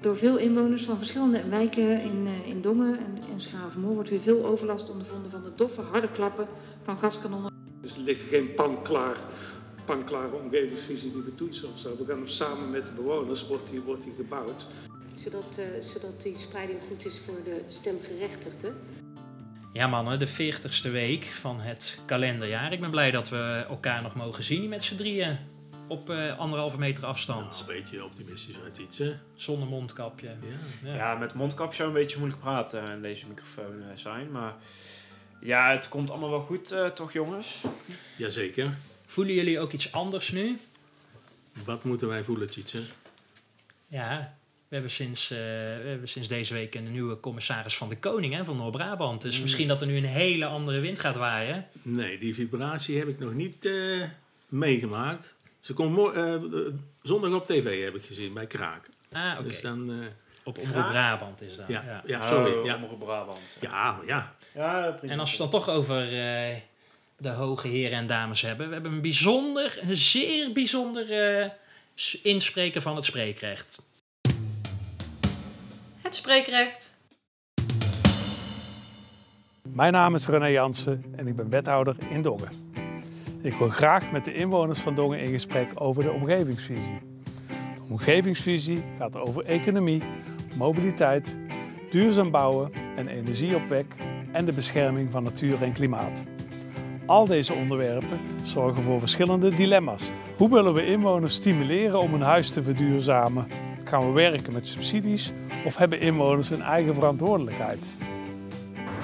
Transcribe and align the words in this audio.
Door 0.00 0.16
veel 0.16 0.38
inwoners 0.38 0.84
van 0.84 0.98
verschillende 0.98 1.48
wijken 1.48 2.02
in, 2.02 2.26
eh, 2.26 2.48
in 2.48 2.60
Dongen 2.60 2.98
en, 2.98 3.18
en 3.32 3.40
Schavenmoor 3.40 3.94
wordt 3.94 4.10
weer 4.10 4.20
veel 4.20 4.46
overlast 4.46 4.90
ondervonden 4.90 5.30
van 5.30 5.42
de 5.42 5.52
doffe, 5.56 5.80
harde 5.80 6.10
klappen 6.10 6.46
van 6.82 6.98
gaskanonnen. 6.98 7.52
Dus 7.80 7.96
er 7.96 8.00
ligt 8.00 8.22
geen 8.28 8.54
panklaar, 8.54 9.16
panklare 9.84 10.36
omgevingsvisie 10.36 11.12
die 11.12 11.22
we 11.22 11.34
toetsen 11.34 11.68
of 11.72 11.78
zo. 11.78 11.96
We 11.96 12.04
gaan 12.04 12.18
hem 12.18 12.28
samen 12.28 12.70
met 12.70 12.86
de 12.86 12.92
bewoners, 12.92 13.46
wordt 13.46 13.70
die, 13.70 13.80
wordt 13.80 14.04
die 14.04 14.12
gebouwd. 14.16 14.66
Zodat, 15.16 15.58
eh, 15.58 15.80
zodat 15.80 16.22
die 16.22 16.36
spreiding 16.38 16.78
goed 16.88 17.06
is 17.06 17.20
voor 17.26 17.38
de 17.44 17.62
stemgerechtigden. 17.66 18.74
Ja 19.72 19.86
mannen, 19.86 20.18
de 20.18 20.28
40ste 20.28 20.90
week 20.90 21.24
van 21.24 21.60
het 21.60 21.98
kalenderjaar. 22.06 22.72
Ik 22.72 22.80
ben 22.80 22.90
blij 22.90 23.10
dat 23.10 23.28
we 23.28 23.64
elkaar 23.68 24.02
nog 24.02 24.14
mogen 24.14 24.44
zien 24.44 24.68
met 24.68 24.82
z'n 24.82 24.96
drieën. 24.96 25.38
Op 25.90 26.10
eh, 26.10 26.38
anderhalve 26.38 26.78
meter 26.78 27.06
afstand. 27.06 27.64
een 27.68 27.74
beetje 27.74 28.04
optimistisch 28.04 28.54
uit 28.64 28.78
iets, 28.78 28.98
hè? 28.98 29.14
Zonder 29.34 29.68
mondkapje. 29.68 30.26
Ja. 30.26 30.90
Ja. 30.90 30.94
Ja, 30.94 31.14
met 31.14 31.34
mondkapje 31.34 31.76
zou 31.76 31.88
een 31.88 31.94
beetje 31.94 32.18
moeilijk 32.18 32.40
praten 32.40 32.90
in 32.90 33.02
deze 33.02 33.26
microfoon 33.26 33.82
eh, 33.82 33.96
zijn. 33.96 34.30
Maar 34.30 34.54
ja, 35.40 35.70
het 35.70 35.88
komt 35.88 36.10
allemaal 36.10 36.30
wel 36.30 36.40
goed, 36.40 36.70
eh, 36.70 36.86
toch 36.86 37.12
jongens? 37.12 37.62
Jazeker. 38.16 38.74
Voelen 39.06 39.34
jullie 39.34 39.60
ook 39.60 39.72
iets 39.72 39.92
anders 39.92 40.30
nu? 40.30 40.58
Wat 41.64 41.84
moeten 41.84 42.08
wij 42.08 42.24
voelen, 42.24 42.50
Tjitse? 42.50 42.82
Ja, 43.86 44.36
we 44.68 44.76
hebben 44.76 44.90
sinds, 44.90 45.30
eh, 45.30 45.38
we 45.38 45.84
hebben 45.86 46.08
sinds 46.08 46.28
deze 46.28 46.54
week 46.54 46.74
een 46.74 46.92
nieuwe 46.92 47.20
commissaris 47.20 47.76
van 47.76 47.88
de 47.88 47.98
Koning 47.98 48.34
hè, 48.34 48.44
van 48.44 48.56
Noord-Brabant. 48.56 49.22
Dus 49.22 49.40
misschien 49.40 49.68
dat 49.68 49.80
er 49.80 49.86
nu 49.86 49.96
een 49.96 50.04
hele 50.04 50.46
andere 50.46 50.80
wind 50.80 50.98
gaat 50.98 51.16
waaien. 51.16 51.66
Nee, 51.82 52.18
die 52.18 52.34
vibratie 52.34 52.98
heb 52.98 53.08
ik 53.08 53.18
nog 53.18 53.32
niet 53.32 53.64
eh, 53.64 54.02
meegemaakt. 54.48 55.36
Ze 55.60 55.72
komt 55.72 55.92
mo- 55.94 56.10
eh, 56.12 56.34
zondag 57.02 57.32
op 57.32 57.46
tv, 57.46 57.84
heb 57.84 57.94
ik 57.94 58.04
gezien, 58.04 58.32
bij 58.34 58.46
Kraak. 58.46 58.88
Ah, 59.12 59.32
oké. 59.38 59.42
Dus 59.48 59.60
dan... 59.60 59.90
eh, 59.90 60.06
Op 60.44 60.58
Omroep 60.58 60.86
Brabant 60.86 61.40
is 61.42 61.56
dat. 61.56 61.68
ja, 61.68 61.82
ja. 61.86 62.02
ja. 62.06 62.28
sorry. 62.28 62.52
Oh, 62.52 62.64
ja. 62.64 62.74
Omroep 62.76 62.98
Brabant. 62.98 63.56
ja, 63.60 63.98
ja. 64.06 64.34
Ja, 64.54 64.90
prima. 64.98 65.12
En 65.12 65.20
als 65.20 65.36
we 65.36 65.42
het 65.42 65.50
dan 65.52 65.60
toch 65.62 65.74
over 65.74 66.02
eh, 66.02 66.56
de 67.16 67.28
hoge 67.28 67.68
heren 67.68 67.98
en 67.98 68.06
dames 68.06 68.40
hebben. 68.40 68.66
We 68.68 68.72
hebben 68.72 68.92
een 68.92 69.00
bijzonder, 69.00 69.78
een 69.82 69.96
zeer 69.96 70.52
bijzonder 70.52 71.12
eh, 71.40 71.50
s- 71.94 72.18
inspreken 72.22 72.82
van 72.82 72.96
het 72.96 73.04
spreekrecht. 73.04 73.82
Het 76.00 76.14
spreekrecht. 76.14 76.98
Mijn 79.62 79.92
naam 79.92 80.14
is 80.14 80.26
René 80.26 80.46
Jansen 80.46 81.04
en 81.16 81.26
ik 81.26 81.36
ben 81.36 81.48
wethouder 81.48 81.96
in 82.10 82.22
Dongen. 82.22 82.69
Ik 83.42 83.54
wil 83.54 83.68
graag 83.68 84.10
met 84.10 84.24
de 84.24 84.34
inwoners 84.34 84.78
van 84.78 84.94
Dongen 84.94 85.20
in 85.20 85.32
gesprek 85.32 85.68
over 85.74 86.02
de 86.02 86.12
omgevingsvisie. 86.12 86.98
De 87.48 87.82
omgevingsvisie 87.90 88.82
gaat 88.98 89.16
over 89.16 89.44
economie, 89.44 90.02
mobiliteit, 90.56 91.36
duurzaam 91.90 92.30
bouwen 92.30 92.70
en 92.96 93.08
energieopwek 93.08 93.94
en 94.32 94.44
de 94.44 94.52
bescherming 94.52 95.10
van 95.10 95.22
natuur 95.22 95.62
en 95.62 95.72
klimaat. 95.72 96.22
Al 97.06 97.26
deze 97.26 97.54
onderwerpen 97.54 98.20
zorgen 98.42 98.82
voor 98.82 98.98
verschillende 98.98 99.54
dilemma's. 99.54 100.10
Hoe 100.36 100.50
willen 100.50 100.74
we 100.74 100.86
inwoners 100.86 101.34
stimuleren 101.34 102.00
om 102.00 102.12
hun 102.12 102.22
huis 102.22 102.50
te 102.50 102.62
verduurzamen? 102.62 103.46
Gaan 103.84 104.06
we 104.06 104.12
werken 104.12 104.52
met 104.52 104.66
subsidies 104.66 105.32
of 105.64 105.76
hebben 105.76 106.00
inwoners 106.00 106.50
een 106.50 106.62
eigen 106.62 106.94
verantwoordelijkheid? 106.94 107.90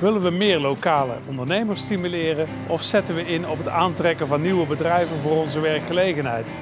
Willen 0.00 0.22
we 0.22 0.30
meer 0.30 0.58
lokale 0.58 1.14
ondernemers 1.28 1.80
stimuleren 1.80 2.48
of 2.66 2.82
zetten 2.82 3.14
we 3.14 3.26
in 3.26 3.48
op 3.48 3.58
het 3.58 3.68
aantrekken 3.68 4.26
van 4.26 4.42
nieuwe 4.42 4.66
bedrijven 4.66 5.16
voor 5.16 5.36
onze 5.36 5.60
werkgelegenheid? 5.60 6.56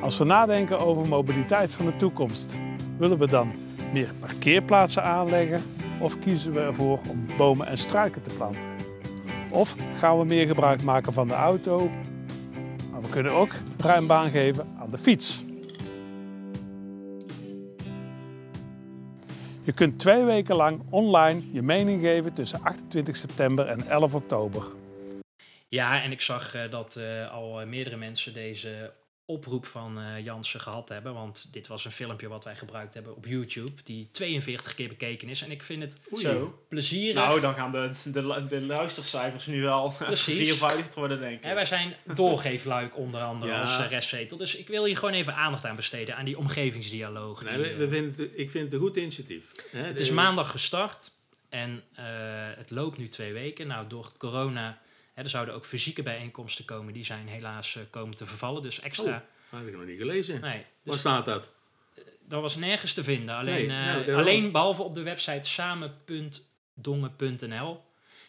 Als 0.00 0.18
we 0.18 0.24
nadenken 0.24 0.78
over 0.78 1.08
mobiliteit 1.08 1.74
van 1.74 1.84
de 1.84 1.96
toekomst, 1.96 2.56
willen 2.98 3.18
we 3.18 3.26
dan 3.26 3.52
meer 3.92 4.12
parkeerplaatsen 4.20 5.04
aanleggen 5.04 5.62
of 6.00 6.18
kiezen 6.18 6.52
we 6.52 6.60
ervoor 6.60 6.98
om 7.08 7.26
bomen 7.36 7.66
en 7.66 7.78
struiken 7.78 8.22
te 8.22 8.34
planten? 8.36 8.62
Of 9.50 9.76
gaan 9.98 10.18
we 10.18 10.24
meer 10.24 10.46
gebruik 10.46 10.82
maken 10.82 11.12
van 11.12 11.28
de 11.28 11.34
auto? 11.34 11.90
Maar 12.92 13.02
we 13.02 13.08
kunnen 13.08 13.32
ook 13.32 13.52
ruim 13.78 14.06
baan 14.06 14.30
geven 14.30 14.66
aan 14.80 14.90
de 14.90 14.98
fiets. 14.98 15.44
Je 19.68 19.74
kunt 19.74 19.98
twee 19.98 20.24
weken 20.24 20.56
lang 20.56 20.82
online 20.90 21.42
je 21.52 21.62
mening 21.62 22.02
geven 22.02 22.32
tussen 22.32 22.62
28 22.62 23.16
september 23.16 23.66
en 23.66 23.88
11 23.88 24.14
oktober. 24.14 24.62
Ja, 25.68 26.02
en 26.02 26.10
ik 26.10 26.20
zag 26.20 26.54
eh, 26.54 26.70
dat 26.70 26.96
eh, 26.96 27.32
al 27.32 27.60
eh, 27.60 27.66
meerdere 27.66 27.96
mensen 27.96 28.34
deze 28.34 28.92
oproep 29.30 29.66
van 29.66 29.98
eh 30.00 30.24
Jansen 30.24 30.60
gehad 30.60 30.88
hebben. 30.88 31.14
Want 31.14 31.48
dit 31.52 31.66
was 31.66 31.84
een 31.84 31.92
filmpje 31.92 32.28
wat 32.28 32.44
wij 32.44 32.56
gebruikt 32.56 32.94
hebben 32.94 33.16
op 33.16 33.26
YouTube, 33.26 33.82
die 33.84 34.08
42 34.12 34.74
keer 34.74 34.88
bekeken 34.88 35.28
is. 35.28 35.42
En 35.42 35.50
ik 35.50 35.62
vind 35.62 35.82
het 35.82 35.98
Zo. 36.20 36.62
plezierig. 36.68 37.14
Nou, 37.14 37.40
dan 37.40 37.54
gaan 37.54 37.70
de, 37.72 37.90
de, 38.04 38.46
de 38.48 38.60
luistercijfers 38.60 39.46
nu 39.46 39.62
wel 39.62 39.92
viervoudigd 40.12 40.94
worden, 40.94 41.20
denk 41.20 41.36
ik. 41.38 41.42
Hè, 41.44 41.54
wij 41.54 41.64
zijn 41.64 41.94
doorgeefluik 42.14 42.96
onder 42.96 43.20
andere 43.20 43.52
Ja. 43.52 43.60
als 43.60 43.78
uh, 43.78 43.86
restzetel. 43.90 44.36
Dus 44.36 44.56
ik 44.56 44.68
wil 44.68 44.84
hier 44.84 44.96
gewoon 44.96 45.14
even 45.14 45.34
aandacht 45.34 45.64
aan 45.64 45.76
besteden, 45.76 46.16
aan 46.16 46.24
die 46.24 46.38
omgevingsdialoog. 46.38 47.42
Nee, 47.44 47.54
die, 47.54 47.62
we, 47.62 47.68
eh, 47.70 47.76
we 47.78 47.88
vinden 47.88 48.14
het- 48.24 48.30
ik 48.34 48.50
vind 48.50 48.64
het 48.64 48.72
een 48.72 48.80
goed 48.80 48.96
initiatief. 48.96 49.52
hè. 49.70 49.80
Het 49.82 50.00
is 50.00 50.10
maandag 50.10 50.50
gestart 50.50 51.10
en 51.48 51.82
eh, 51.94 52.04
het 52.56 52.70
loopt 52.70 52.98
nu 52.98 53.08
twee 53.08 53.32
weken. 53.32 53.66
Nou, 53.66 53.86
door 53.88 54.12
corona, 54.18 54.78
hè, 55.18 55.24
er 55.24 55.30
zouden 55.30 55.54
ook 55.54 55.66
fysieke 55.66 56.02
bijeenkomsten 56.02 56.64
komen. 56.64 56.92
Die 56.92 57.04
zijn 57.04 57.28
helaas 57.28 57.76
eh, 57.76 57.82
komen 57.90 58.16
te 58.16 58.26
vervallen. 58.26 58.62
Dus 58.62 58.80
extra... 58.80 59.24
Dat 59.50 59.60
heb 59.60 59.68
ik 59.68 59.76
nog 59.76 59.84
niet 59.86 59.98
gelezen. 59.98 60.40
Nee, 60.40 60.52
Waar 60.56 60.64
dus 60.82 61.00
staat 61.00 61.24
dat? 61.24 61.50
dat 62.20 62.40
was 62.42 62.56
nergens 62.56 62.92
te 62.94 63.02
vinden. 63.04 63.34
Alleen, 63.34 63.66
Nee, 63.66 64.00
eh, 64.00 64.06
nou, 64.06 64.14
alleen 64.18 64.52
behalve 64.52 64.82
op 64.82 64.94
de 64.94 65.02
website 65.02 65.48
samen.dongen.nl. 66.76 67.86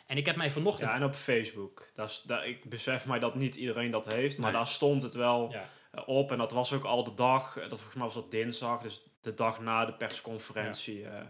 En 0.07 0.17
ik 0.17 0.25
heb 0.25 0.35
mij 0.35 0.51
vanochtend... 0.51 0.89
Ja, 0.89 0.95
en 0.95 1.03
op 1.03 1.15
Facebook. 1.15 1.89
Dat 1.95 2.09
is, 2.09 2.21
dat, 2.21 2.43
ik 2.45 2.69
besef 2.69 3.05
mij 3.05 3.19
dat 3.19 3.35
niet 3.35 3.55
iedereen 3.55 3.91
dat 3.91 4.13
heeft, 4.13 4.37
maar 4.37 4.51
Nee. 4.51 4.59
daar 4.59 4.67
stond 4.67 5.01
het 5.01 5.13
wel 5.13 5.49
Ja. 5.51 5.69
eh, 5.91 6.01
op. 6.07 6.31
En 6.31 6.37
dat 6.37 6.51
was 6.51 6.73
ook 6.73 6.83
al 6.83 7.03
de 7.03 7.13
dag, 7.13 7.57
eh, 7.57 7.61
dat 7.61 7.69
volgens 7.77 7.95
mij 7.95 8.03
was 8.05 8.13
dat 8.13 8.31
dinsdag, 8.31 8.81
dus 8.81 9.01
de 9.21 9.33
dag 9.33 9.59
na 9.59 9.85
de 9.85 9.93
persconferentie. 9.93 11.05
eh, 11.05 11.19
eh, 11.19 11.25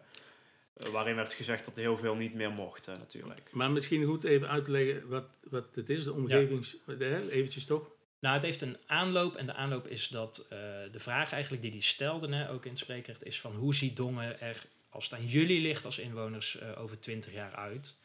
waarin 0.92 1.16
werd 1.16 1.34
gezegd 1.34 1.66
dat 1.66 1.76
er 1.76 1.82
heel 1.82 1.98
veel 1.98 2.16
niet 2.16 2.34
meer 2.34 2.52
mocht, 2.52 2.88
natuurlijk. 2.88 3.50
Maar 3.52 3.72
misschien 3.72 4.06
goed 4.06 4.24
even 4.24 4.50
uit 4.50 4.66
te 4.66 4.72
leggen 4.72 5.08
wat, 5.08 5.26
wat 5.50 5.66
het 5.76 5.90
is, 5.90 6.04
de 6.04 6.14
omgevings... 6.14 6.76
hè, 6.86 7.30
Eventjes 7.30 7.66
toch? 7.66 7.92
Nou, 8.20 8.36
het 8.36 8.44
heeft 8.44 8.62
een 8.62 8.78
aanloop. 8.86 9.36
En 9.36 9.46
de 9.46 9.54
aanloop 9.54 9.88
is 9.88 10.08
dat 10.08 10.46
eh, 10.50 10.58
de 10.92 11.00
vraag 11.00 11.32
eigenlijk 11.32 11.62
die 11.62 11.72
die 11.72 11.82
stelde, 11.82 12.36
hè, 12.36 12.52
ook 12.52 12.64
in 12.66 12.72
het 12.72 12.80
spreekrecht, 12.80 13.26
is 13.26 13.42
van 13.42 13.56
hoe 13.56 13.76
ziet 13.76 13.96
Dongen 13.96 14.42
er, 14.42 14.66
als 14.90 15.04
het 15.04 15.14
aan 15.14 15.26
jullie 15.26 15.62
ligt 15.62 15.86
als 15.86 16.00
inwoners, 16.00 16.60
eh, 16.60 16.82
over 16.82 17.00
20 17.00 17.34
jaar 17.34 17.56
uit? 17.56 17.98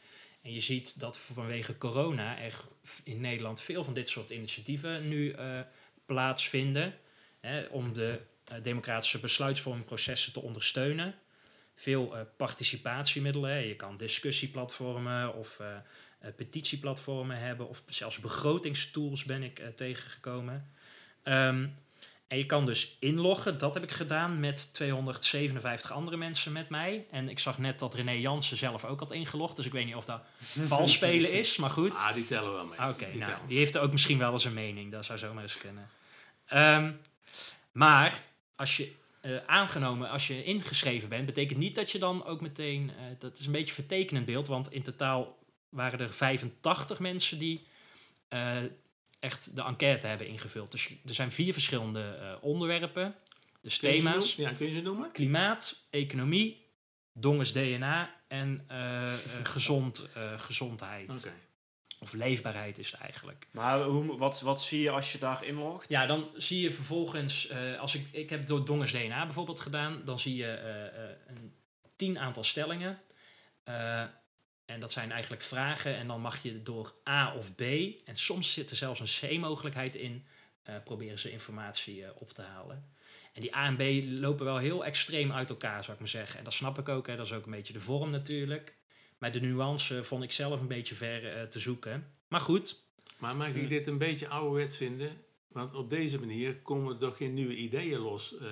En 0.43 0.53
je 0.53 0.61
ziet 0.61 1.01
dat 1.01 1.19
vanwege 1.19 1.79
corona 1.79 2.39
er 2.39 2.61
in 3.05 3.21
Nederland 3.21 3.61
veel 3.61 3.85
van 3.85 3.95
dit 3.95 4.09
soort 4.09 4.31
initiatieven 4.31 5.09
nu 5.09 5.31
eh, 5.31 5.61
plaatsvinden. 6.07 6.95
Hè, 7.41 7.65
om 7.65 7.93
de 7.93 8.21
democratische 8.63 9.21
besluitvormingprocessen 9.21 10.33
te 10.33 10.41
ondersteunen. 10.41 11.15
Veel 11.75 12.17
eh, 12.17 12.23
participatiemiddelen. 12.37 13.51
Hè. 13.51 13.59
Je 13.59 13.77
kan 13.77 13.97
discussieplatformen 13.97 15.35
of 15.35 15.61
eh, 15.61 15.67
eh, 16.19 16.35
petitieplatformen 16.37 17.39
hebben. 17.39 17.69
Of 17.69 17.83
zelfs 17.87 18.19
begrotingstools 18.19 19.25
ben 19.25 19.43
ik 19.43 19.63
tegengekomen. 19.77 20.71
Ehm, 21.23 21.67
en 22.29 22.39
je 22.39 22.47
kan 22.47 22.65
dus 22.65 22.97
inloggen. 23.01 23.59
Dat 23.59 23.75
heb 23.75 23.83
ik 23.83 23.91
gedaan 23.93 24.41
met 24.41 24.75
257 24.75 25.93
andere 25.93 26.17
mensen 26.17 26.53
met 26.53 26.69
mij. 26.69 27.07
En 27.11 27.29
ik 27.29 27.39
zag 27.39 27.59
net 27.59 27.79
dat 27.79 27.95
René 27.95 28.13
Jansen 28.13 28.57
zelf 28.57 28.85
ook 28.85 29.01
had 29.01 29.13
ingelogd. 29.13 29.57
Dus 29.57 29.67
ik 29.67 29.73
weet 29.73 29.87
niet 29.87 29.95
of 29.95 30.05
dat 30.05 30.23
vals 30.71 30.93
spelen 30.93 31.33
is. 31.33 31.57
Maar 31.57 31.71
goed. 31.71 31.93
Ah, 31.93 32.15
die 32.15 32.27
tellen 32.27 32.53
wel 32.53 32.67
mee. 32.67 32.79
Ah, 32.79 32.89
Oké, 32.89 33.11
Die 33.11 33.21
nou, 33.21 33.33
die 33.47 33.59
heeft 33.59 33.75
er 33.75 33.81
ook 33.81 33.93
misschien 33.93 34.19
wel 34.19 34.33
eens 34.33 34.45
een 34.45 34.55
mening. 34.55 34.93
Dat 34.93 35.05
zou 35.05 35.19
zomaar 35.19 35.43
eens 35.43 35.61
kunnen. 35.61 35.89
Ehm, 36.47 36.93
maar 37.73 38.23
als 38.57 38.77
je 38.77 38.93
eh, 39.25 39.37
aangenomen, 39.47 40.11
als 40.11 40.27
je 40.27 40.45
ingeschreven 40.45 41.09
bent, 41.09 41.27
betekent 41.27 41.59
niet 41.59 41.75
dat 41.75 41.91
je 41.91 41.99
dan 41.99 42.25
ook 42.25 42.41
meteen. 42.41 42.91
eh, 42.91 43.05
dat 43.19 43.39
is 43.39 43.47
een 43.47 43.53
beetje 43.53 43.69
een 43.69 43.75
vertekenend 43.75 44.27
beeld, 44.27 44.49
want 44.49 44.73
in 44.73 44.83
totaal 44.83 45.39
waren 45.69 46.01
er 46.01 46.13
85 46.13 46.99
mensen 46.99 47.39
die 47.39 47.67
eh, 48.29 48.57
echt 49.21 49.57
de 49.57 49.63
enquête 49.63 50.07
hebben 50.07 50.27
ingevuld. 50.27 50.71
Dus 50.71 50.91
er 51.07 51.15
zijn 51.15 51.33
vier 51.33 51.53
verschillende 51.53 52.39
onderwerpen. 52.41 53.15
Dus 53.61 53.79
Kun 53.79 53.91
thema's? 53.91 54.35
Ja, 54.35 54.51
kun 54.51 54.67
je 54.67 54.75
ze 54.75 54.81
noemen? 54.81 55.13
klimaat, 55.13 55.87
economie, 55.91 56.63
Dongens 57.13 57.53
DNA 57.53 58.15
en 58.29 58.67
gezond, 59.43 60.09
gezondheid. 60.37 61.09
Oké. 61.09 61.33
Of 62.05 62.13
leefbaarheid 62.13 62.79
is 62.79 62.91
het 62.91 63.01
eigenlijk. 63.01 63.47
Maar 63.51 63.83
hoe, 63.83 64.17
wat, 64.17 64.41
wat 64.41 64.63
zie 64.63 64.81
je 64.81 64.91
als 64.91 65.13
je 65.13 65.19
daar 65.19 65.45
inlogt? 65.45 65.89
Ja, 65.89 66.07
dan 66.07 66.29
zie 66.37 66.61
je 66.61 66.73
vervolgens, 66.73 67.49
eh, 67.49 67.81
als 67.81 67.95
ik, 67.95 68.07
ik 68.11 68.31
heb 68.31 68.47
door 68.47 68.65
Dongers 68.65 68.93
DNA 68.93 69.25
bijvoorbeeld 69.25 69.61
gedaan, 69.61 70.03
dan 70.05 70.19
zie 70.19 70.37
je 70.37 70.47
eh, 70.47 70.87
eh, 70.87 71.11
een 71.27 71.55
tien 71.97 72.19
aantal 72.19 72.45
stellingen. 72.45 73.01
En 74.65 74.81
dat 74.81 74.93
zijn 74.93 75.13
eigenlijk 75.13 75.43
vragen 75.43 75.97
en 75.97 76.07
dan 76.07 76.21
mag 76.21 76.43
je 76.43 76.63
door 76.63 76.95
A 77.09 77.35
of 77.35 77.55
B, 77.55 77.61
en 78.05 78.17
soms 78.17 78.53
zit 78.53 78.71
er 78.71 78.77
zelfs 78.77 79.01
een 79.01 79.39
C-mogelijkheid 79.39 79.95
in, 79.95 80.27
proberen 80.85 81.19
ze 81.19 81.31
informatie 81.31 82.05
op 82.15 82.33
te 82.33 82.43
halen. 82.43 82.93
En 83.33 83.41
die 83.41 83.57
A 83.57 83.67
en 83.67 83.77
B 83.77 84.05
lopen 84.21 84.45
wel 84.45 84.59
heel 84.59 84.85
extreem 84.85 85.33
uit 85.33 85.51
elkaar, 85.51 85.83
zou 85.83 85.93
ik 85.93 85.99
maar 85.99 86.09
zeggen. 86.09 86.39
En 86.39 86.45
dat 86.45 86.53
snap 86.53 86.79
ik 86.79 86.89
ook, 86.89 87.07
hè. 87.07 87.17
dat 87.17 87.27
is 87.27 87.33
ook 87.33 87.45
een 87.45 87.51
beetje 87.51 87.73
de 87.73 87.81
vorm 87.81 88.11
natuurlijk. 88.11 88.75
Maar 89.19 89.33
de 89.33 89.41
nuance 89.41 90.05
vond 90.05 90.23
ik 90.23 90.33
zelf 90.33 90.61
een 90.61 90.67
beetje 90.67 90.95
ver 90.95 91.27
eh, 91.37 91.43
te 91.43 91.59
zoeken. 91.59 92.07
Maar 92.29 92.41
goed, 92.41 92.83
Maar 93.19 93.37
mag 93.37 93.49
ik 93.49 93.69
dit 93.69 93.87
een 93.87 93.99
beetje 93.99 94.29
ouderwets 94.29 94.77
vinden? 94.77 95.23
Want 95.49 95.75
op 95.75 95.91
deze 95.91 96.19
manier 96.19 96.57
komen 96.57 96.93
er 96.93 96.99
toch 96.99 97.17
geen 97.17 97.35
nieuwe 97.35 97.57
ideeën 97.57 97.99
los 97.99 98.35
eh, 98.39 98.47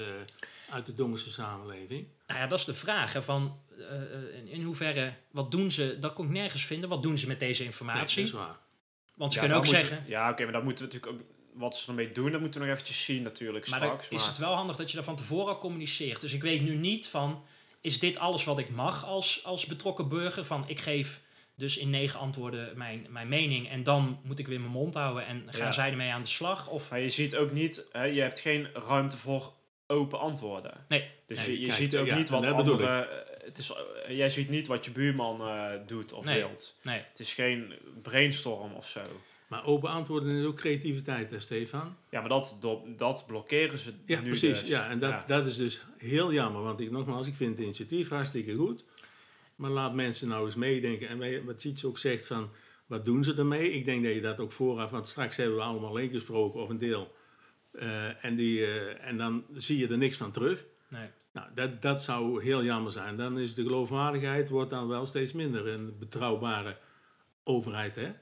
uit 0.71 0.87
de 0.87 0.95
Dongerse 0.95 1.31
samenleving? 1.33 2.07
Nou 2.27 2.41
ja, 2.41 2.47
dat 2.47 2.59
is 2.59 2.65
de 2.65 2.75
vraag. 2.75 3.13
Hè, 3.13 3.23
van, 3.23 3.61
eh, 3.79 4.37
in, 4.39 4.49
in 4.49 4.63
hoeverre, 4.63 5.15
wat 5.31 5.51
doen 5.51 5.71
ze, 5.71 5.97
dat 6.01 6.13
kon 6.13 6.25
ik 6.27 6.31
nergens 6.33 6.65
vinden. 6.65 6.89
Wat 6.89 7.03
doen 7.03 7.19
ze 7.19 7.27
met 7.27 7.39
deze 7.39 7.59
Nee, 7.61 7.69
informatie? 7.69 8.17
dat 8.17 8.25
is 8.25 8.39
waar. 8.39 8.59
Want 9.15 9.33
ze 9.33 9.39
Ja, 9.39 9.45
kunnen 9.45 9.63
ook 9.63 9.71
zeggen, 9.71 10.05
Ja, 10.07 10.31
oké, 10.31 10.43
maar 10.45 10.53
dat 10.53 10.65
moeten 10.65 10.87
we 10.89 10.93
natuurlijk 10.95 11.21
ook... 11.23 11.29
Wat 11.55 11.77
ze 11.77 11.89
ermee 11.89 12.13
doen, 12.13 12.31
dat 12.33 12.41
moeten 12.41 12.61
we 12.61 12.67
nog 12.67 12.75
eventjes 12.75 13.05
zien 13.05 13.23
natuurlijk 13.23 13.69
maar 13.69 13.81
dan 13.81 13.89
straks. 13.89 14.09
is 14.09 14.19
maar- 14.19 14.29
het 14.29 14.39
wel 14.39 14.55
handig 14.55 14.77
dat 14.77 14.91
je 14.91 14.97
dat 14.97 15.05
van 15.05 15.17
tevoren 15.17 15.55
al 15.55 15.59
communiceert. 15.61 16.21
Dus 16.21 16.33
ik 16.33 16.43
weet 16.43 16.63
nu 16.63 16.75
niet 16.75 17.07
van, 17.09 17.45
is 17.83 17.99
dit 17.99 18.19
alles 18.19 18.45
wat 18.45 18.59
ik 18.59 18.71
mag 18.71 19.07
als, 19.07 19.45
als 19.45 19.67
betrokken 19.67 20.09
burger? 20.09 20.45
Van, 20.45 20.65
ik 20.67 20.81
geef 20.81 21.21
dus 21.55 21.77
in 21.77 21.91
negen 21.91 22.21
antwoorden 22.21 22.79
mijn, 22.79 23.07
mijn 23.11 23.29
mening 23.29 23.69
en 23.69 23.83
dan 23.83 24.21
moet 24.25 24.39
ik 24.39 24.47
weer 24.47 24.61
mijn 24.61 24.73
mond 24.73 24.95
houden 24.95 25.27
en 25.27 25.45
gaan 25.51 25.67
Ja. 25.67 25.71
zij 25.73 25.91
ermee 25.91 26.11
aan 26.13 26.21
de 26.23 26.27
slag? 26.29 26.69
Of, 26.69 26.91
Maar 26.91 27.01
je 27.01 27.11
ziet 27.11 27.37
ook 27.37 27.53
niet, 27.53 27.89
hè, 27.93 28.05
je 28.05 28.21
hebt 28.21 28.41
geen 28.41 28.69
ruimte 28.89 29.17
voor 29.17 29.53
open 29.87 30.19
antwoorden. 30.19 30.85
Nee. 30.89 31.11
Dus 31.27 31.39
Nee, 31.47 31.55
je, 31.55 31.61
je 31.61 31.67
kijk, 31.67 31.79
ziet 31.79 31.97
ook 31.97 32.07
ja, 32.07 32.17
niet 32.17 32.29
wat 32.29 32.47
andere... 32.47 32.87
eh, 33.03 33.31
Het 33.47 33.59
is, 33.59 33.73
eh, 34.07 34.17
jij 34.17 34.31
ziet 34.31 34.49
niet 34.49 34.67
wat 34.67 34.85
je 34.85 34.91
buurman 34.91 35.41
eh, 35.41 35.71
doet 35.87 36.13
of 36.13 36.25
Nee. 36.25 36.39
wilt. 36.39 36.77
nee, 36.83 37.03
Het 37.09 37.21
is 37.21 37.33
geen 37.33 37.75
brainstorm 38.03 38.73
of 38.75 38.89
zo. 38.89 39.01
Maar 39.53 39.65
open 39.67 39.91
antwoorden 39.91 40.35
is 40.35 40.45
ook 40.47 40.57
creativiteit, 40.57 41.31
hè 41.31 41.41
Stefan? 41.41 41.97
Ja, 42.11 42.21
maar 42.21 42.29
dat, 42.29 42.59
dat, 42.61 42.81
dat 42.99 43.25
blokkeren 43.27 43.79
ze 43.79 43.93
Ja, 44.07 44.21
nu 44.21 44.27
precies. 44.29 44.61
dus. 44.61 44.69
Ja, 44.69 44.89
en 44.89 44.99
dat, 44.99 45.11
Ja. 45.11 45.25
dat 45.27 45.47
is 45.47 45.57
dus 45.57 45.83
heel 45.97 46.33
jammer. 46.33 46.63
Want 46.63 46.81
ik, 46.81 46.91
nogmaals, 46.91 47.27
ik 47.27 47.35
vind 47.35 47.51
het 47.57 47.65
initiatief 47.65 48.09
hartstikke 48.09 48.55
goed. 48.55 48.85
Maar 49.57 49.71
laat 49.71 49.95
mensen 49.95 50.29
nou 50.29 50.47
eens 50.47 50.55
meedenken. 50.55 51.09
En 51.09 51.19
wij, 51.19 51.45
wat 51.45 51.61
Cheats 51.63 51.85
ook 51.85 51.99
zegt 51.99 52.27
van, 52.27 52.51
wat 52.87 53.05
doen 53.05 53.25
ze 53.25 53.35
ermee? 53.35 53.73
Ik 53.73 53.85
denk 53.85 54.05
dat 54.05 54.15
je 54.15 54.21
dat 54.21 54.41
ook 54.41 54.53
vooraf, 54.53 54.91
want 54.91 55.09
straks 55.09 55.37
hebben 55.37 55.57
we 55.57 55.63
allemaal 55.63 55.97
ingesproken 55.97 56.61
of 56.63 56.69
een 56.69 56.79
deel. 56.79 57.15
Eh, 57.73 58.25
en, 58.25 58.37
die, 58.37 58.67
eh, 58.67 59.09
en 59.09 59.17
dan 59.19 59.45
zie 59.55 59.79
je 59.79 59.89
er 59.89 59.99
niks 59.99 60.17
van 60.17 60.33
terug. 60.33 60.65
nee. 60.89 61.09
Nou, 61.33 61.47
dat, 61.55 61.83
dat 61.83 62.03
zou 62.03 62.43
heel 62.43 62.65
jammer 62.65 62.93
zijn. 62.93 63.17
Dan 63.17 63.39
is 63.39 63.55
de 63.55 63.63
geloofwaardigheid 63.63 64.49
wordt 64.49 64.71
dan 64.71 64.89
wel 64.89 65.07
steeds 65.07 65.33
minder. 65.33 65.67
Een 65.69 65.99
betrouwbare 65.99 66.77
overheid, 67.45 67.95
hè? 67.95 68.13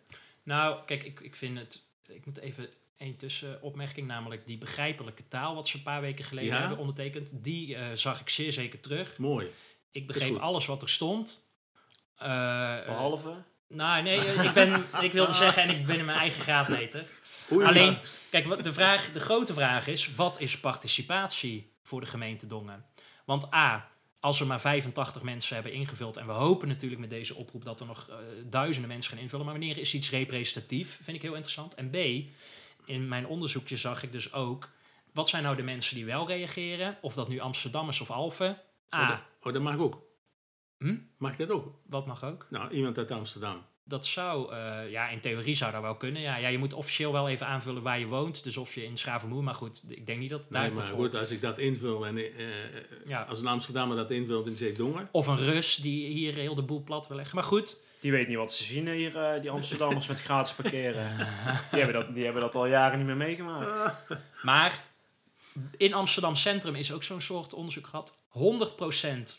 Nou, 0.51 0.85
kijk, 0.87 1.03
ik, 1.03 1.21
ik 1.21 1.37
vind 1.37 1.59
het. 1.59 1.83
Ik 2.07 2.27
moet 2.27 2.39
even 2.39 2.69
één 2.97 3.17
tussenopmerking, 3.17 4.07
namelijk 4.07 4.47
die 4.47 4.59
begrijpelijke 4.59 5.29
taal, 5.29 5.55
wat 5.55 5.69
ze 5.69 5.77
een 5.77 5.83
paar 5.83 6.01
weken 6.01 6.25
geleden 6.25 6.53
Ja? 6.53 6.59
hebben 6.59 6.79
ondertekend. 6.79 7.45
Die 7.45 7.77
eh, 7.77 7.85
zag 7.95 8.21
ik 8.21 8.29
zeer 8.29 8.53
zeker 8.53 8.81
terug. 8.81 9.19
Mooi. 9.19 9.51
Ik 9.91 10.07
begreep 10.07 10.37
alles 10.37 10.67
wat 10.67 10.83
er 10.83 10.89
stond. 10.89 11.49
Eh, 12.17 12.29
Behalve... 12.85 13.35
nou, 13.69 14.03
nee, 14.03 14.19
eh, 14.19 14.45
ik, 14.45 14.53
ben, 14.53 14.87
ik 15.09 15.13
wilde 15.13 15.33
zeggen, 15.33 15.63
en 15.63 15.71
ik 15.71 15.87
ben 15.87 15.99
in 15.99 16.05
mijn 16.05 16.19
eigen 16.19 16.43
graadmeter. 16.43 17.07
Oei, 17.53 17.67
Alleen, 17.67 17.99
kijk, 18.31 18.47
wat 18.47 18.65
de, 18.65 18.73
vraag, 18.73 19.13
de 19.13 19.21
grote 19.21 19.55
vraag 19.55 19.87
is: 19.87 20.15
wat 20.15 20.41
is 20.41 20.61
participatie 20.61 21.73
voor 21.83 22.01
de 22.01 22.07
gemeente 22.07 22.47
Dongen? 22.47 22.87
Want 23.25 23.55
A, 23.55 23.90
als 24.21 24.41
er 24.41 24.47
maar 24.47 24.61
85 24.61 25.23
mensen 25.23 25.55
hebben 25.55 25.73
ingevuld, 25.73 26.17
en 26.17 26.27
we 26.27 26.33
hopen 26.33 26.69
natuurlijk 26.69 27.01
met 27.01 27.11
deze 27.11 27.35
oproep 27.35 27.65
dat 27.65 27.81
er 27.81 27.87
nog 27.87 28.09
eh, 28.09 28.17
duizenden 28.45 28.91
mensen 28.91 29.11
gaan 29.13 29.21
invullen, 29.21 29.45
maar 29.45 29.55
wanneer 29.55 29.79
is 29.79 29.95
iets 29.95 30.11
representatief? 30.11 31.01
Vind 31.03 31.17
ik 31.17 31.23
heel 31.23 31.35
interessant. 31.35 31.75
En 31.75 31.91
B, 31.91 31.97
in 32.85 33.09
mijn 33.09 33.27
onderzoekje 33.27 33.77
zag 33.77 34.03
ik 34.03 34.13
dus 34.13 34.33
ook: 34.33 34.71
wat 35.13 35.29
zijn 35.29 35.43
nou 35.43 35.57
de 35.57 35.63
mensen 35.63 35.95
die 35.95 36.05
wel 36.05 36.27
reageren? 36.27 36.99
Of 37.01 37.15
dat 37.15 37.29
nu 37.29 37.39
Amsterdammers 37.39 38.01
of 38.01 38.11
Alphen? 38.11 38.61
Oh, 38.91 39.01
A, 39.01 39.09
dat, 39.09 39.21
oh, 39.43 39.53
dat 39.53 39.63
mag 39.63 39.77
ook. 39.77 40.03
Hm? 40.79 40.97
Mag 41.17 41.37
dat 41.37 41.51
ook? 41.51 41.75
wat 41.87 42.07
mag 42.07 42.25
ook? 42.25 42.47
Nou, 42.51 42.71
iemand 42.71 42.99
uit 42.99 43.11
Amsterdam. 43.11 43.65
Dat 43.91 44.07
zou, 44.07 44.53
eh, 44.53 44.91
ja, 44.91 45.09
in 45.09 45.21
theorie 45.21 45.55
zou 45.55 45.73
dat 45.73 45.83
wel 45.83 45.95
kunnen. 45.95 46.23
Ja, 46.23 46.37
ja, 46.37 46.49
je 46.49 46.59
moet 46.59 46.73
officieel 46.73 47.13
wel 47.13 47.29
even 47.29 47.47
aanvullen 47.47 47.83
waar 47.83 47.99
je 47.99 48.07
woont. 48.07 48.45
Dus 48.45 48.57
of 48.57 48.75
je 48.75 48.85
in 48.85 48.99
Schavenmoer, 48.99 49.43
maar 49.45 49.55
goed, 49.55 49.83
ik 49.89 50.07
denk 50.07 50.19
niet 50.19 50.31
dat 50.31 50.41
het 50.41 50.53
daar 50.53 50.63
Nee, 50.63 50.71
maar 50.71 50.87
goed, 50.87 51.15
als 51.15 51.31
ik 51.31 51.41
dat 51.41 51.59
invul 51.59 52.07
en 52.07 52.17
eh, 52.19 52.47
Ja. 53.07 53.23
als 53.23 53.41
een 53.41 53.47
Amsterdammer 53.47 53.97
dat 53.97 54.11
invult 54.11 54.47
in 54.47 54.57
Zeedongen. 54.57 55.09
Of 55.13 55.27
een 55.27 55.37
Rus 55.37 55.77
die 55.77 56.07
hier 56.07 56.35
heel 56.35 56.55
de 56.55 56.63
boel 56.63 56.83
plat 56.83 57.07
wil 57.09 57.17
leggen. 57.17 57.35
Maar 57.37 57.45
goed, 57.45 57.77
Die 58.01 58.11
weet 58.11 58.29
niet 58.29 58.37
wat 58.37 58.53
ze 58.53 58.65
zien 58.65 58.89
hier, 58.89 59.17
eh, 59.17 59.41
die 59.41 59.51
Amsterdammers 59.51 60.07
met 60.07 60.21
gratis 60.23 60.53
parkeren. 60.53 61.17
Die 61.71 61.81
hebben, 61.83 61.93
dat, 61.93 62.15
die 62.15 62.25
hebben 62.25 62.43
dat 62.43 62.55
al 62.55 62.67
jaren 62.67 62.99
niet 62.99 63.07
meer 63.07 63.17
meegemaakt. 63.17 63.93
maar 64.43 64.85
in 65.77 65.95
Amsterdam 65.95 66.37
Centrum 66.37 66.75
is 66.75 66.93
ook 66.93 67.03
zo'n 67.03 67.21
soort 67.21 67.55
onderzoek 67.55 67.87
gehad. 67.87 68.19
100% 68.29 69.37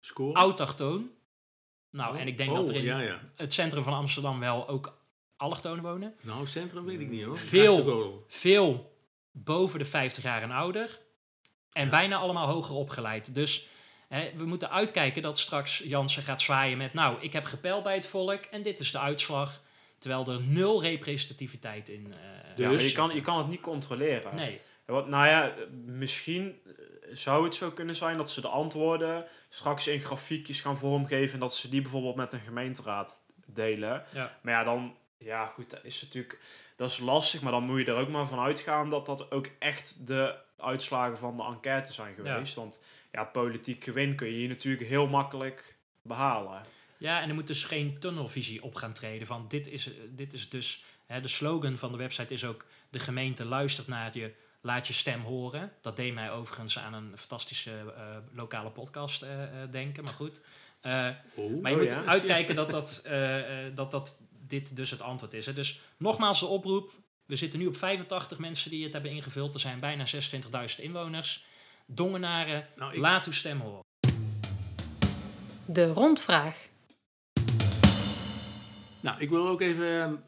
Score. 0.00 0.32
autochtoon. 0.38 1.10
Nou, 1.90 2.14
Oh, 2.14 2.20
en 2.20 2.26
ik 2.26 2.36
denk 2.36 2.50
oh, 2.50 2.56
dat 2.56 2.68
er 2.68 2.74
in 2.74 2.82
Ja, 2.84 3.00
ja. 3.00 3.20
het 3.36 3.52
centrum 3.52 3.82
van 3.82 3.92
Amsterdam 3.92 4.40
wel 4.40 4.68
ook 4.68 4.98
allochtonen 5.36 5.84
wonen. 5.84 6.14
Nou, 6.20 6.46
centrum 6.46 6.84
weet 6.84 7.00
ik 7.00 7.08
niet 7.08 7.24
hoor. 7.24 7.38
Veel. 7.38 8.24
Veel 8.28 8.96
boven 9.32 9.78
de 9.78 9.84
50 9.84 10.22
jaar 10.22 10.42
en 10.42 10.50
ouder. 10.50 10.98
En 11.72 11.84
Ja. 11.84 11.90
bijna 11.90 12.16
allemaal 12.16 12.46
hoger 12.48 12.74
opgeleid. 12.74 13.34
Dus 13.34 13.68
hè, 14.08 14.30
we 14.36 14.44
moeten 14.44 14.70
uitkijken 14.70 15.22
dat 15.22 15.38
straks 15.38 15.78
Jansen 15.78 16.22
gaat 16.22 16.40
zwaaien 16.40 16.78
met... 16.78 16.92
nou, 16.92 17.16
ik 17.20 17.32
heb 17.32 17.44
gepeld 17.44 17.82
bij 17.82 17.94
het 17.94 18.06
volk 18.06 18.44
en 18.44 18.62
dit 18.62 18.80
is 18.80 18.90
de 18.90 18.98
uitslag. 18.98 19.62
Terwijl 19.98 20.26
er 20.26 20.40
nul 20.42 20.82
representativiteit 20.82 21.88
in... 21.88 22.12
eh, 22.12 22.56
Dus- 22.56 22.82
Ja, 22.82 22.86
je, 22.88 22.92
kan, 22.92 23.14
je 23.14 23.20
kan 23.20 23.38
het 23.38 23.48
niet 23.48 23.60
controleren. 23.60 24.34
nee, 24.36 24.60
Wat, 24.86 25.08
nou 25.08 25.28
ja, 25.28 25.54
misschien 25.84 26.60
eh, 26.66 26.72
zou 27.12 27.44
het 27.44 27.54
zo 27.54 27.70
kunnen 27.70 27.96
zijn 27.96 28.16
dat 28.16 28.30
ze 28.30 28.40
de 28.40 28.48
antwoorden 28.48 29.24
straks 29.48 29.86
in 29.86 30.00
grafiekjes 30.00 30.60
gaan 30.60 30.78
vormgeven 30.78 31.34
en 31.34 31.40
dat 31.40 31.54
ze 31.54 31.68
die 31.68 31.82
bijvoorbeeld 31.82 32.16
met 32.16 32.32
een 32.32 32.40
gemeenteraad 32.40 33.20
delen. 33.46 34.04
Ja. 34.12 34.38
Maar 34.40 34.52
ja, 34.52 34.64
dan, 34.64 34.96
ja 35.18 35.46
goed, 35.46 35.70
dat 35.70 35.84
is 35.84 36.02
natuurlijk, 36.02 36.40
dat 36.76 36.90
is 36.90 36.98
lastig, 36.98 37.42
maar 37.42 37.52
dan 37.52 37.64
moet 37.64 37.78
je 37.78 37.84
er 37.84 37.96
ook 37.96 38.08
maar 38.08 38.26
van 38.26 38.38
uitgaan 38.38 38.90
dat 38.90 39.06
dat 39.06 39.30
ook 39.30 39.48
echt 39.58 40.06
de 40.06 40.34
uitslagen 40.56 41.18
van 41.18 41.36
de 41.36 41.42
enquête 41.42 41.92
zijn 41.92 42.14
geweest. 42.14 42.54
Want 42.54 42.84
ja, 43.12 43.24
politiek 43.24 43.84
gewin 43.84 44.14
kun 44.14 44.26
je 44.26 44.34
hier 44.34 44.48
natuurlijk 44.48 44.88
heel 44.88 45.06
makkelijk 45.06 45.76
behalen. 46.02 46.62
Ja, 46.98 47.20
en 47.20 47.28
er 47.28 47.34
moet 47.34 47.46
dus 47.46 47.64
geen 47.64 47.98
tunnelvisie 47.98 48.62
op 48.62 48.74
gaan 48.74 48.92
treden. 48.92 49.26
Van 49.26 49.44
dit 49.48 49.66
is, 49.66 49.90
dit 50.10 50.32
is 50.32 50.48
dus. 50.48 50.84
Hè, 51.06 51.20
de 51.20 51.28
slogan 51.28 51.76
van 51.76 51.92
de 51.92 51.98
website 51.98 52.34
is 52.34 52.44
ook: 52.44 52.66
de 52.90 52.98
gemeente 52.98 53.44
luistert 53.44 53.88
naar 53.88 54.18
je, 54.18 54.34
laat 54.60 54.86
je 54.86 54.92
stem 54.92 55.20
horen. 55.20 55.72
Dat 55.80 55.96
deed 55.96 56.14
mij 56.14 56.30
overigens 56.32 56.78
aan 56.78 56.94
een 56.94 57.18
fantastische 57.18 57.70
eh, 57.96 58.16
lokale 58.32 58.70
podcast 58.70 59.22
eh, 59.22 59.42
eh, 59.42 59.70
denken. 59.70 60.04
Maar 60.04 60.12
goed. 60.12 60.42
Eh, 60.80 61.08
Oh, 61.34 61.62
maar 61.62 61.70
je 61.70 61.76
Oh, 61.76 61.82
moet 61.82 61.90
ja? 61.90 62.04
uitkijken 62.04 62.54
dat 62.54 62.70
dat, 62.70 63.00
eh, 63.04 63.66
eh, 63.66 63.74
dat 63.76 63.90
dat 63.90 64.22
dit 64.46 64.76
dus 64.76 64.90
het 64.90 65.02
antwoord 65.02 65.32
is. 65.32 65.46
Hè. 65.46 65.52
Dus 65.52 65.80
nogmaals 65.96 66.40
de 66.40 66.46
oproep. 66.46 66.92
We 67.26 67.36
zitten 67.36 67.58
nu 67.58 67.66
op 67.66 67.76
85 67.76 68.38
mensen 68.38 68.70
die 68.70 68.84
het 68.84 68.92
hebben 68.92 69.10
ingevuld. 69.10 69.54
Er 69.54 69.60
zijn 69.60 69.80
bijna 69.80 70.04
26.000 70.06 70.82
inwoners. 70.84 71.44
Dongenaren, 71.86 72.66
nou, 72.76 72.92
ik, 72.92 72.98
laat 72.98 73.26
uw 73.26 73.32
stem 73.32 73.60
horen. 73.60 73.82
De 75.66 75.86
rondvraag. 75.92 76.56
nou, 79.00 79.20
ik 79.20 79.28
wil 79.28 79.48
ook 79.48 79.60
even... 79.60 80.24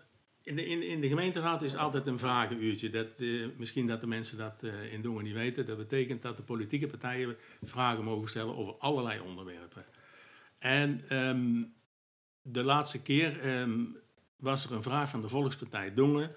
In 0.51 0.57
de, 0.57 0.67
in, 0.67 0.83
in 0.83 1.01
de 1.01 1.09
gemeenteraad 1.09 1.63
is 1.63 1.77
altijd 1.77 2.07
een 2.07 2.19
vragenuurtje. 2.19 2.91
Dat, 2.91 3.19
eh, 3.19 3.47
misschien 3.57 3.87
dat 3.87 4.01
de 4.01 4.07
mensen 4.07 4.39
dat 4.39 4.63
eh, 4.63 4.93
in 4.93 5.03
Dongen 5.03 5.25
niet 5.25 5.35
weten. 5.35 5.67
Dat 5.67 5.77
betekent 5.77 6.23
dat 6.23 6.37
de 6.37 6.43
politieke 6.43 6.87
partijen 6.87 7.37
vragen 7.63 8.05
mogen 8.05 8.29
stellen 8.29 8.57
over 8.57 8.75
allerlei 8.79 9.21
onderwerpen. 9.21 9.85
En 10.59 11.05
ehm, 11.09 11.63
de 12.43 12.65
laatste 12.65 13.03
keer 13.03 13.41
ehm, 13.41 13.81
was 14.37 14.65
er 14.65 14.73
een 14.73 14.83
vraag 14.83 15.09
van 15.11 15.21
de 15.21 15.29
Volkspartij 15.29 15.95
Dongen. 15.95 16.35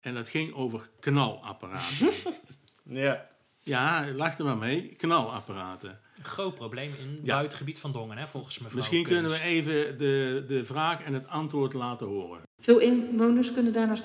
En 0.00 0.14
dat 0.14 0.28
ging 0.28 0.54
over 0.54 0.88
knalapparaten. 1.00 2.10
Ja. 2.84 3.28
ja, 3.60 4.12
lach 4.14 4.38
er 4.38 4.44
maar 4.44 4.56
mee. 4.58 4.94
Knalapparaten. 4.96 6.00
Een 6.16 6.24
groot 6.24 6.54
probleem 6.54 6.94
in 6.98 7.08
het 7.08 7.20
Ja. 7.22 7.34
buitengebied 7.34 7.78
van 7.78 7.92
Dongen, 7.92 8.16
hè, 8.16 8.26
volgens 8.26 8.58
mevrouw 8.58 8.78
Misschien 8.78 9.04
kunnen 9.04 9.30
we 9.30 9.40
even 9.42 9.98
de, 9.98 10.44
de 10.46 10.64
vraag 10.64 11.02
en 11.02 11.14
het 11.14 11.26
antwoord 11.28 11.72
laten 11.72 12.06
horen. 12.06 12.42
Veel 12.62 12.78
inwoners 12.78 13.52
kunnen 13.52 13.72
daarnaast 13.72 14.04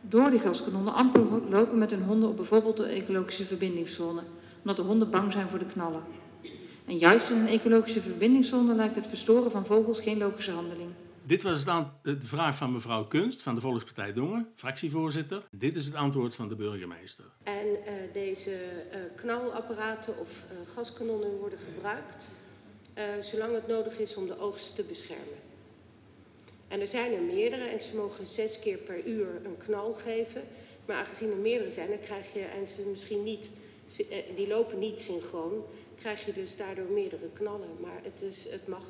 door 0.00 0.30
die 0.30 0.38
gaskanonnen 0.38 0.94
amper 0.94 1.22
lopen 1.50 1.78
met 1.78 1.90
hun 1.90 2.02
honden 2.02 2.28
op 2.28 2.36
bijvoorbeeld 2.36 2.76
de 2.76 2.84
ecologische 2.86 3.44
verbindingszone, 3.44 4.22
omdat 4.60 4.76
de 4.76 4.82
honden 4.82 5.10
bang 5.10 5.32
zijn 5.32 5.48
voor 5.48 5.58
de 5.58 5.66
knallen. 5.66 6.02
En 6.86 6.98
juist 6.98 7.30
in 7.30 7.36
een 7.36 7.46
ecologische 7.46 8.00
verbindingszone 8.02 8.74
lijkt 8.74 8.94
het 8.96 9.06
verstoren 9.06 9.50
van 9.50 9.66
vogels 9.66 10.00
geen 10.00 10.18
logische 10.18 10.50
handeling. 10.50 10.90
Dit 11.22 11.42
was 11.42 11.66
aan- 11.66 11.92
de 12.02 12.20
vraag 12.20 12.56
van 12.56 12.72
mevrouw 12.72 13.04
Kunst 13.04 13.42
van 13.42 13.54
de 13.54 13.60
Volkspartij 13.60 14.12
Dongen, 14.12 14.48
fractievoorzitter. 14.54 15.42
Dit 15.50 15.76
is 15.76 15.84
het 15.84 15.94
antwoord 15.94 16.34
van 16.34 16.48
de 16.48 16.54
burgemeester. 16.54 17.24
En 17.42 17.66
eh, 17.86 17.92
deze 18.12 18.50
eh, 18.50 18.98
knalapparaten 19.16 20.18
of 20.18 20.28
eh, 20.28 20.56
gaskanonnen 20.74 21.36
worden 21.38 21.58
gebruikt 21.74 22.28
eh, 22.94 23.04
zolang 23.20 23.54
het 23.54 23.66
nodig 23.66 23.98
is 23.98 24.16
om 24.16 24.26
de 24.26 24.38
oogst 24.38 24.76
te 24.76 24.82
beschermen. 24.82 25.46
En 26.68 26.80
er 26.80 26.86
zijn 26.86 27.12
er 27.12 27.22
meerdere 27.22 27.64
en 27.64 27.80
ze 27.80 27.96
mogen 27.96 28.26
zes 28.26 28.58
keer 28.58 28.78
per 28.78 29.06
uur 29.06 29.40
een 29.44 29.56
knal 29.56 29.92
geven. 29.92 30.42
Maar 30.86 30.96
aangezien 30.96 31.30
er 31.30 31.36
meerdere 31.36 31.70
zijn, 31.70 31.88
dan 31.88 32.00
krijg 32.00 32.32
je, 32.32 32.40
en 32.40 32.68
ze 32.68 32.88
misschien 32.90 33.22
niet, 33.22 33.50
eh, 34.10 34.36
die 34.36 34.48
lopen 34.48 34.78
niet 34.78 35.00
synchroon, 35.00 35.64
krijg 35.96 36.24
je 36.24 36.32
dus 36.32 36.56
daardoor 36.56 36.90
meerdere 36.90 37.30
knallen. 37.32 37.68
Maar 37.80 38.00
het, 38.02 38.22
is, 38.22 38.50
het 38.50 38.68
mag. 38.68 38.84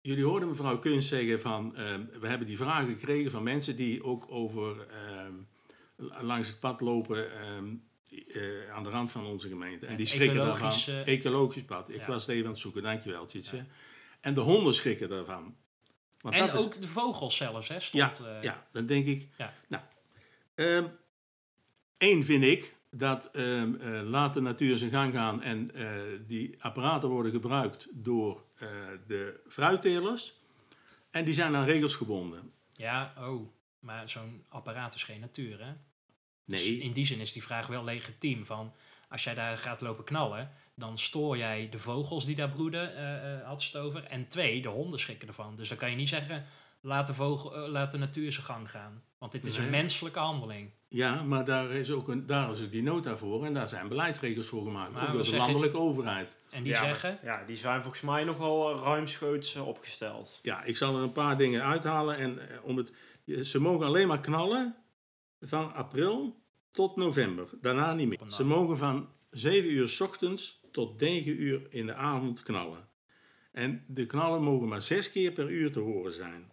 Jullie 0.00 0.24
hoorden 0.24 0.48
mevrouw 0.48 0.78
Kunst 0.78 1.08
zeggen 1.08 1.40
van, 1.40 1.76
ehm, 1.76 2.04
we 2.20 2.26
hebben 2.26 2.46
die 2.46 2.56
vragen 2.56 2.88
gekregen 2.88 3.30
van 3.30 3.42
mensen 3.42 3.76
die 3.76 4.04
ook 4.04 4.26
over 4.28 4.86
ehm, 4.88 5.32
langs 6.26 6.48
het 6.48 6.60
pad 6.60 6.80
lopen 6.80 7.32
ehm, 7.32 7.74
eh, 8.28 8.70
aan 8.72 8.82
de 8.82 8.90
rand 8.90 9.10
van 9.10 9.26
onze 9.26 9.48
gemeente. 9.48 9.86
En 9.86 9.96
die 9.96 10.06
schrikken 10.06 10.40
ecologisch, 10.40 10.84
daarvan. 10.84 11.14
Ecologisch 11.14 11.62
pad. 11.62 11.88
Ik 11.88 12.00
ja. 12.00 12.06
was 12.06 12.26
het 12.26 12.30
even 12.30 12.44
aan 12.46 12.52
het 12.52 12.60
zoeken, 12.60 12.82
dankjewel 12.82 13.26
Tjitse. 13.26 13.64
En 14.20 14.34
de 14.34 14.40
honden 14.40 14.74
schrikken 14.74 15.08
daarvan. 15.08 15.54
Want 16.22 16.34
En 16.34 16.46
dat 16.46 16.54
is- 16.54 16.60
ook 16.64 16.80
de 16.80 16.88
vogels 16.88 17.36
zelfs, 17.36 17.68
hè, 17.68 17.74
Ja, 17.74 17.80
stond... 17.80 18.20
eh, 18.28 18.42
ja, 18.42 18.66
dan 18.72 18.86
denk 18.86 19.06
ik. 19.06 19.28
Ja. 19.38 19.54
Nou, 19.68 19.82
ehm 20.54 20.86
één 21.96 22.24
vind 22.24 22.44
ik 22.44 22.74
dat 22.90 23.30
ehm, 23.32 23.74
eh, 23.74 24.02
laat 24.02 24.34
de 24.34 24.40
natuur 24.40 24.78
zijn 24.78 24.90
gang 24.90 25.12
gaan 25.14 25.42
en 25.42 25.74
eh, 25.74 25.90
die 26.26 26.54
apparaten 26.62 27.08
worden 27.08 27.32
gebruikt 27.32 27.86
door 27.90 28.44
de 29.06 29.40
fruittelers. 29.48 30.34
En 31.10 31.24
die 31.24 31.34
zijn 31.34 31.56
aan 31.56 31.64
regels 31.64 31.94
gebonden. 31.94 32.52
Ja, 32.72 33.14
oh. 33.18 33.48
Maar 33.78 34.08
zo'n 34.08 34.44
apparaat 34.48 34.94
is 34.94 35.02
geen 35.02 35.20
natuur, 35.20 35.64
hè? 35.64 35.72
Dus 36.44 36.64
Nee, 36.66 36.78
in 36.78 36.92
die 36.92 37.04
zin 37.06 37.20
is 37.20 37.32
die 37.32 37.42
vraag 37.42 37.66
wel 37.66 37.84
legitiem. 37.84 38.44
Van, 38.44 38.72
als 39.08 39.24
jij 39.24 39.34
daar 39.34 39.58
gaat 39.58 39.80
lopen 39.80 40.04
knallen, 40.04 40.50
dan 40.82 40.98
stoor 40.98 41.36
jij 41.36 41.68
de 41.70 41.78
vogels 41.78 42.24
die 42.24 42.36
daar 42.36 42.48
broeden, 42.50 42.96
eh 42.96 43.34
eh, 43.40 43.46
had 43.46 43.62
ze 43.62 43.76
het 43.76 43.86
over. 43.86 44.04
En 44.04 44.28
twee, 44.28 44.62
de 44.62 44.68
honden 44.68 44.98
schrikken 45.00 45.28
ervan. 45.28 45.56
Dus 45.56 45.68
dan 45.68 45.78
kan 45.78 45.90
je 45.90 45.96
niet 45.96 46.08
zeggen, 46.08 46.44
laat 46.80 47.06
de, 47.06 47.14
vogel, 47.14 47.54
eh, 47.56 47.68
laat 47.70 47.92
de 47.92 47.98
natuur 47.98 48.32
zijn 48.32 48.46
gang 48.46 48.70
gaan. 48.70 49.02
Want 49.18 49.32
dit 49.32 49.46
is 49.46 49.56
Nee. 49.56 49.64
een 49.64 49.70
menselijke 49.70 50.18
handeling. 50.18 50.70
ja, 50.88 51.22
maar 51.22 51.44
daar 51.44 51.70
is, 51.70 51.90
ook 51.90 52.08
een, 52.08 52.26
daar 52.26 52.50
is 52.52 52.60
ook 52.62 52.70
die 52.70 52.82
nota 52.82 53.16
voor 53.16 53.44
en 53.44 53.54
daar 53.54 53.68
zijn 53.68 53.88
beleidsregels 53.88 54.46
voor 54.46 54.64
gemaakt. 54.64 54.92
Maar 54.92 55.02
ook 55.02 55.06
we 55.08 55.12
door 55.12 55.22
de 55.22 55.28
zeggen- 55.28 55.46
landelijke 55.46 55.78
overheid. 55.78 56.38
En 56.50 56.62
die 56.62 56.72
ja, 56.72 56.78
maar- 56.80 56.88
zeggen, 56.88 57.18
ja, 57.22 57.44
die 57.44 57.56
zijn 57.56 57.80
volgens 57.82 58.02
mij 58.02 58.24
nogal 58.24 58.76
ruimschoots 58.78 59.56
opgesteld. 59.56 60.38
Ja, 60.42 60.62
ik 60.62 60.76
zal 60.76 60.96
er 60.96 61.02
een 61.02 61.12
paar 61.12 61.36
dingen 61.38 61.62
uithalen. 61.62 62.16
En 62.16 62.38
om 62.62 62.76
het, 62.76 62.92
ze 63.46 63.60
mogen 63.60 63.86
alleen 63.86 64.08
maar 64.08 64.20
knallen 64.20 64.76
van 65.40 65.74
april 65.74 66.40
tot 66.70 66.96
november. 66.96 67.48
Daarna 67.60 67.94
niet 67.94 68.08
meer. 68.08 68.18
Ze 68.28 68.44
mogen 68.44 68.76
van 68.76 69.08
7 69.30 69.70
uur 69.70 69.88
s 69.88 70.00
ochtends 70.00 70.60
tot 70.72 71.00
9 71.00 71.42
uur 71.42 71.66
in 71.70 71.86
de 71.86 71.94
avond 71.94 72.42
knallen. 72.42 72.88
En 73.52 73.84
de 73.86 74.06
knallen 74.06 74.42
mogen 74.42 74.68
maar 74.68 74.82
6 74.82 75.10
keer 75.10 75.32
per 75.32 75.50
uur 75.50 75.72
te 75.72 75.80
horen 75.80 76.12
zijn. 76.12 76.50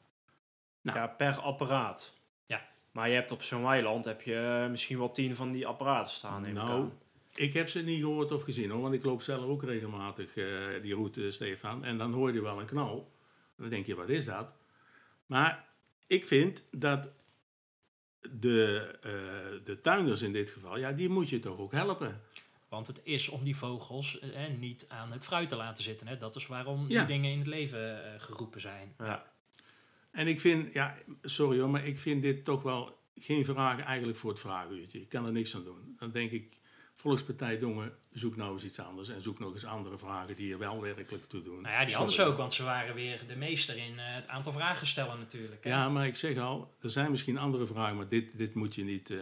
Nou. 0.82 0.98
Ja, 0.98 1.08
per 1.08 1.40
apparaat. 1.40 2.18
Ja. 2.46 2.70
Maar 2.92 3.10
je 3.10 3.16
hebt 3.16 3.32
op 3.32 3.44
zo'n 3.44 3.64
weiland 3.64 4.06
heb 4.06 4.22
je 4.22 4.62
eh, 4.64 4.70
misschien 4.70 4.98
wel 4.98 5.12
tien 5.12 5.36
van 5.36 5.52
die 5.52 5.68
apparaten 5.68 6.12
staan. 6.12 6.54
Nou. 6.54 6.90
Ik 7.36 7.54
heb 7.54 7.70
ze 7.70 7.82
niet 7.82 8.00
gehoord 8.00 8.32
of 8.32 8.44
gezien 8.44 8.70
hoor, 8.70 8.82
want 8.82 8.94
ik 8.94 9.04
loop 9.04 9.22
zelf 9.22 9.46
ook 9.46 9.64
regelmatig 9.64 10.38
eh, 10.38 10.46
die 10.82 10.94
route, 10.94 11.32
Stefan. 11.32 11.84
En 11.84 11.98
dan 11.98 12.14
hoor 12.14 12.34
je 12.34 12.42
wel 12.42 12.60
een 12.60 12.66
knal. 12.66 13.12
Dan 13.56 13.70
denk 13.70 13.86
je, 13.86 13.96
wat 13.96 14.10
is 14.10 14.26
dat? 14.26 14.52
Maar 15.26 15.66
ik 16.08 16.26
vind 16.26 16.64
dat 16.72 17.10
de, 18.32 18.90
eh, 19.02 19.66
de 19.66 19.82
tuinders 19.82 20.22
in 20.22 20.34
dit 20.34 20.50
geval, 20.50 20.78
ja, 20.78 20.92
die 20.92 21.10
moet 21.10 21.30
je 21.30 21.40
toch 21.40 21.58
ook 21.58 21.72
helpen. 21.72 22.22
Want 22.70 22.88
het 22.88 23.02
is 23.04 23.30
om 23.30 23.44
die 23.44 23.56
vogels 23.56 24.20
eh, 24.20 24.46
eh, 24.46 24.58
niet 24.58 24.86
aan 24.90 25.12
het 25.12 25.24
fruit 25.24 25.50
te 25.50 25.56
laten 25.56 25.84
zitten. 25.84 26.08
Hè? 26.08 26.18
Dat 26.18 26.36
is 26.36 26.48
waarom 26.48 26.86
Ja. 26.88 26.98
die 26.98 27.08
dingen 27.08 27.32
in 27.32 27.38
het 27.38 27.48
leven 27.48 28.14
eh, 28.14 28.22
geroepen 28.22 28.62
zijn. 28.62 28.94
Ja. 28.98 29.32
En 30.12 30.28
ik 30.28 30.42
vind, 30.42 30.74
ja, 30.74 30.96
sorry 31.22 31.60
hoor, 31.60 31.70
maar 31.70 31.86
ik 31.86 32.00
vind 32.00 32.22
dit 32.22 32.46
toch 32.46 32.62
wel 32.62 32.98
geen 33.16 33.46
vraag 33.46 33.80
eigenlijk 33.84 34.18
voor 34.18 34.30
het 34.30 34.40
vragenuurtje. 34.40 35.02
Ik 35.02 35.10
kan 35.10 35.26
er 35.26 35.32
niks 35.32 35.56
aan 35.56 35.64
doen. 35.64 35.96
Dan 36.00 36.12
denk 36.12 36.32
ik, 36.32 36.60
Volkspartij 36.96 37.60
Dongen, 37.60 37.92
zoek 38.12 38.36
nou 38.36 38.54
eens 38.54 38.64
iets 38.64 38.80
anders. 38.80 39.10
En 39.10 39.24
zoek 39.24 39.40
nog 39.40 39.54
eens 39.54 39.66
andere 39.66 39.98
vragen 39.98 40.36
die 40.36 40.52
er 40.54 40.58
wel 40.60 40.82
werkelijk 40.82 41.26
toe 41.30 41.42
doen. 41.42 41.62
Nou 41.62 41.74
ja, 41.76 41.86
die 41.86 41.96
hadden 41.96 42.14
ze 42.14 42.24
ook, 42.24 42.38
want 42.38 42.54
ze 42.54 42.64
waren 42.64 42.96
weer 42.96 43.20
de 43.28 43.36
meester 43.36 43.78
in 43.78 44.00
eh, 44.00 44.06
het 44.16 44.28
aantal 44.28 44.52
vragen 44.52 44.88
stellen 44.88 45.18
natuurlijk. 45.20 45.64
hè. 45.64 45.70
Ja, 45.70 45.90
maar 45.90 46.08
ik 46.08 46.16
zeg 46.16 46.38
al, 46.38 46.74
er 46.82 46.92
zijn 46.92 47.12
misschien 47.12 47.38
andere 47.38 47.66
vragen, 47.66 47.96
maar 47.96 48.08
dit, 48.10 48.38
dit 48.38 48.56
moet 48.56 48.76
je 48.76 48.84
niet... 48.84 49.10
eh, 49.10 49.18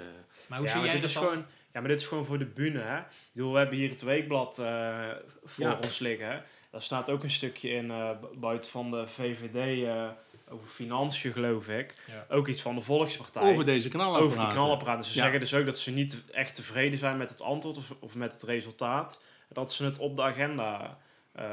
Maar 0.47 0.57
hoe 0.57 0.67
ja, 0.67 0.73
zie 0.73 0.81
maar 0.81 0.91
jij 0.91 0.99
dit 0.99 1.01
dat 1.01 1.09
is 1.09 1.13
dan? 1.13 1.23
gewoon, 1.23 1.45
ja, 1.77 1.84
maar 1.84 1.91
dit 1.91 2.01
is 2.01 2.07
gewoon 2.07 2.25
voor 2.25 2.38
de 2.39 2.46
bühne. 2.46 2.79
Hè? 2.81 2.98
Ik 2.98 3.05
bedoel, 3.31 3.51
we 3.51 3.57
hebben 3.57 3.77
hier 3.77 3.89
het 3.89 4.01
weekblad 4.01 4.60
eh, 4.60 5.07
voor 5.43 5.65
Ja. 5.65 5.79
ons 5.84 6.00
liggen. 6.00 6.27
Hè? 6.31 6.38
Daar 6.72 6.81
staat 6.81 7.10
ook 7.10 7.24
een 7.24 7.29
stukje 7.31 7.69
in, 7.69 7.91
eh, 7.91 8.10
bu- 8.22 8.38
buiten 8.39 8.69
van 8.72 8.91
de 8.91 9.07
VVD, 9.07 9.86
eh, 9.86 10.07
over 10.50 10.67
financiën 10.69 11.31
geloof 11.31 11.67
ik. 11.67 11.96
Ja. 12.07 12.25
Ook 12.36 12.48
iets 12.48 12.62
van 12.62 12.75
de 12.75 12.81
Volkspartij. 12.81 13.43
over 13.51 13.65
deze 13.65 13.89
knalapparaten. 13.89 14.25
Over 14.31 14.39
die 14.46 14.53
knalapparaten. 14.53 15.05
Ze 15.05 15.15
Ja. 15.15 15.22
zeggen 15.22 15.39
dus 15.39 15.53
ook 15.53 15.65
dat 15.65 15.79
ze 15.79 15.91
niet 15.91 16.24
echt 16.31 16.55
tevreden 16.55 17.00
zijn 17.00 17.17
met 17.17 17.29
het 17.29 17.41
antwoord 17.41 17.77
of, 17.77 17.93
of 18.00 18.15
met 18.15 18.34
het 18.34 18.43
resultaat. 18.43 19.24
Dat 19.50 19.74
ze 19.74 19.86
het 19.86 19.98
op 19.98 20.15
de 20.15 20.22
agenda 20.22 20.98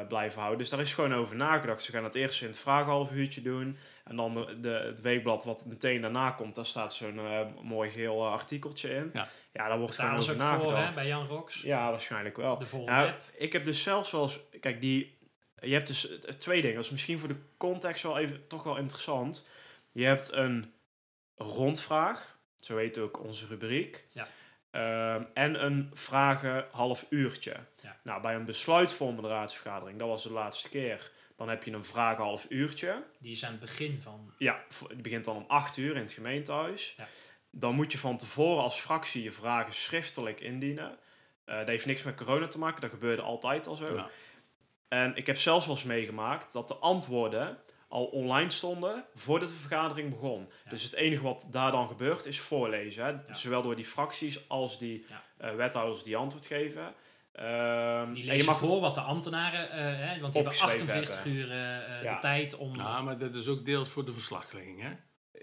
blijven 0.09 0.39
houden. 0.39 0.59
Dus 0.59 0.69
daar 0.69 0.81
is 0.81 0.95
gewoon 0.95 1.15
over 1.15 1.37
nagedacht. 1.37 1.83
Ze 1.83 1.93
gaan 1.93 2.05
het 2.05 2.15
eerst 2.15 2.43
in 2.43 2.47
het 2.49 2.59
vraaghalf 2.59 3.13
uurtje 3.13 3.43
doen. 3.43 3.77
En 4.05 4.17
dan 4.17 4.35
de, 4.35 4.61
de- 4.61 4.69
het 4.69 5.01
weekblad 5.01 5.45
wat 5.45 5.65
meteen 5.67 6.01
daarna 6.01 6.31
komt, 6.31 6.55
daar 6.55 6.67
staat 6.67 6.95
zo'n 6.95 7.19
eh, 7.19 7.41
mooi 7.63 7.91
geel 7.91 8.25
eh, 8.27 8.33
artikeltje 8.33 8.95
in. 8.95 9.11
Ja. 9.13 9.29
ja 9.53 9.69
daar 9.69 9.79
wordt 9.79 9.97
Daar 9.97 10.07
gewoon 10.07 10.21
was 10.21 10.31
over 10.31 10.43
ook 10.43 10.49
voor 10.51 10.61
hè, 10.61 10.73
nagedacht. 10.73 10.95
bij 10.95 11.07
Jan 11.07 11.27
Rox. 11.27 11.61
Ja, 11.63 11.91
waarschijnlijk 11.91 12.37
wel. 12.37 12.59
De 12.59 12.67
volgende 12.67 13.01
Nou, 13.01 13.13
ik 13.37 13.53
heb 13.53 13.65
dus 13.65 13.83
zelfs 13.83 14.11
wel 14.11 14.23
eens... 14.23 14.41
Kijk, 14.61 14.81
die... 14.81 15.19
Je 15.61 15.73
hebt 15.73 15.87
dus 15.87 16.19
eh, 16.21 16.31
twee 16.33 16.61
dingen. 16.61 16.77
Dat 16.77 16.85
is 16.85 16.91
misschien 16.91 17.19
voor 17.19 17.29
de 17.29 17.41
context 17.57 18.03
wel 18.03 18.19
even 18.19 18.47
toch 18.47 18.63
wel 18.63 18.77
interessant. 18.77 19.49
Je 19.93 20.05
hebt 20.05 20.33
een 20.33 20.73
rondvraag. 21.37 22.39
Zo 22.61 22.77
heet 22.77 22.99
ook 22.99 23.23
onze 23.25 23.47
rubriek. 23.47 24.07
Ja. 24.13 24.27
Ehm, 24.71 25.23
en 25.35 25.65
een 25.65 25.91
vragen 25.95 26.67
half 26.71 27.07
uurtje. 27.09 27.57
Ja. 27.83 27.97
Nou, 28.03 28.23
bij 28.23 28.35
een 28.35 28.45
besluitvormende 28.45 29.29
raadsvergadering, 29.29 29.99
dat 29.99 30.09
was 30.09 30.23
de 30.23 30.33
laatste 30.33 30.69
keer. 30.69 31.11
Dan 31.37 31.49
heb 31.49 31.65
je 31.65 31.73
een 31.73 31.85
vragen 31.85 32.25
half 32.25 32.47
uurtje. 32.49 33.05
Die 33.21 33.33
is 33.33 33.45
aan 33.45 33.51
het 33.51 33.61
begin 33.61 34.01
van... 34.03 34.35
Ja, 34.39 34.65
die 34.89 35.03
begint 35.03 35.25
dan 35.25 35.37
om 35.37 35.45
8 35.49 35.77
uur 35.77 35.95
in 35.97 36.03
het 36.03 36.13
gemeentehuis. 36.13 36.95
Ja. 36.97 37.07
Dan 37.51 37.75
moet 37.75 37.93
je 37.93 37.99
van 37.99 38.17
tevoren 38.17 38.63
als 38.63 38.81
fractie 38.81 39.23
je 39.23 39.31
vragen 39.33 39.75
schriftelijk 39.75 40.41
indienen. 40.41 40.99
Eh 41.45 41.57
dat 41.59 41.67
heeft 41.67 41.87
niks 41.87 42.03
met 42.03 42.15
corona 42.17 42.49
te 42.49 42.59
maken, 42.59 42.81
dat 42.81 42.91
gebeurde 42.91 43.23
altijd 43.23 43.67
al 43.67 43.75
zo. 43.77 43.95
Ja. 43.95 44.11
En 44.89 45.17
ik 45.17 45.27
heb 45.27 45.39
zelfs 45.39 45.67
wel 45.67 45.75
eens 45.75 45.85
meegemaakt 45.85 46.53
dat 46.53 46.69
de 46.69 46.75
antwoorden 46.77 47.59
al 47.89 48.05
online 48.05 48.51
stonden 48.51 49.05
voordat 49.15 49.49
de 49.49 49.55
vergadering 49.55 50.11
begon. 50.11 50.51
Ja. 50.65 50.71
Dus 50.71 50.83
het 50.83 50.93
enige 50.93 51.23
wat 51.23 51.49
daar 51.53 51.71
dan 51.71 51.89
gebeurt 51.89 52.27
is 52.27 52.41
voorlezen. 52.41 53.05
Hè? 53.05 53.35
Zowel 53.35 53.63
door 53.63 53.77
die 53.77 53.85
fracties 53.85 54.49
als 54.49 54.79
die 54.79 55.05
Ja. 55.09 55.23
eh, 55.37 55.55
wethouders 55.55 56.03
die 56.03 56.17
antwoord 56.17 56.47
geven. 56.47 56.95
Ehm, 57.35 58.13
Die 58.13 58.31
en 58.31 58.37
je 58.37 58.45
mag 58.45 58.59
voor 58.59 58.81
wat 58.81 58.95
de 58.95 59.01
ambtenaren, 59.01 59.71
eh, 59.71 59.79
hè, 59.79 60.21
want 60.21 60.33
die 60.33 60.43
hebben 60.43 60.43
Opgeschreven 60.43 60.81
48 60.81 61.15
hebben. 61.15 61.33
uur 61.33 61.49
Ja. 62.03 62.15
de 62.15 62.21
tijd 62.21 62.57
om... 62.57 62.77
Ja, 62.77 63.01
maar 63.03 63.19
dat 63.19 63.35
is 63.35 63.49
ook 63.49 63.65
deels 63.65 63.89
voor 63.89 64.05
de 64.05 64.13
verslaglegging, 64.13 64.83
hè? 64.83 64.91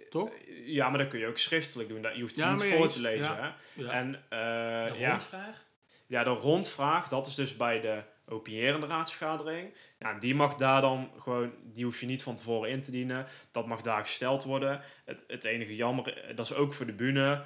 Toch? 0.09 0.29
Ja, 0.65 0.89
maar 0.89 0.97
dat 0.99 1.07
kun 1.07 1.19
je 1.19 1.27
ook 1.27 1.37
schriftelijk 1.37 1.89
doen. 1.89 2.01
Dat- 2.01 2.15
Je 2.15 2.21
hoeft 2.21 2.35
het 2.35 2.45
Ja, 2.45 2.51
niet 2.53 2.63
voor 2.63 2.85
eens. 2.85 2.93
te 2.93 3.01
lezen. 3.01 3.25
Ja. 3.35 3.55
Hè? 3.75 3.83
Ja. 3.83 3.91
En 3.91 4.15
eh, 4.29 4.93
de 4.93 4.99
ja, 4.99 5.09
rondvraag. 5.09 5.65
ja, 6.07 6.23
de 6.23 6.29
rondvraag, 6.29 7.07
dat 7.07 7.27
is 7.27 7.35
dus 7.35 7.57
bij 7.57 7.81
de 7.81 8.01
opinierende 8.27 8.87
raadsvergadering. 8.87 9.73
Ja, 9.99 10.13
die 10.19 10.35
mag 10.35 10.55
daar 10.55 10.81
dan 10.81 11.11
gewoon, 11.19 11.51
die 11.63 11.83
hoef 11.85 11.99
je 11.99 12.05
niet 12.05 12.23
van 12.23 12.35
tevoren 12.35 12.69
in 12.69 12.81
te 12.81 12.91
dienen. 12.91 13.25
Dat 13.51 13.67
mag 13.67 13.81
daar 13.81 14.01
gesteld 14.01 14.43
worden. 14.43 14.81
Het, 15.05 15.23
het 15.27 15.43
enige 15.43 15.75
jammer, 15.75 16.31
dat 16.35 16.45
is 16.45 16.53
ook 16.53 16.73
voor 16.73 16.85
de 16.85 16.93
bühne, 16.93 17.41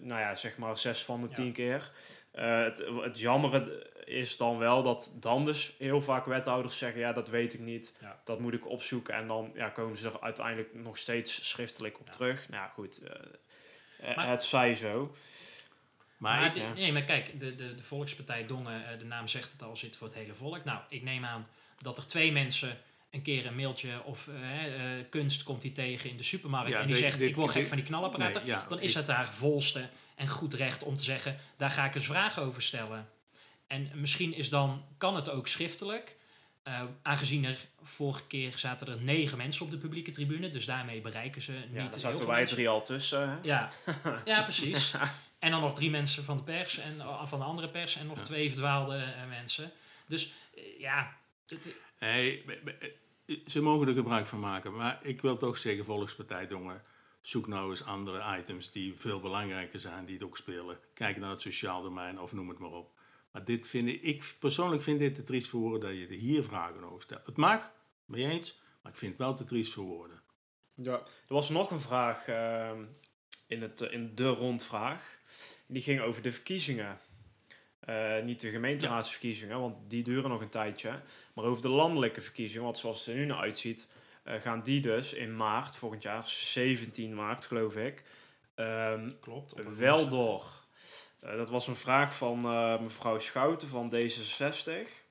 nou 0.00 0.20
ja, 0.20 0.34
zeg 0.34 0.56
maar 0.56 0.76
zes 0.78 1.02
van 1.04 1.20
de 1.20 1.26
Ja. 1.28 1.34
tien 1.34 1.52
keer. 1.52 1.90
Eh, 2.30 2.62
het, 2.62 2.84
het 3.02 3.18
jammere 3.18 3.90
is 4.04 4.36
dan 4.36 4.58
wel 4.58 4.82
dat 4.82 5.16
dan 5.20 5.44
dus 5.44 5.74
heel 5.78 6.02
vaak 6.02 6.24
wethouders 6.24 6.78
zeggen, 6.78 7.00
ja, 7.00 7.12
dat 7.12 7.28
weet 7.28 7.54
ik 7.54 7.60
niet. 7.60 7.96
Ja. 8.00 8.20
Dat 8.24 8.40
moet 8.40 8.54
ik 8.54 8.68
opzoeken. 8.68 9.14
En 9.14 9.26
dan 9.26 9.50
ja, 9.54 9.68
komen 9.68 9.96
ze 9.96 10.08
er 10.08 10.20
uiteindelijk 10.20 10.74
nog 10.74 10.98
steeds 10.98 11.48
schriftelijk 11.48 12.00
op 12.00 12.06
Ja. 12.06 12.12
terug. 12.12 12.48
Nou 12.48 12.62
ja, 12.62 12.68
goed, 12.68 13.02
eh, 13.02 14.10
eh, 14.10 14.16
Maar- 14.16 14.28
het 14.28 14.42
zij 14.42 14.74
zo. 14.74 15.16
Maar, 16.16 16.36
Maar 16.38 16.46
ik- 16.46 16.54
de- 16.54 16.60
ja. 16.60 16.72
nee, 16.72 16.92
maar 16.92 17.02
kijk, 17.02 17.40
de, 17.40 17.54
de, 17.54 17.74
de 17.74 17.82
Volkspartij 17.82 18.46
Dongen, 18.46 18.86
eh, 18.92 18.98
de 18.98 19.04
naam 19.04 19.28
zegt 19.28 19.52
het 19.52 19.62
al, 19.62 19.76
zit 19.76 19.96
voor 19.96 20.06
het 20.06 20.16
hele 20.16 20.34
volk. 20.34 20.64
Nou, 20.64 20.80
ik 20.88 21.02
neem 21.02 21.24
aan 21.24 21.46
dat 21.80 21.98
er 21.98 22.06
twee 22.06 22.32
mensen 22.32 22.78
een 23.18 23.24
keer 23.24 23.46
een 23.46 23.56
mailtje 23.56 24.02
of 24.04 24.28
eh, 24.28 24.64
eh, 24.98 25.04
kunst 25.10 25.42
komt 25.42 25.62
die 25.62 25.72
tegen 25.72 26.10
in 26.10 26.16
de 26.16 26.22
supermarkt 26.22 26.70
Ja, 26.70 26.76
en 26.80 26.86
die 26.86 26.94
dit- 26.94 27.02
zegt 27.04 27.18
dit- 27.18 27.28
ik 27.28 27.34
word 27.36 27.50
gek 27.50 27.58
dit- 27.60 27.68
van 27.68 27.76
die 27.76 27.86
knalapparaten. 27.86 28.40
nee, 28.40 28.50
ja, 28.50 28.66
dan 28.68 28.80
is 28.80 28.94
het 28.94 29.08
haar 29.08 29.32
volste 29.32 29.88
en 30.14 30.28
goed 30.28 30.54
recht 30.54 30.82
om 30.82 30.96
te 30.96 31.04
zeggen, 31.04 31.36
daar 31.56 31.70
ga 31.70 31.84
ik 31.84 31.94
eens 31.94 32.06
vragen 32.06 32.42
over 32.42 32.62
stellen. 32.62 33.08
En 33.66 33.90
misschien 33.94 34.34
is 34.34 34.48
dan, 34.48 34.84
kan 34.98 35.16
het 35.16 35.30
ook 35.30 35.48
schriftelijk. 35.48 36.16
eh, 36.62 36.82
aangezien 37.02 37.44
er 37.44 37.56
vorige 37.82 38.26
keer 38.26 38.52
zaten 38.58 38.88
er 38.88 39.02
negen 39.02 39.36
mensen 39.38 39.64
op 39.64 39.70
de 39.70 39.76
publieke 39.78 40.10
tribune, 40.10 40.50
dus 40.50 40.64
daarmee 40.64 41.00
bereiken 41.00 41.42
ze 41.42 41.52
niet 41.52 41.62
Ja, 41.72 41.82
daar 41.82 41.90
veel 41.90 42.00
zaten 42.00 42.26
wij 42.26 42.44
drie 42.44 42.68
al 42.68 42.82
tussen. 42.84 43.28
hè? 43.30 43.36
Ja, 43.42 43.70
ja 44.24 44.42
precies. 44.42 44.94
En 45.38 45.50
dan 45.50 45.60
nog 45.60 45.74
drie 45.74 45.90
mensen 45.90 46.24
van 46.24 46.36
de 46.36 46.42
pers 46.42 46.78
en 46.78 47.02
van 47.24 47.38
de 47.38 47.44
andere 47.44 47.68
pers 47.68 47.96
en 47.96 48.06
nog 48.06 48.16
Ja. 48.16 48.22
twee 48.22 48.48
verdwaalde 48.48 49.04
mensen. 49.28 49.70
Dus 50.06 50.32
ja, 50.78 51.16
het, 51.48 51.74
Nee, 52.00 52.44
ze 53.46 53.60
mogen 53.62 53.88
er 53.88 53.94
gebruik 53.94 54.26
van 54.26 54.40
maken. 54.40 54.74
Maar 54.74 54.98
ik 55.02 55.20
wil 55.20 55.36
toch 55.36 55.58
zeggen, 55.58 55.84
Volkspartij 55.84 56.46
Dongen, 56.46 56.82
zoek 57.20 57.46
nou 57.46 57.70
eens 57.70 57.84
andere 57.84 58.38
items 58.38 58.70
die 58.72 58.94
veel 58.96 59.20
belangrijker 59.20 59.80
zijn, 59.80 60.04
die 60.04 60.14
het 60.14 60.24
ook 60.24 60.36
spelen. 60.36 60.78
Kijk 60.94 61.16
naar 61.16 61.30
het 61.30 61.40
sociaal 61.40 61.82
domein 61.82 62.20
of 62.20 62.32
noem 62.32 62.48
het 62.48 62.58
maar 62.58 62.72
op. 62.72 62.90
Maar 63.30 63.44
dit 63.44 63.66
vind 63.66 63.88
ik, 63.88 64.34
persoonlijk 64.38 64.82
vind 64.82 64.98
dit 64.98 65.14
te 65.14 65.22
triest 65.22 65.48
voor 65.48 65.60
woorden 65.60 65.88
dat 65.88 65.98
je 65.98 66.06
er 66.06 66.20
hier 66.20 66.42
vragen 66.42 66.84
over 66.84 67.02
stelt. 67.02 67.26
Het 67.26 67.36
mag, 67.36 67.72
mee 68.04 68.24
eens, 68.24 68.60
maar 68.82 68.92
ik 68.92 68.98
vind 68.98 69.10
het 69.10 69.20
wel 69.20 69.34
te 69.34 69.44
triest 69.44 69.72
voor 69.72 69.84
woorden. 69.84 70.22
Ja. 70.74 70.92
Er 70.92 71.34
was 71.34 71.48
nog 71.48 71.70
een 71.70 71.80
vraag 71.80 72.28
ehm, 72.28 72.84
in, 73.46 73.62
het, 73.62 73.80
in 73.80 74.14
de 74.14 74.28
rondvraag. 74.28 75.18
Die 75.66 75.82
ging 75.82 76.00
over 76.00 76.22
de 76.22 76.32
verkiezingen. 76.32 76.98
Eh, 77.88 78.22
niet 78.22 78.40
de 78.40 78.50
gemeenteraadsverkiezingen, 78.50 79.60
want 79.60 79.76
die 79.88 80.02
duren 80.02 80.30
nog 80.30 80.40
een 80.40 80.48
tijdje. 80.48 81.00
Maar 81.32 81.44
over 81.44 81.62
de 81.62 81.68
landelijke 81.68 82.20
verkiezingen, 82.20 82.64
want 82.64 82.78
zoals 82.78 82.98
het 82.98 83.08
er 83.08 83.14
nu 83.20 83.26
naar 83.26 83.40
uitziet, 83.40 83.90
eh, 84.22 84.40
gaan 84.40 84.62
die 84.62 84.80
dus 84.80 85.12
in 85.12 85.36
maart, 85.36 85.76
volgend 85.76 86.02
jaar, 86.02 86.28
17 86.28 87.14
maart 87.14 87.46
geloof 87.46 87.76
ik, 87.76 88.04
ehm, 88.54 89.10
klopt. 89.20 89.54
wel 89.76 90.08
door. 90.08 90.44
Eh, 91.20 91.36
dat 91.36 91.50
was 91.50 91.66
een 91.66 91.76
vraag 91.76 92.14
van 92.14 92.44
eh, 92.44 92.80
mevrouw 92.80 93.18
Schouten 93.18 93.68
van 93.68 93.90
D66. 93.94 95.06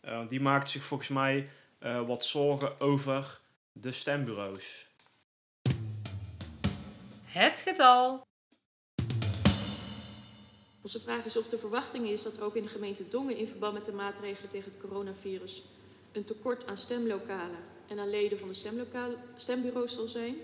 Eh, 0.00 0.28
die 0.28 0.40
maakt 0.40 0.70
zich 0.70 0.82
volgens 0.82 1.08
mij 1.08 1.48
eh, 1.78 2.06
wat 2.06 2.24
zorgen 2.24 2.80
over 2.80 3.40
de 3.72 3.92
stembureaus. 3.92 4.88
Het 7.24 7.60
getal. 7.60 8.22
Onze 10.82 11.00
vraag 11.00 11.24
is 11.24 11.36
of 11.36 11.48
de 11.48 11.58
verwachting 11.58 12.06
is 12.08 12.22
dat 12.22 12.36
er 12.36 12.42
ook 12.44 12.56
in 12.56 12.62
de 12.62 12.68
gemeente 12.68 13.08
Dongen 13.08 13.36
in 13.36 13.46
verband 13.46 13.72
met 13.72 13.84
de 13.84 13.92
maatregelen 13.92 14.50
tegen 14.50 14.70
het 14.70 14.80
coronavirus 14.80 15.62
een 16.12 16.24
tekort 16.24 16.66
aan 16.66 16.78
stemlokalen 16.78 17.58
en 17.88 17.98
aan 17.98 18.10
leden 18.10 18.38
van 18.38 18.48
de 18.48 18.54
stemlokaal- 18.54 19.14
stembureaus 19.36 19.92
zal 19.92 20.06
zijn. 20.08 20.36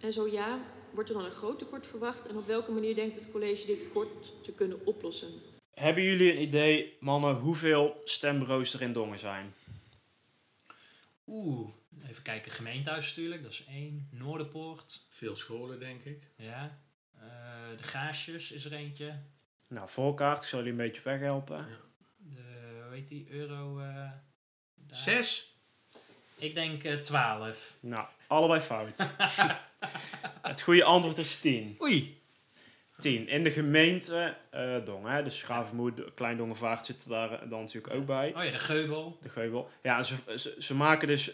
En 0.00 0.12
zo 0.12 0.26
ja, 0.28 0.60
wordt 0.90 1.08
er 1.08 1.14
dan 1.14 1.24
een 1.24 1.30
groot 1.30 1.58
tekort 1.58 1.86
verwacht 1.86 2.26
en 2.26 2.36
op 2.36 2.46
welke 2.46 2.72
manier 2.72 2.94
denkt 2.94 3.16
het 3.16 3.30
college 3.30 3.66
dit 3.66 3.80
tekort 3.80 4.32
te 4.42 4.52
kunnen 4.52 4.86
oplossen? 4.86 5.28
Hebben 5.70 6.02
jullie 6.02 6.32
een 6.32 6.42
idee, 6.42 6.96
mannen, 7.00 7.34
hoeveel 7.36 8.00
stembureaus 8.04 8.74
er 8.74 8.82
in 8.82 8.92
Dongen 8.92 9.18
zijn? 9.18 9.54
Oeh, 11.26 11.68
even 12.08 12.22
kijken. 12.22 12.52
Gemeentehuis 12.52 13.06
natuurlijk, 13.08 13.42
dat 13.42 13.52
is 13.52 13.64
één. 13.68 14.08
Noorderpoort, 14.10 15.06
Veel 15.08 15.36
scholen, 15.36 15.78
denk 15.78 16.04
ik. 16.04 16.22
ja. 16.36 16.84
De 17.76 17.82
Gaasjes 17.82 18.52
is 18.52 18.64
er 18.64 18.72
eentje. 18.72 19.12
Nou, 19.68 19.88
voorkaart, 19.88 20.42
ik 20.42 20.48
zal 20.48 20.58
jullie 20.58 20.72
een 20.72 20.86
beetje 20.86 21.02
weghelpen. 21.04 21.66
De, 22.16 22.80
hoe 22.84 22.94
heet 22.94 23.08
die, 23.08 23.26
Euro... 23.30 23.78
eh, 23.78 23.86
daar. 24.74 24.98
Zes? 24.98 25.56
Ik 26.36 26.54
denk 26.54 26.84
eh 26.84 26.94
12. 27.00 27.76
Nou, 27.80 28.06
allebei 28.26 28.60
fout. 28.60 29.06
Het 30.42 30.62
goede 30.62 30.84
antwoord 30.84 31.18
is 31.18 31.40
10. 31.40 31.76
Oei. 31.82 32.20
10. 32.98 33.28
In 33.28 33.44
de 33.44 33.50
gemeente 33.50 34.36
eh 34.50 34.84
Dongen, 34.84 35.12
hè, 35.12 35.22
dus 35.22 35.38
Schavenmoed, 35.38 36.14
Klein 36.14 36.36
Dongenvaart 36.36 36.86
zit 36.86 37.08
daar 37.08 37.48
dan 37.48 37.60
natuurlijk 37.60 37.94
ook 37.94 38.06
bij. 38.06 38.34
Oh 38.36 38.44
ja, 38.44 38.50
de 38.50 38.58
Geubel. 38.58 39.18
De 39.22 39.28
geubel. 39.28 39.70
Ja, 39.82 40.02
ze, 40.02 40.16
ze, 40.38 40.56
ze 40.58 40.74
maken 40.74 41.08
dus... 41.08 41.30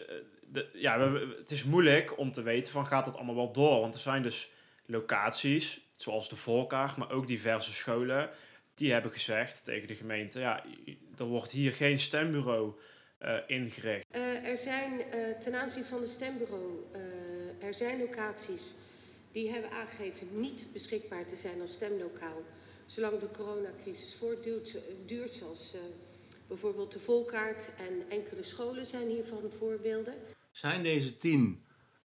De, 0.47 0.69
ja, 0.73 0.99
we- 0.99 1.09
we- 1.09 1.35
het 1.39 1.51
is 1.51 1.63
moeilijk 1.63 2.17
om 2.17 2.31
te 2.31 2.41
weten 2.41 2.73
van 2.73 2.87
gaat 2.87 3.05
dat 3.05 3.15
allemaal 3.15 3.35
wel 3.35 3.51
door. 3.53 3.79
Want 3.79 3.93
er 3.93 3.99
zijn 3.99 4.21
dus 4.23 4.49
locaties, 4.85 5.79
zoals 6.03 6.29
de 6.29 6.35
Volkaart, 6.35 6.97
maar 6.97 7.11
ook 7.11 7.27
diverse 7.27 7.71
scholen... 7.73 8.29
die 8.75 8.91
hebben 8.91 9.11
gezegd 9.11 9.65
tegen 9.65 9.87
de 9.87 9.95
gemeente... 9.95 10.39
ja, 10.39 10.63
er 11.17 11.25
wordt 11.25 11.51
hier 11.51 11.73
geen 11.73 11.99
stembureau 11.99 12.73
eh, 13.17 13.37
ingericht. 13.47 14.05
Eh, 14.11 14.47
er 14.47 14.57
zijn 14.57 15.01
eh, 15.01 15.37
ten 15.39 15.55
aanzien 15.55 15.83
van 15.83 15.99
de 16.01 16.07
stembureau, 16.07 16.83
eh, 16.91 17.67
er 17.67 17.73
zijn 17.73 17.99
locaties 17.99 18.73
die 19.31 19.51
hebben 19.51 19.71
aangegeven 19.71 20.27
niet 20.39 20.65
beschikbaar 20.73 21.25
te 21.25 21.35
zijn 21.35 21.61
als 21.61 21.71
stemlokaal. 21.73 22.41
Zolang 22.85 23.19
de 23.19 23.31
coronacrisis 23.37 24.15
voortduurt, 24.15 24.67
zo- 24.69 24.79
duurt 25.05 25.33
zoals 25.33 25.73
eh, 25.73 25.79
bijvoorbeeld 26.47 26.91
de 26.91 26.99
Volkaart 26.99 27.69
en 27.77 28.03
enkele 28.09 28.43
scholen 28.43 28.85
zijn 28.85 29.07
hiervan 29.09 29.51
voorbeelden. 29.57 30.13
Zijn 30.51 30.83
deze 30.83 31.17
tien 31.17 31.65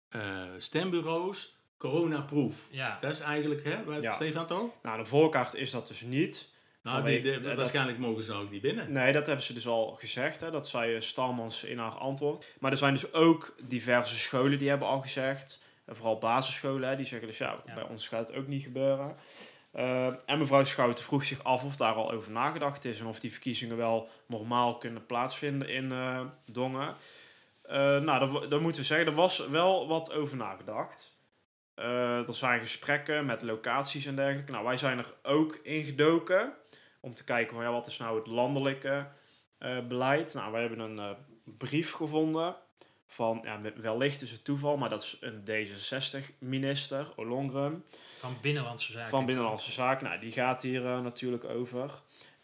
eh, 0.09 0.51
stembureaus 0.59 1.56
coronaproof? 1.79 2.67
Ja. 2.71 2.99
Dat 3.01 3.11
is 3.13 3.21
eigenlijk, 3.21 3.65
hè, 3.65 3.85
wat 3.85 4.03
Ja. 4.03 4.13
Stefan 4.13 4.47
toch? 4.47 4.71
Nou, 4.83 4.99
de 4.99 5.05
Volkaart 5.05 5.55
is 5.55 5.71
dat 5.71 5.87
dus 5.89 6.01
niet. 6.01 6.55
Nou, 6.83 7.03
die, 7.05 7.15
Vanwege- 7.15 7.39
de- 7.41 7.47
dat- 7.49 7.57
waarschijnlijk 7.57 7.99
mogen 7.99 8.23
ze 8.23 8.33
ook 8.33 8.51
niet 8.51 8.63
binnen. 8.63 8.93
Nee, 8.93 9.13
dat 9.13 9.27
hebben 9.27 9.45
ze 9.45 9.55
dus 9.55 9.67
al 9.67 9.97
gezegd. 9.99 10.41
Hè. 10.41 10.51
Dat 10.51 10.69
zei 10.69 10.95
eh, 10.95 11.01
Stalmans 11.01 11.65
in 11.65 11.79
haar 11.79 11.91
antwoord. 11.91 12.47
Maar 12.61 12.71
er 12.71 12.77
zijn 12.77 12.93
dus 12.95 13.13
ook 13.13 13.57
diverse 13.63 14.19
scholen 14.19 14.59
die 14.59 14.69
hebben 14.69 14.89
al 14.89 15.01
gezegd. 15.01 15.65
eh, 15.85 15.95
Vooral 15.95 16.19
basisscholen, 16.19 16.89
hè, 16.89 16.97
die 16.97 17.07
zeggen 17.07 17.29
dus 17.29 17.39
ja, 17.39 17.63
Ja. 17.67 17.75
bij 17.75 17.83
ons 17.83 18.09
gaat 18.09 18.29
het 18.29 18.37
ook 18.39 18.47
niet 18.47 18.63
gebeuren. 18.63 19.17
Eh, 19.73 20.07
en 20.27 20.39
mevrouw 20.39 20.65
Schouten 20.65 21.05
vroeg 21.05 21.25
zich 21.25 21.45
af 21.45 21.65
of 21.65 21.77
daar 21.77 21.95
al 21.95 22.13
over 22.13 22.33
nagedacht 22.33 22.85
is. 22.85 23.01
En 23.01 23.07
of 23.07 23.21
die 23.21 23.33
verkiezingen 23.33 23.77
wel 23.77 24.09
normaal 24.27 24.77
kunnen 24.79 25.07
plaatsvinden 25.07 25.69
in 25.69 25.93
eh, 25.93 26.21
Dongen. 26.51 26.95
Eh, 27.63 27.77
nou, 27.99 28.49
dan 28.49 28.63
moeten 28.63 28.81
we 28.81 28.87
zeggen, 28.87 29.07
er 29.07 29.13
was 29.15 29.47
wel 29.49 29.89
wat 29.89 30.13
over 30.15 30.37
nagedacht. 30.37 31.16
Eh, 31.77 32.29
er 32.29 32.35
zijn 32.35 32.61
gesprekken 32.61 33.27
met 33.27 33.43
locaties 33.43 34.07
en 34.07 34.17
dergelijke. 34.17 34.53
Nou, 34.53 34.65
wij 34.65 34.77
zijn 34.77 34.99
er 34.99 35.15
ook 35.23 35.59
ingedoken 35.63 36.53
om 37.01 37.15
te 37.15 37.25
kijken 37.25 37.55
van 37.55 37.65
ja, 37.65 37.73
wat 37.73 37.87
is 37.87 37.99
nou 37.99 38.19
het 38.19 38.27
landelijke 38.27 39.07
eh, 39.59 39.87
beleid. 39.87 40.35
Nou, 40.35 40.53
wij 40.53 40.61
hebben 40.61 40.79
een 40.79 40.99
eh, 40.99 41.11
brief 41.45 41.93
gevonden 41.93 42.57
van, 43.07 43.41
ja, 43.45 43.61
wellicht 43.77 44.23
is 44.23 44.31
het 44.31 44.45
toeval, 44.45 44.77
maar 44.77 44.89
dat 44.89 45.03
is 45.03 45.17
een 45.21 45.45
D66-minister, 45.51 47.13
Olongren, 47.17 47.85
Van 48.19 48.37
Binnenlandse 48.41 48.93
Zaken. 48.93 49.09
van 49.09 49.27
Binnenlandse 49.27 49.73
Zaken. 49.73 50.07
Nou, 50.07 50.21
die 50.21 50.33
gaat 50.33 50.63
hier 50.63 50.87
eh, 50.87 51.01
natuurlijk 51.01 51.45
over. 51.45 51.91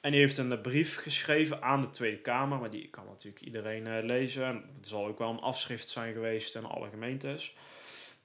En 0.00 0.10
die 0.10 0.20
heeft 0.20 0.38
een 0.38 0.52
eh, 0.52 0.60
brief 0.60 0.96
geschreven 0.96 1.62
aan 1.62 1.80
de 1.80 1.90
Tweede 1.90 2.18
Kamer, 2.18 2.58
maar 2.58 2.70
die 2.70 2.88
kan 2.88 3.04
natuurlijk 3.06 3.42
iedereen 3.42 3.86
eh, 3.86 4.04
lezen. 4.04 4.46
En 4.46 4.64
het 4.76 4.88
zal 4.88 5.06
ook 5.06 5.18
wel 5.18 5.30
een 5.30 5.40
afschrift 5.40 5.88
zijn 5.88 6.12
geweest 6.12 6.56
aan 6.56 6.70
alle 6.70 6.88
gemeentes. 6.88 7.54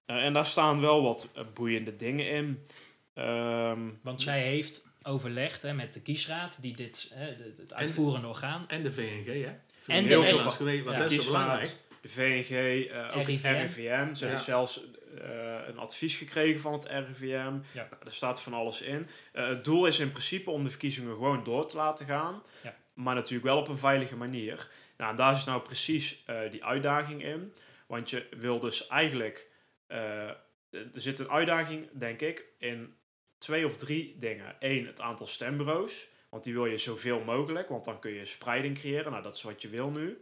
Eh, 0.07 0.15
en 0.25 0.33
daar 0.33 0.45
staan 0.45 0.81
wel 0.81 1.03
wat 1.03 1.29
eh, 1.35 1.43
boeiende 1.53 1.95
dingen 1.95 2.29
in. 2.29 2.65
Ehm, 3.13 3.79
Want 4.01 4.21
zij 4.21 4.41
heeft 4.41 4.87
overlegd 5.03 5.61
hè, 5.63 5.73
met 5.73 5.93
de 5.93 6.01
kiesraad, 6.01 6.57
die 6.61 6.75
dit, 6.75 7.11
hè, 7.13 7.25
het 7.57 7.73
uitvoerende 7.73 8.27
orgaan. 8.27 8.65
En 8.67 8.83
de 8.83 8.91
VNG, 8.91 9.25
hè? 9.25 9.51
En 9.87 10.05
Heel 10.05 10.21
de 10.21 10.27
veel 10.27 10.49
geweest, 10.51 10.83
want 10.83 10.97
ja, 10.97 11.03
dat 11.03 11.11
is 11.11 11.25
zo 11.25 11.31
belangrijk. 11.31 11.75
de 12.01 12.09
VNG, 12.09 12.85
eh, 12.89 13.17
ook 13.17 13.25
RIVM. 13.25 13.47
het 13.47 13.75
RIVM. 13.75 14.13
Ze 14.13 14.25
Ja. 14.25 14.31
heeft 14.31 14.43
zelfs 14.43 14.81
eh, 15.21 15.67
een 15.67 15.77
advies 15.77 16.15
gekregen 16.15 16.61
van 16.61 16.73
het 16.73 16.85
RIVM. 16.89 17.25
Ja. 17.25 17.59
Nou, 17.73 17.87
daar 18.03 18.13
staat 18.13 18.41
van 18.41 18.53
alles 18.53 18.81
in. 18.81 19.07
Eh, 19.31 19.47
het 19.47 19.63
doel 19.63 19.85
is 19.85 19.99
in 19.99 20.11
principe 20.11 20.49
om 20.51 20.63
de 20.63 20.69
verkiezingen 20.69 21.13
gewoon 21.13 21.43
door 21.43 21.67
te 21.67 21.77
laten 21.77 22.05
gaan. 22.05 22.41
Ja. 22.63 22.75
Maar 22.93 23.15
natuurlijk 23.15 23.45
wel 23.45 23.57
op 23.57 23.67
een 23.67 23.77
veilige 23.77 24.15
manier. 24.15 24.69
Nou, 24.97 25.11
en 25.11 25.17
daar 25.17 25.33
is 25.33 25.43
nou 25.45 25.61
precies 25.61 26.23
eh, 26.25 26.39
die 26.51 26.63
uitdaging 26.65 27.23
in. 27.23 27.53
Want 27.87 28.09
je 28.09 28.25
wil 28.37 28.59
dus 28.59 28.87
eigenlijk... 28.87 29.47
eh, 29.87 30.27
er 30.69 30.89
zit 30.93 31.19
een 31.19 31.29
uitdaging, 31.31 31.89
denk 31.93 32.21
ik, 32.21 32.45
in 32.57 32.95
twee 33.37 33.65
of 33.65 33.77
drie 33.77 34.15
dingen. 34.17 34.55
Eén, 34.59 34.85
het 34.85 35.01
aantal 35.01 35.27
stembureaus. 35.27 36.07
Want 36.29 36.43
die 36.43 36.53
wil 36.53 36.65
je 36.65 36.77
zoveel 36.77 37.19
mogelijk, 37.23 37.69
want 37.69 37.85
dan 37.85 37.99
kun 37.99 38.11
je 38.11 38.25
spreiding 38.25 38.77
creëren. 38.79 39.11
Nou, 39.11 39.23
dat 39.23 39.35
is 39.35 39.41
wat 39.41 39.61
je 39.61 39.69
wil 39.69 39.89
nu. 39.89 40.21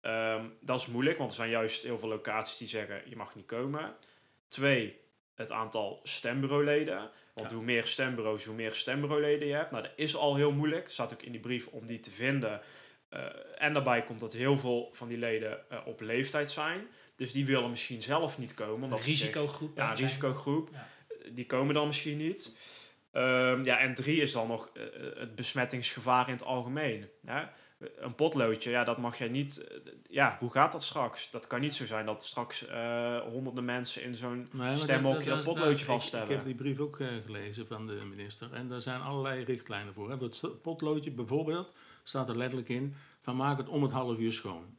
Ehm, 0.00 0.44
dat 0.60 0.80
is 0.80 0.86
moeilijk, 0.86 1.18
want 1.18 1.30
er 1.30 1.36
zijn 1.36 1.50
juist 1.50 1.82
heel 1.82 1.98
veel 1.98 2.08
locaties 2.08 2.56
die 2.56 2.68
zeggen 2.68 3.02
je 3.06 3.16
mag 3.16 3.34
niet 3.34 3.46
komen. 3.46 3.94
Twee, 4.48 5.00
het 5.34 5.52
aantal 5.52 6.00
stembureauleden. 6.02 7.10
Want 7.34 7.50
Ja. 7.50 7.56
hoe 7.56 7.64
meer 7.64 7.86
stembureaus, 7.86 8.44
hoe 8.44 8.54
meer 8.54 8.72
stembureauleden 8.74 9.48
je 9.48 9.54
hebt. 9.54 9.70
Nou, 9.70 9.82
dat 9.82 9.92
is 9.96 10.16
al 10.16 10.36
heel 10.36 10.52
moeilijk. 10.52 10.82
Het 10.82 10.92
staat 10.92 11.12
ook 11.12 11.22
in 11.22 11.32
die 11.32 11.40
brief 11.40 11.66
om 11.66 11.86
die 11.86 12.00
te 12.00 12.10
vinden. 12.10 12.60
Eh, 13.08 13.22
en 13.58 13.72
daarbij 13.72 14.02
komt 14.02 14.20
dat 14.20 14.32
heel 14.32 14.58
veel 14.58 14.90
van 14.92 15.08
die 15.08 15.18
leden 15.18 15.70
eh, 15.70 15.78
op 15.86 16.00
leeftijd 16.00 16.50
zijn. 16.50 16.88
Dus 17.20 17.32
die 17.32 17.46
willen 17.46 17.70
misschien 17.70 18.02
zelf 18.02 18.38
niet 18.38 18.54
komen. 18.54 18.76
Een 18.76 18.82
Omdat 18.82 19.02
risicogroep. 19.02 19.76
ja, 19.76 19.92
risicogroep. 19.92 20.68
Ja. 20.72 20.88
Die 21.32 21.46
komen 21.46 21.74
dan 21.74 21.86
misschien 21.86 22.16
niet. 22.18 22.56
Ehm, 23.12 23.64
ja, 23.64 23.78
en 23.78 23.94
drie 23.94 24.20
is 24.22 24.32
dan 24.32 24.48
nog 24.48 24.70
eh, 24.74 24.82
het 25.16 25.34
besmettingsgevaar 25.34 26.26
in 26.26 26.32
het 26.32 26.44
algemeen. 26.44 27.08
Hè? 27.26 27.42
Een 27.98 28.14
potloodje, 28.14 28.70
ja, 28.70 28.84
dat 28.84 28.98
mag 28.98 29.18
jij 29.18 29.28
niet... 29.28 29.68
eh, 29.68 29.76
ja, 30.08 30.36
hoe 30.40 30.50
gaat 30.50 30.72
dat 30.72 30.82
straks? 30.82 31.30
Dat 31.30 31.46
kan 31.46 31.60
niet 31.60 31.74
zo 31.74 31.86
zijn 31.86 32.06
dat 32.06 32.24
straks 32.24 32.66
eh, 32.66 33.18
honderden 33.18 33.64
mensen 33.64 34.02
in 34.02 34.14
zo'n 34.14 34.48
Nee, 34.52 34.76
stemhokje 34.76 35.30
dat, 35.30 35.38
is- 35.38 35.44
potloodje 35.44 35.84
vaststellen. 35.84 36.28
Ik 36.28 36.34
heb 36.36 36.44
die 36.44 36.54
brief 36.54 36.78
ook 36.78 37.00
eh, 37.00 37.08
gelezen 37.24 37.66
van 37.66 37.86
de 37.86 38.00
minister. 38.10 38.52
En 38.52 38.68
daar 38.68 38.82
zijn 38.82 39.00
allerlei 39.00 39.44
richtlijnen 39.44 39.94
voor. 39.94 40.10
Hè. 40.10 40.18
Voor 40.18 40.26
het 40.28 40.62
potloodje 40.62 41.10
bijvoorbeeld 41.10 41.72
staat 42.02 42.28
er 42.28 42.36
letterlijk 42.36 42.68
in 42.68 42.94
van 43.20 43.36
maak 43.36 43.58
het 43.58 43.68
om 43.68 43.82
het 43.82 43.92
half 43.92 44.18
uur 44.18 44.32
schoon. 44.32 44.78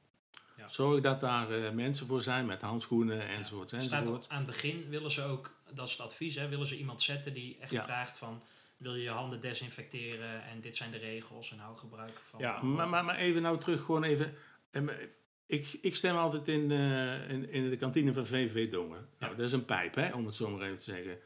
Zorg 0.72 1.02
dat 1.02 1.20
daar 1.22 1.52
eh, 1.52 1.72
mensen 1.72 2.08
voor 2.08 2.22
zijn 2.22 2.46
met 2.46 2.62
handschoenen 2.62 3.28
enzovoort 3.28 3.70
Staat 3.70 3.82
er- 3.92 3.98
enzovoort. 3.98 4.26
aan 4.30 4.38
het 4.38 4.46
begin 4.46 4.86
willen 4.90 5.12
ze 5.12 5.24
ook, 5.24 5.52
dat 5.74 5.86
is 5.88 5.92
het 5.92 6.02
advies, 6.02 6.36
hè, 6.36 6.48
willen 6.50 6.68
ze 6.68 6.78
iemand 6.78 7.02
zetten 7.02 7.34
die 7.34 7.58
echt 7.60 7.82
vraagt 7.84 8.18
van 8.18 8.42
wil 8.78 8.96
je 8.96 9.02
je 9.04 9.10
handen 9.10 9.40
desinfecteren 9.40 10.44
en 10.44 10.62
dit 10.62 10.76
zijn 10.76 10.92
de 10.92 10.98
regels 10.98 11.52
en 11.52 11.60
hou 11.60 11.78
gebruik 11.78 12.22
van. 12.24 12.40
Ja, 12.40 12.62
Maar, 12.64 12.90
maar, 12.90 13.06
maar 13.06 13.16
even 13.18 13.42
nou 13.42 13.60
terug, 13.60 13.82
gewoon 13.84 14.04
even. 14.04 14.34
Ik, 15.46 15.78
ik 15.82 15.96
stem 15.96 16.16
altijd 16.16 16.48
in, 16.48 16.72
eh, 16.72 17.30
in, 17.30 17.50
in 17.50 17.70
de 17.70 17.76
kantine 17.78 18.14
van 18.14 18.26
VVV 18.26 18.72
Dongen. 18.72 19.08
Nou, 19.20 19.36
dat 19.36 19.46
is 19.46 19.52
een 19.52 19.66
pijp, 19.66 19.96
hè, 19.96 20.14
om 20.14 20.26
het 20.26 20.36
zo 20.36 20.50
maar 20.50 20.62
even 20.62 20.78
te 20.78 20.84
zeggen. 20.84 21.18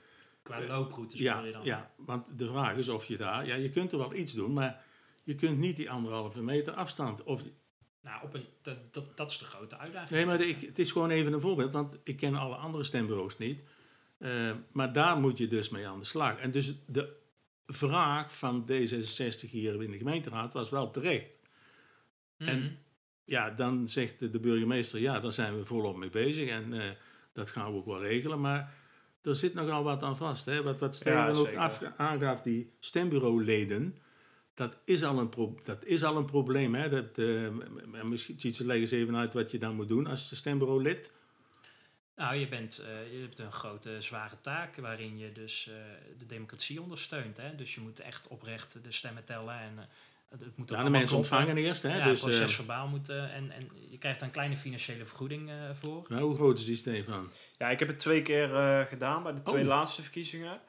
Qua 0.44 0.60
Eh, 0.60 0.68
looproutes 0.68 1.20
Ja, 1.20 1.40
je 1.42 1.52
dan. 1.52 1.64
ja, 1.64 1.92
want 1.98 2.26
de 2.38 2.48
vraag 2.48 2.76
is 2.78 2.90
of 2.90 3.06
je 3.06 3.18
daar... 3.18 3.46
Ja, 3.48 3.56
je 3.56 3.70
kunt 3.70 3.92
er 3.92 3.98
wel 3.98 4.14
iets 4.14 4.34
doen, 4.34 4.54
maar 4.54 4.84
je 5.24 5.36
kunt 5.36 5.58
niet 5.58 5.76
die 5.78 5.90
anderhalve 5.92 6.42
meter 6.42 6.74
afstand. 6.74 7.24
Of, 7.24 7.42
Nou, 8.06 8.24
op 8.24 8.34
een, 8.34 8.46
dat, 8.62 8.78
dat, 8.94 9.18
dat 9.18 9.32
is 9.32 9.38
de 9.38 9.46
grote 9.46 9.78
uitdaging. 9.78 10.10
nee, 10.10 10.26
maar 10.26 10.42
ik, 10.42 10.62
het 10.62 10.80
is 10.80 10.92
gewoon 10.92 11.10
even 11.10 11.34
een 11.34 11.42
voorbeeld, 11.42 11.74
want 11.74 11.98
ik 12.04 12.18
ken 12.18 12.36
alle 12.36 12.56
andere 12.56 12.84
stembureaus 12.84 13.38
niet. 13.38 13.60
Eh, 14.18 14.52
maar 14.72 14.94
daar 14.94 15.18
moet 15.20 15.38
je 15.38 15.48
dus 15.48 15.70
mee 15.70 15.88
aan 15.88 16.00
de 16.00 16.06
slag. 16.06 16.38
En 16.38 16.52
dus 16.52 16.74
de 16.88 17.16
vraag 17.68 18.38
van 18.38 18.66
D66 18.72 19.50
hier 19.50 19.84
in 19.84 19.92
de 19.92 19.98
gemeenteraad 19.98 20.54
was 20.54 20.70
wel 20.70 20.92
terecht. 20.92 21.40
Mhm. 22.38 22.50
en- 22.50 22.80
Ja, 23.28 23.50
dan 23.50 23.90
zegt 23.90 24.20
de 24.32 24.40
burgemeester, 24.40 25.00
ja, 25.00 25.20
daar 25.20 25.32
zijn 25.32 25.58
we 25.58 25.66
volop 25.66 25.98
mee 25.98 26.10
bezig 26.10 26.50
en 26.50 26.74
eh, 26.74 26.90
dat 27.34 27.50
gaan 27.50 27.72
we 27.72 27.78
ook 27.78 27.86
wel 27.86 28.02
regelen. 28.02 28.42
Maar 28.42 28.74
er 29.22 29.36
zit 29.36 29.54
nogal 29.54 29.84
wat 29.84 30.04
aan 30.04 30.18
vast. 30.18 30.46
Hè? 30.46 30.64
Wat, 30.64 30.80
wat 30.80 30.96
Steven 30.96 31.20
Ja, 31.20 31.30
ook 31.32 31.56
af, 31.56 31.82
aangaf, 31.98 32.42
die 32.42 32.72
stembureauleden, 32.80 33.96
dat 34.56 34.78
is 34.86 35.04
al 35.04 35.20
een, 35.20 35.30
pro- 35.30 35.60
dat 35.64 35.84
is 35.86 36.04
al 36.04 36.18
een 36.18 36.26
probleem. 36.26 36.76
Hè? 36.76 36.90
Dat, 36.90 37.18
m- 37.18 38.10
misschien 38.10 38.54
leg 38.58 38.78
eens 38.78 38.92
even 38.92 39.16
uit 39.16 39.34
wat 39.34 39.52
je 39.52 39.58
dan 39.58 39.76
moet 39.76 39.88
doen 39.88 40.08
als 40.08 40.36
stembureaulid. 40.36 41.12
Nou, 42.16 42.36
je, 42.36 42.48
bent, 42.48 42.78
eh, 42.80 43.14
je 43.14 43.22
hebt 43.22 43.40
een 43.40 43.52
grote, 43.52 44.02
zware 44.02 44.42
taak 44.42 44.76
waarin 44.76 45.18
je 45.18 45.32
dus 45.32 45.68
eh, 45.68 45.74
de 46.20 46.26
democratie 46.26 46.82
ondersteunt. 46.82 47.38
Hè? 47.38 47.56
Dus 47.56 47.76
je 47.76 47.82
moet 47.82 48.00
echt 48.00 48.28
oprecht 48.28 48.84
de 48.84 48.92
stemmen 48.92 49.26
tellen 49.26 49.60
en 49.60 49.90
het 50.40 50.58
moet 50.58 50.60
ook 50.60 50.60
Ja, 50.60 50.66
de 50.66 50.74
allemaal 50.82 50.92
mensen 50.92 51.08
kloppen. 51.18 51.38
ontvangen 51.38 51.64
eerst. 51.64 51.84
Hè? 51.84 51.98
ja, 51.98 52.04
dus, 52.04 52.22
het 52.22 52.32
eh, 52.32 52.38
proces 52.38 52.56
verbaal 52.56 52.88
moet 52.88 53.10
eh, 53.10 53.36
en, 53.36 53.52
en 53.52 53.70
je 53.90 53.98
krijgt 53.98 54.20
daar 54.20 54.28
een 54.28 54.34
kleine 54.34 54.58
financiële 54.58 55.06
vergoeding 55.06 55.50
eh, 55.50 55.56
voor. 55.74 56.06
nou, 56.10 56.22
hoe 56.24 56.36
groot 56.36 56.58
is 56.60 56.66
die 56.66 56.76
Stefan? 56.76 57.32
Ja, 57.58 57.70
ik 57.70 57.80
heb 57.80 57.88
het 57.88 58.00
twee 58.00 58.22
keer 58.22 58.56
eh, 58.56 58.82
gedaan 58.86 59.24
bij 59.24 59.34
de 59.34 59.42
twee 59.42 59.62
Oh. 59.62 59.68
laatste 59.68 60.02
verkiezingen. 60.02 60.60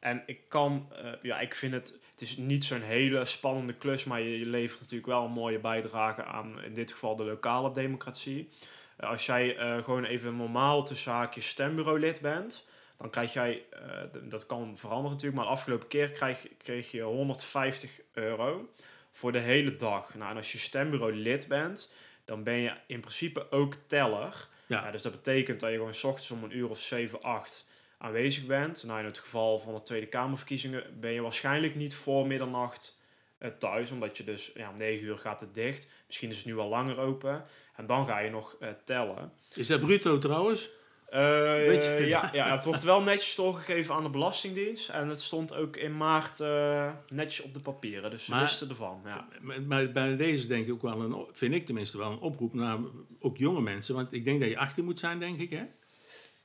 En 0.00 0.22
ik 0.26 0.40
kan, 0.48 0.88
ja, 1.22 1.40
ik 1.40 1.54
vind 1.54 1.72
het, 1.72 1.98
het 2.10 2.20
is 2.20 2.36
niet 2.36 2.64
zo'n 2.64 2.80
hele 2.82 3.24
spannende 3.24 3.72
klus, 3.74 4.04
maar 4.04 4.20
je, 4.20 4.38
je 4.38 4.46
levert 4.46 4.80
natuurlijk 4.80 5.06
wel 5.08 5.24
een 5.24 5.30
mooie 5.32 5.58
bijdrage 5.58 6.24
aan, 6.24 6.62
in 6.62 6.74
dit 6.74 6.92
geval 6.92 7.16
de 7.16 7.24
lokale 7.24 7.72
democratie. 7.72 8.48
Als 8.96 9.26
jij 9.26 9.56
eh, 9.56 9.84
gewoon 9.84 10.04
even 10.04 10.36
normaal 10.36 10.84
tussen 10.84 11.12
haakjes 11.12 11.48
stembureaulid 11.48 12.20
bent, 12.20 12.66
dan 12.98 13.10
krijg 13.10 13.32
jij, 13.32 13.62
eh, 13.70 13.80
dat 14.28 14.46
kan 14.46 14.76
veranderen 14.76 15.10
natuurlijk, 15.10 15.36
maar 15.36 15.46
de 15.46 15.52
afgelopen 15.52 15.88
keer 15.88 16.10
krijg, 16.10 16.46
kreeg 16.58 16.90
je 16.90 17.02
150 17.02 18.00
euro 18.12 18.68
voor 19.12 19.32
de 19.32 19.38
hele 19.38 19.76
dag. 19.76 20.14
Nou, 20.14 20.30
en 20.30 20.36
als 20.36 20.52
je 20.52 20.58
stembureaulid 20.58 21.48
bent, 21.48 21.92
dan 22.24 22.42
ben 22.42 22.56
je 22.56 22.72
in 22.86 23.00
principe 23.00 23.50
ook 23.50 23.74
teller. 23.86 24.48
Ja. 24.66 24.84
Ja, 24.84 24.90
dus 24.90 25.02
dat 25.02 25.12
betekent 25.12 25.60
dat 25.60 25.70
je 25.70 25.76
gewoon 25.76 25.94
s 25.94 26.04
ochtends 26.04 26.30
om 26.30 26.44
een 26.44 26.56
uur 26.56 26.68
of 26.68 26.80
7, 26.80 27.22
8 27.22 27.66
aanwezig 27.98 28.46
bent. 28.46 28.84
Nou, 28.84 28.98
in 28.98 29.04
het 29.04 29.18
geval 29.18 29.58
van 29.58 29.74
de 29.74 29.82
Tweede 29.82 30.06
Kamerverkiezingen 30.06 31.00
ben 31.00 31.12
je 31.12 31.20
waarschijnlijk 31.20 31.74
niet 31.74 31.94
voor 31.94 32.26
middernacht 32.26 33.00
eh, 33.38 33.50
thuis, 33.58 33.90
omdat 33.90 34.16
je 34.16 34.24
dus 34.24 34.50
ja, 34.54 34.70
om 34.70 34.76
9 34.76 35.06
uur 35.06 35.18
gaat 35.18 35.40
het 35.40 35.54
dicht. 35.54 35.90
Misschien 36.06 36.30
is 36.30 36.36
het 36.36 36.46
nu 36.46 36.58
al 36.58 36.68
langer 36.68 36.98
open. 36.98 37.44
En 37.76 37.86
dan 37.86 38.06
ga 38.06 38.18
je 38.18 38.30
nog 38.30 38.56
eh, 38.60 38.68
tellen. 38.84 39.32
Is 39.54 39.66
dat 39.66 39.80
bruto 39.80 40.18
trouwens? 40.18 40.70
Eh, 41.10 42.08
ja, 42.08 42.30
ja, 42.32 42.54
het 42.54 42.64
wordt 42.64 42.82
wel 42.82 43.02
netjes 43.02 43.34
doorgegeven 43.34 43.94
aan 43.94 44.02
de 44.02 44.08
Belastingdienst. 44.10 44.88
En 44.88 45.08
het 45.08 45.20
stond 45.20 45.54
ook 45.54 45.76
in 45.76 45.96
maart 45.96 46.40
eh, 46.40 46.90
netjes 47.08 47.44
op 47.44 47.54
de 47.54 47.60
papieren. 47.60 48.10
Dus 48.10 48.24
ze 48.24 48.30
Maar- 48.30 48.40
wisten 48.40 48.68
ervan. 48.68 49.00
Ja. 49.04 49.26
Maar, 49.66 49.92
bij 49.92 50.16
deze 50.16 50.46
denk 50.46 50.66
ik 50.66 50.72
ook 50.72 50.82
wel 50.82 51.00
een, 51.00 51.26
vind 51.32 51.54
ik 51.54 51.66
tenminste 51.66 51.98
wel 51.98 52.10
een 52.10 52.18
oproep 52.18 52.54
naar 52.54 52.78
ook 53.20 53.36
jonge 53.36 53.60
mensen. 53.60 53.94
Want 53.94 54.12
ik 54.12 54.24
denk 54.24 54.40
dat 54.40 54.48
je 54.48 54.58
18 54.58 54.84
moet 54.84 54.98
zijn, 54.98 55.18
denk 55.18 55.38
ik, 55.38 55.50
hè? 55.50 55.62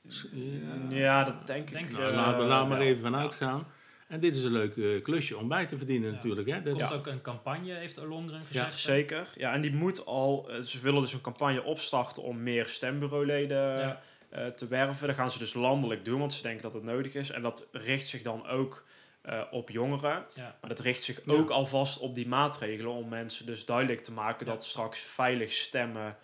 S- 0.08 0.26
Ja. 0.32 0.96
ja, 0.96 1.24
dat 1.24 1.46
denk, 1.46 1.70
Denk 1.72 1.86
ik. 1.86 1.92
Nou, 1.92 2.04
eh, 2.06 2.14
laten 2.14 2.42
we 2.42 2.48
daar 2.48 2.66
maar 2.66 2.80
even 2.80 3.02
van 3.02 3.12
Ja. 3.12 3.18
uitgaan. 3.18 3.66
En 4.08 4.20
dit 4.20 4.36
is 4.36 4.44
een 4.44 4.52
leuk 4.52 5.02
klusje 5.02 5.36
om 5.36 5.48
bij 5.48 5.66
te 5.66 5.76
verdienen 5.76 6.08
Ja. 6.08 6.14
natuurlijk. 6.14 6.48
Hè? 6.48 6.54
Er 6.54 6.64
Dat, 6.64 6.72
komt 6.78 6.92
ook 6.92 7.06
een 7.06 7.20
campagne, 7.22 7.72
heeft 7.74 8.00
Olongren 8.00 8.42
gezegd. 8.44 8.70
Ja? 8.72 8.76
Zeker. 8.76 9.28
Ja, 9.36 9.52
en 9.52 9.60
die 9.60 9.72
moet 9.74 10.06
al... 10.06 10.48
Ze 10.64 10.80
willen 10.80 11.00
dus 11.00 11.12
een 11.12 11.20
campagne 11.20 11.62
opstarten 11.62 12.22
om 12.22 12.42
meer 12.42 12.66
stembureauleden 12.66 13.78
Ja. 13.78 14.00
Eh, 14.36 14.46
te 14.46 14.66
werven. 14.68 15.06
Dat 15.06 15.16
gaan 15.16 15.30
ze 15.32 15.38
dus 15.38 15.54
landelijk 15.54 16.04
doen, 16.04 16.18
want 16.18 16.32
ze 16.32 16.42
denken 16.42 16.62
dat 16.62 16.72
het 16.74 16.82
nodig 16.82 17.14
is. 17.14 17.30
En 17.30 17.42
dat 17.42 17.68
richt 17.72 18.06
zich 18.06 18.22
dan 18.22 18.46
ook 18.46 18.84
eh, 19.22 19.42
op 19.50 19.70
jongeren. 19.70 20.24
Ja. 20.34 20.56
Maar 20.60 20.70
dat 20.70 20.80
richt 20.80 21.02
zich 21.02 21.20
Ja. 21.24 21.32
ook 21.32 21.50
alvast 21.50 21.98
op 21.98 22.14
die 22.14 22.28
maatregelen 22.28 22.92
om 22.92 23.08
mensen 23.08 23.46
dus 23.46 23.64
duidelijk 23.64 24.04
te 24.04 24.12
maken 24.12 24.46
Ja. 24.46 24.52
dat 24.52 24.64
straks 24.64 24.98
veilig 24.98 25.52
stemmen 25.52 26.16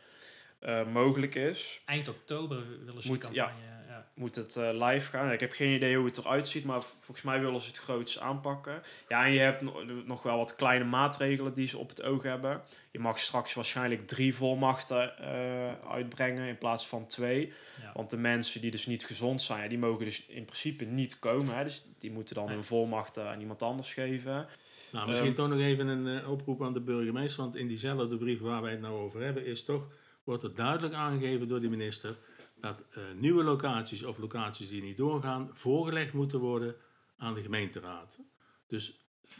eh, 0.58 0.86
mogelijk 0.86 1.34
is. 1.34 1.80
Eind 1.86 2.08
oktober 2.08 2.84
willen 2.84 3.02
ze 3.02 3.08
Moet- 3.08 3.20
die 3.22 3.30
campagne... 3.40 3.62
Ja. 4.02 4.10
Moet 4.22 4.34
het 4.36 4.56
eh, 4.56 4.68
live 4.88 5.10
gaan? 5.10 5.32
Ik 5.32 5.40
heb 5.40 5.52
geen 5.52 5.74
idee 5.74 5.96
hoe 5.96 6.06
het 6.06 6.18
eruit 6.18 6.48
ziet, 6.48 6.64
maar 6.64 6.82
volgens 6.82 7.22
mij 7.22 7.40
willen 7.40 7.60
ze 7.60 7.68
het 7.68 7.78
groots 7.78 8.20
aanpakken. 8.20 8.82
Ja, 9.08 9.24
en 9.24 9.32
je 9.32 9.38
hebt 9.40 9.60
no- 9.60 9.84
nog 10.04 10.22
wel 10.22 10.36
wat 10.36 10.56
kleine 10.56 10.84
maatregelen 10.84 11.54
die 11.54 11.68
ze 11.68 11.78
op 11.78 11.88
het 11.88 12.02
oog 12.02 12.22
hebben. 12.22 12.60
Je 12.90 12.98
mag 12.98 13.18
straks 13.18 13.54
waarschijnlijk 13.54 14.06
drie 14.06 14.34
volmachten 14.34 15.18
eh, 15.18 15.90
uitbrengen 15.90 16.48
in 16.48 16.58
plaats 16.58 16.86
van 16.86 17.06
twee. 17.06 17.52
Ja. 17.82 17.90
Want 17.94 18.10
de 18.10 18.16
mensen 18.16 18.60
die 18.60 18.70
dus 18.70 18.86
niet 18.86 19.04
gezond 19.06 19.42
zijn, 19.42 19.62
ja, 19.62 19.68
die 19.68 19.78
mogen 19.78 20.04
dus 20.04 20.26
in 20.26 20.44
principe 20.44 20.84
niet 20.84 21.18
komen. 21.18 21.56
Hè. 21.56 21.64
Dus 21.64 21.84
die 21.98 22.10
moeten 22.10 22.34
dan 22.34 22.48
hun 22.48 22.64
volmachten 22.64 23.28
aan 23.28 23.40
iemand 23.40 23.62
anders 23.62 23.92
geven. 23.92 24.46
nou, 24.92 25.08
misschien 25.08 25.28
Ehm. 25.28 25.36
toch 25.36 25.48
nog 25.48 25.58
even 25.58 25.86
een 25.86 26.18
eh, 26.20 26.30
oproep 26.30 26.62
aan 26.62 26.72
de 26.72 26.80
burgemeester. 26.80 27.42
Want 27.42 27.56
in 27.56 27.68
diezelfde 27.68 28.16
brief 28.16 28.40
waar 28.40 28.62
wij 28.62 28.70
het 28.70 28.80
nou 28.80 28.94
over 28.98 29.20
hebben, 29.20 29.46
is 29.46 29.64
toch, 29.64 29.86
wordt 30.24 30.42
er 30.42 30.54
duidelijk 30.54 30.94
aangegeven 30.94 31.48
door 31.48 31.60
de 31.60 31.68
minister 31.68 32.16
dat 32.62 32.84
eh, 32.90 33.02
nieuwe 33.16 33.42
locaties 33.42 34.02
of 34.02 34.18
locaties 34.18 34.68
die 34.68 34.82
niet 34.82 34.96
doorgaan, 34.96 35.50
voorgelegd 35.52 36.12
moeten 36.12 36.38
worden 36.38 36.76
aan 37.16 37.34
de 37.34 37.42
gemeenteraad. 37.42 38.18
Dus 38.66 38.96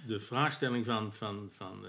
de 0.07 0.21
vraagstelling 0.21 0.85
van, 0.85 1.13
van, 1.13 1.51
van, 1.53 1.87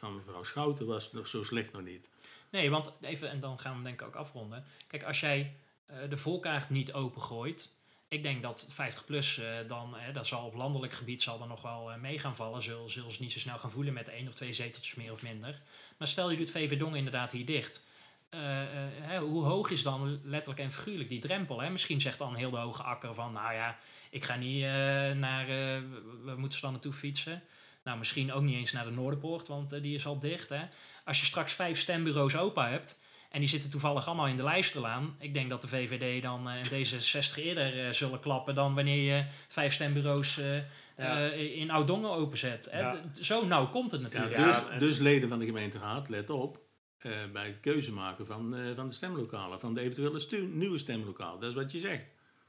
eh, 0.00 0.14
mevrouw 0.14 0.42
Schouten 0.42 0.86
was 0.86 1.12
nog 1.12 1.28
zo 1.28 1.44
slecht 1.44 1.72
nog 1.72 1.82
niet. 1.82 2.08
Nee, 2.50 2.70
want 2.70 2.96
even, 3.00 3.30
en 3.30 3.40
dan 3.40 3.58
gaan 3.58 3.76
we 3.76 3.82
denk 3.82 4.00
ik 4.00 4.06
ook 4.06 4.14
afronden. 4.14 4.64
Kijk, 4.86 5.04
als 5.04 5.20
jij 5.20 5.56
eh, 5.86 5.96
de 6.08 6.16
volkaart 6.16 6.70
niet 6.70 6.92
opengooit... 6.92 7.72
Ik 8.08 8.22
denk 8.22 8.42
dat 8.42 8.72
50PLUS 8.72 9.42
eh 9.42 9.68
dan, 9.68 9.96
dat 10.12 10.26
zal 10.26 10.46
op 10.46 10.54
landelijk 10.54 10.92
gebied 10.92 11.22
zal 11.22 11.40
er 11.40 11.46
nog 11.46 11.62
wel 11.62 11.92
eh, 11.92 12.00
mee 12.00 12.18
gaan 12.18 12.36
vallen. 12.36 12.62
Zullen, 12.62 12.90
zullen 12.90 13.10
ze 13.10 13.22
niet 13.22 13.32
zo 13.32 13.38
snel 13.38 13.58
gaan 13.58 13.70
voelen 13.70 13.92
met 13.92 14.08
één 14.08 14.28
of 14.28 14.34
twee 14.34 14.52
zeteltjes 14.52 14.94
meer 14.94 15.12
of 15.12 15.22
minder. 15.22 15.60
Maar 15.98 16.08
stel 16.08 16.30
je 16.30 16.36
doet 16.36 16.50
VV 16.50 16.78
Dongen 16.78 16.98
inderdaad 16.98 17.32
hier 17.32 17.46
dicht. 17.46 17.86
Eh, 18.34 18.60
eh, 18.62 18.68
hè, 19.00 19.18
hoe 19.18 19.44
hoog 19.44 19.70
is 19.70 19.82
dan 19.82 20.20
letterlijk 20.24 20.60
en 20.60 20.72
figuurlijk 20.72 21.08
die 21.08 21.20
drempel? 21.20 21.60
Hè? 21.60 21.70
Misschien 21.70 22.00
zegt 22.00 22.18
dan 22.18 22.34
heel 22.34 22.50
de 22.50 22.56
hoge 22.56 22.82
akker 22.82 23.14
van, 23.14 23.32
nou 23.32 23.54
ja, 23.54 23.76
ik 24.10 24.24
ga 24.24 24.36
niet 24.36 24.62
eh, 24.62 24.70
naar, 25.12 25.48
eh, 25.48 25.80
waar 26.24 26.38
moeten 26.38 26.52
ze 26.58 26.60
dan 26.64 26.72
naartoe 26.72 26.92
fietsen? 26.92 27.42
Nou, 27.84 27.98
misschien 27.98 28.32
ook 28.32 28.42
niet 28.42 28.56
eens 28.56 28.72
naar 28.72 28.84
de 28.84 28.90
Noorderpoort, 28.90 29.46
want 29.46 29.70
die 29.82 29.94
is 29.94 30.06
al 30.06 30.18
dicht. 30.18 30.48
Hè? 30.48 30.60
Als 31.04 31.20
je 31.20 31.26
straks 31.26 31.52
vijf 31.52 31.78
stembureaus 31.78 32.36
open 32.36 32.70
hebt 32.70 33.02
en 33.34 33.40
die 33.40 33.48
zitten 33.48 33.70
toevallig 33.70 34.06
allemaal 34.06 34.26
in 34.26 34.36
de 34.36 34.42
Lijsterlaan. 34.42 35.16
Ik 35.18 35.34
denk 35.34 35.50
dat 35.50 35.60
de 35.62 35.68
VVD 35.68 36.22
dan 36.22 36.48
eh, 36.48 36.54
en 36.54 36.64
D66 36.64 37.34
eerder 37.36 37.94
zullen 37.94 38.20
klappen 38.20 38.54
dan 38.54 38.74
wanneer 38.74 39.14
je 39.14 39.24
vijf 39.48 39.72
stembureaus 39.72 40.38
eh, 40.38 40.56
Ja. 40.96 41.30
eh, 41.30 41.56
in 41.56 41.70
Oud-Dongen 41.70 42.10
openzet. 42.10 42.68
Ja. 42.72 42.96
Zo 43.20 43.46
nauw 43.46 43.68
komt 43.68 43.90
het 43.90 44.00
natuurlijk. 44.00 44.36
Ja, 44.36 44.46
dus, 44.46 44.78
dus 44.78 44.98
leden 44.98 45.28
van 45.28 45.38
de 45.38 45.44
gemeenteraad, 45.44 46.08
let 46.08 46.30
op, 46.30 46.58
eh, 47.04 47.12
bij 47.32 47.46
het 47.46 47.60
keuze 47.60 47.92
maken 47.92 48.26
van, 48.26 48.56
eh, 48.56 48.74
van 48.74 48.88
de 48.88 48.94
stemlokalen, 48.94 49.60
van 49.60 49.74
de 49.74 49.80
eventuele 49.80 50.18
stu- 50.18 50.46
nieuwe 50.52 50.78
stemlokaal. 50.78 51.38
Dat 51.38 51.48
is 51.48 51.54
wat 51.54 51.72
je 51.72 51.78
zegt. 51.78 52.04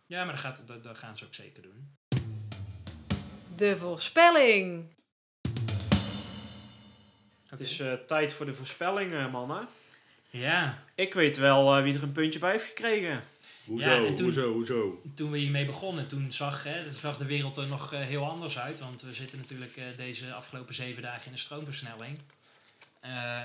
Ja, 0.05 0.23
maar 0.23 0.33
dat, 0.33 0.41
gaat, 0.43 0.63
dat, 0.67 0.83
dat 0.83 0.97
gaan 0.97 1.17
ze 1.17 1.25
ook 1.25 1.33
zeker 1.33 1.61
doen. 1.63 1.95
De 3.55 3.77
voorspelling. 3.77 4.85
Het 7.47 7.59
is 7.59 7.79
eh, 7.79 7.93
tijd 7.93 8.31
voor 8.33 8.45
de 8.45 8.53
voorspellingen, 8.53 9.31
mannen. 9.31 9.67
Ja, 10.29 10.83
Ik 10.95 11.13
weet 11.13 11.37
wel 11.37 11.75
eh, 11.77 11.83
wie 11.83 11.93
er 11.95 12.03
een 12.03 12.11
puntje 12.11 12.39
bij 12.39 12.51
heeft 12.51 12.65
gekregen. 12.65 13.23
Hoezo, 13.65 13.89
Ja, 13.89 14.05
en 14.05 14.15
toen- 14.15 14.25
hoezo, 14.25 14.53
hoezo? 14.53 15.01
toen 15.15 15.31
we 15.31 15.37
hiermee 15.37 15.65
begonnen, 15.65 16.07
toen 16.07 16.31
zag, 16.31 16.63
hè, 16.63 16.91
zag 16.91 17.17
de 17.17 17.25
wereld 17.25 17.57
er 17.57 17.67
nog 17.67 17.93
eh, 17.93 17.99
heel 17.99 18.29
anders 18.29 18.59
uit. 18.59 18.79
Want 18.79 19.01
we 19.01 19.13
zitten 19.13 19.37
natuurlijk 19.37 19.75
eh, 19.77 19.83
deze 19.97 20.33
afgelopen 20.33 20.73
zeven 20.75 21.01
dagen 21.01 21.25
in 21.25 21.31
een 21.31 21.37
stroomversnelling. 21.37 22.19
Eh, 22.99 23.41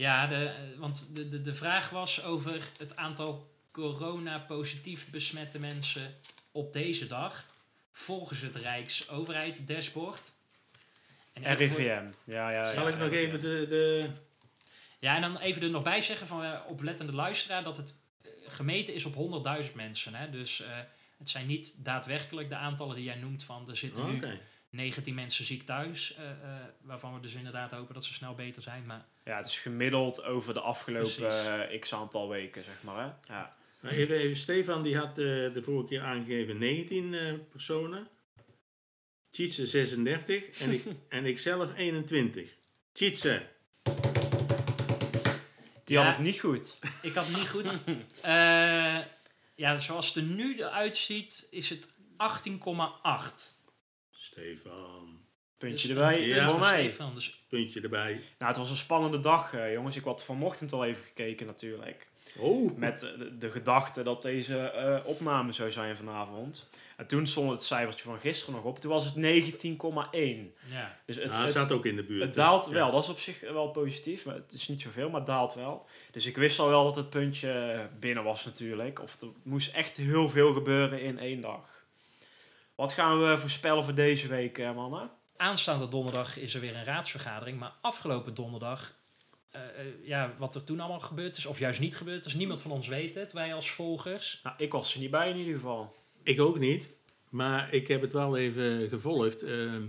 ja, 0.00 0.26
de, 0.26 0.74
want 0.78 1.14
de, 1.14 1.28
de, 1.28 1.40
de 1.40 1.54
vraag 1.54 1.90
was 1.90 2.24
over 2.24 2.62
het 2.78 2.96
aantal 2.96 3.50
corona-positief 3.70 5.10
besmette 5.10 5.58
mensen 5.58 6.14
op 6.52 6.72
deze 6.72 7.06
dag. 7.06 7.46
Volgens 7.92 8.40
het 8.40 8.56
Rijksoverheid 8.56 9.66
dashboard. 9.66 10.32
En 11.32 11.54
RIVM. 11.54 12.04
Ja, 12.24 12.50
ja, 12.50 12.72
Zal 12.72 12.88
ja, 12.88 12.92
ik 12.94 12.98
nog 12.98 13.08
RIVM. 13.08 13.26
even 13.26 13.40
de, 13.40 13.66
de, 13.68 14.10
Ja, 14.98 15.14
en 15.14 15.20
dan 15.20 15.38
even 15.38 15.62
er 15.62 15.70
nog 15.70 15.82
bij 15.82 16.02
zeggen 16.02 16.26
van 16.26 16.44
eh, 16.44 16.60
oplettende 16.66 17.12
luisteraar 17.12 17.64
dat 17.64 17.76
het 17.76 17.94
eh, 18.22 18.30
gemeten 18.46 18.94
is 18.94 19.04
op 19.04 19.44
100.000 19.64 19.72
mensen. 19.72 20.14
Hè? 20.14 20.30
Dus 20.30 20.60
eh, 20.60 20.68
het 21.18 21.28
zijn 21.28 21.46
niet 21.46 21.84
daadwerkelijk 21.84 22.48
de 22.48 22.56
aantallen 22.56 22.96
die 22.96 23.04
jij 23.04 23.16
noemt 23.16 23.44
van 23.44 23.68
er 23.68 23.76
zitten 23.76 24.02
Oké. 24.02 24.26
nu 24.26 24.40
19 24.70 25.14
mensen 25.14 25.44
ziek 25.44 25.66
thuis. 25.66 26.14
eh, 26.14 26.30
eh, 26.30 26.36
waarvan 26.80 27.14
we 27.14 27.20
dus 27.20 27.34
inderdaad 27.34 27.70
hopen 27.70 27.94
dat 27.94 28.04
ze 28.04 28.14
snel 28.14 28.34
beter 28.34 28.62
zijn. 28.62 28.86
Maar 28.86 29.04
Ja, 29.24 29.36
het 29.36 29.46
is 29.46 29.58
gemiddeld 29.60 30.24
over 30.24 30.54
de 30.54 30.60
afgelopen 30.60 31.70
eh, 31.70 31.80
x 31.80 31.94
aantal 31.94 32.28
weken, 32.28 32.64
zeg 32.64 32.82
maar. 32.82 33.04
Hè? 33.04 33.32
Ja. 33.34 33.56
Maar 33.80 33.92
even, 33.92 34.16
even, 34.16 34.36
Stefan 34.36 34.82
die 34.82 34.96
had 34.96 35.08
eh, 35.08 35.24
de 35.24 35.60
vorige 35.64 35.86
keer 35.88 36.02
aangegeven 36.02 36.58
19 36.58 37.14
eh, 37.14 37.32
personen. 37.50 38.08
Tjitse 39.30 39.66
36 39.66 40.60
en 40.60 40.70
ik, 40.72 40.84
en 41.08 41.24
ik 41.26 41.38
zelf 41.38 41.76
21. 41.76 42.56
Tjitse, 42.92 43.42
Die 45.84 45.98
Ja. 45.98 46.04
had 46.04 46.14
het 46.16 46.24
niet 46.24 46.40
goed. 46.40 46.76
ik 47.02 47.14
had 47.14 47.26
het 47.26 47.36
niet 47.36 47.48
goed. 47.48 47.76
Eh, 48.22 48.98
ja, 49.54 49.78
zoals 49.78 50.06
het 50.06 50.16
er 50.16 50.22
nu 50.22 50.56
eruit 50.58 50.96
ziet, 50.96 51.46
is 51.50 51.68
het 51.68 51.88
18,8. 51.88 53.59
Stefan, 54.30 55.20
Puntje 55.58 55.88
Dus 55.88 55.96
erbij 55.96 56.20
Ja. 56.20 56.48
voor 56.48 56.58
mij. 56.58 56.88
Stefan. 56.88 57.14
Dus 57.14 57.44
puntje 57.48 57.80
erbij. 57.80 58.20
Nou, 58.38 58.50
het 58.50 58.56
was 58.56 58.70
een 58.70 58.76
spannende 58.76 59.20
dag, 59.20 59.54
eh, 59.54 59.72
jongens. 59.72 59.96
Ik 59.96 60.04
had 60.04 60.24
vanochtend 60.24 60.72
al 60.72 60.84
even 60.84 61.04
gekeken 61.04 61.46
natuurlijk. 61.46 62.08
Oh, 62.38 62.76
Met 62.76 63.02
eh, 63.02 63.18
de, 63.18 63.38
de 63.38 63.50
gedachte 63.50 64.02
dat 64.02 64.22
deze 64.22 64.58
eh, 64.58 65.06
opname 65.06 65.52
zou 65.52 65.70
zijn 65.70 65.96
vanavond. 65.96 66.68
En 66.96 67.06
toen 67.06 67.26
stond 67.26 67.50
het 67.50 67.62
cijfertje 67.62 68.04
van 68.04 68.18
gisteren 68.20 68.54
nog 68.54 68.64
op. 68.64 68.78
Toen 68.78 68.90
was 68.90 69.04
het 69.04 69.14
19,1. 69.14 70.54
ja. 70.66 70.98
Dus 71.06 71.16
het, 71.16 71.30
nou, 71.30 71.44
het, 71.44 71.52
zat 71.52 71.72
ook 71.72 71.86
in 71.86 71.96
de 71.96 72.02
buurt. 72.02 72.20
het 72.20 72.34
dus, 72.34 72.44
daalt 72.44 72.66
ja. 72.66 72.72
wel. 72.72 72.90
Dat 72.90 73.02
is 73.02 73.08
op 73.08 73.18
zich 73.18 73.40
wel 73.40 73.70
positief. 73.70 74.24
Maar 74.24 74.34
het 74.34 74.52
is 74.52 74.68
niet 74.68 74.82
zoveel, 74.82 75.10
maar 75.10 75.20
het 75.20 75.28
daalt 75.28 75.54
wel. 75.54 75.86
Dus 76.10 76.26
ik 76.26 76.36
wist 76.36 76.58
al 76.58 76.68
wel 76.68 76.84
dat 76.84 76.96
het 76.96 77.10
puntje 77.10 77.88
binnen 77.98 78.24
was 78.24 78.44
natuurlijk. 78.44 79.02
Of 79.02 79.20
er 79.20 79.28
moest 79.42 79.74
echt 79.74 79.96
heel 79.96 80.28
veel 80.28 80.52
gebeuren 80.52 81.00
in 81.00 81.18
één 81.18 81.40
dag. 81.40 81.79
Wat 82.80 82.92
gaan 82.92 83.20
we 83.20 83.38
voorspellen 83.38 83.84
voor 83.84 83.94
deze 83.94 84.28
week, 84.28 84.58
eh, 84.58 84.74
mannen? 84.74 85.10
Aanstaande 85.36 85.88
donderdag 85.88 86.38
is 86.38 86.54
er 86.54 86.60
weer 86.60 86.76
een 86.76 86.84
raadsvergadering. 86.84 87.58
Maar 87.58 87.72
afgelopen 87.80 88.34
donderdag, 88.34 88.94
eh, 89.50 89.60
eh, 89.62 89.86
ja, 90.02 90.34
wat 90.38 90.54
er 90.54 90.64
toen 90.64 90.80
allemaal 90.80 91.00
gebeurd 91.00 91.36
is, 91.36 91.46
of 91.46 91.58
juist 91.58 91.80
niet 91.80 91.96
gebeurd 91.96 92.24
is, 92.24 92.34
niemand 92.34 92.62
van 92.62 92.70
ons 92.70 92.88
weet 92.88 93.14
het. 93.14 93.32
Wij 93.32 93.54
als 93.54 93.70
volgers. 93.70 94.40
Nou, 94.42 94.56
ik 94.58 94.72
was 94.72 94.94
er 94.94 95.00
niet 95.00 95.10
bij 95.10 95.28
in 95.28 95.36
ieder 95.36 95.54
geval. 95.54 95.96
Ik 96.22 96.40
ook 96.40 96.58
niet, 96.58 96.94
maar 97.28 97.72
ik 97.72 97.88
heb 97.88 98.00
het 98.00 98.12
wel 98.12 98.36
even 98.36 98.88
gevolgd. 98.88 99.42
Ehm, 99.42 99.86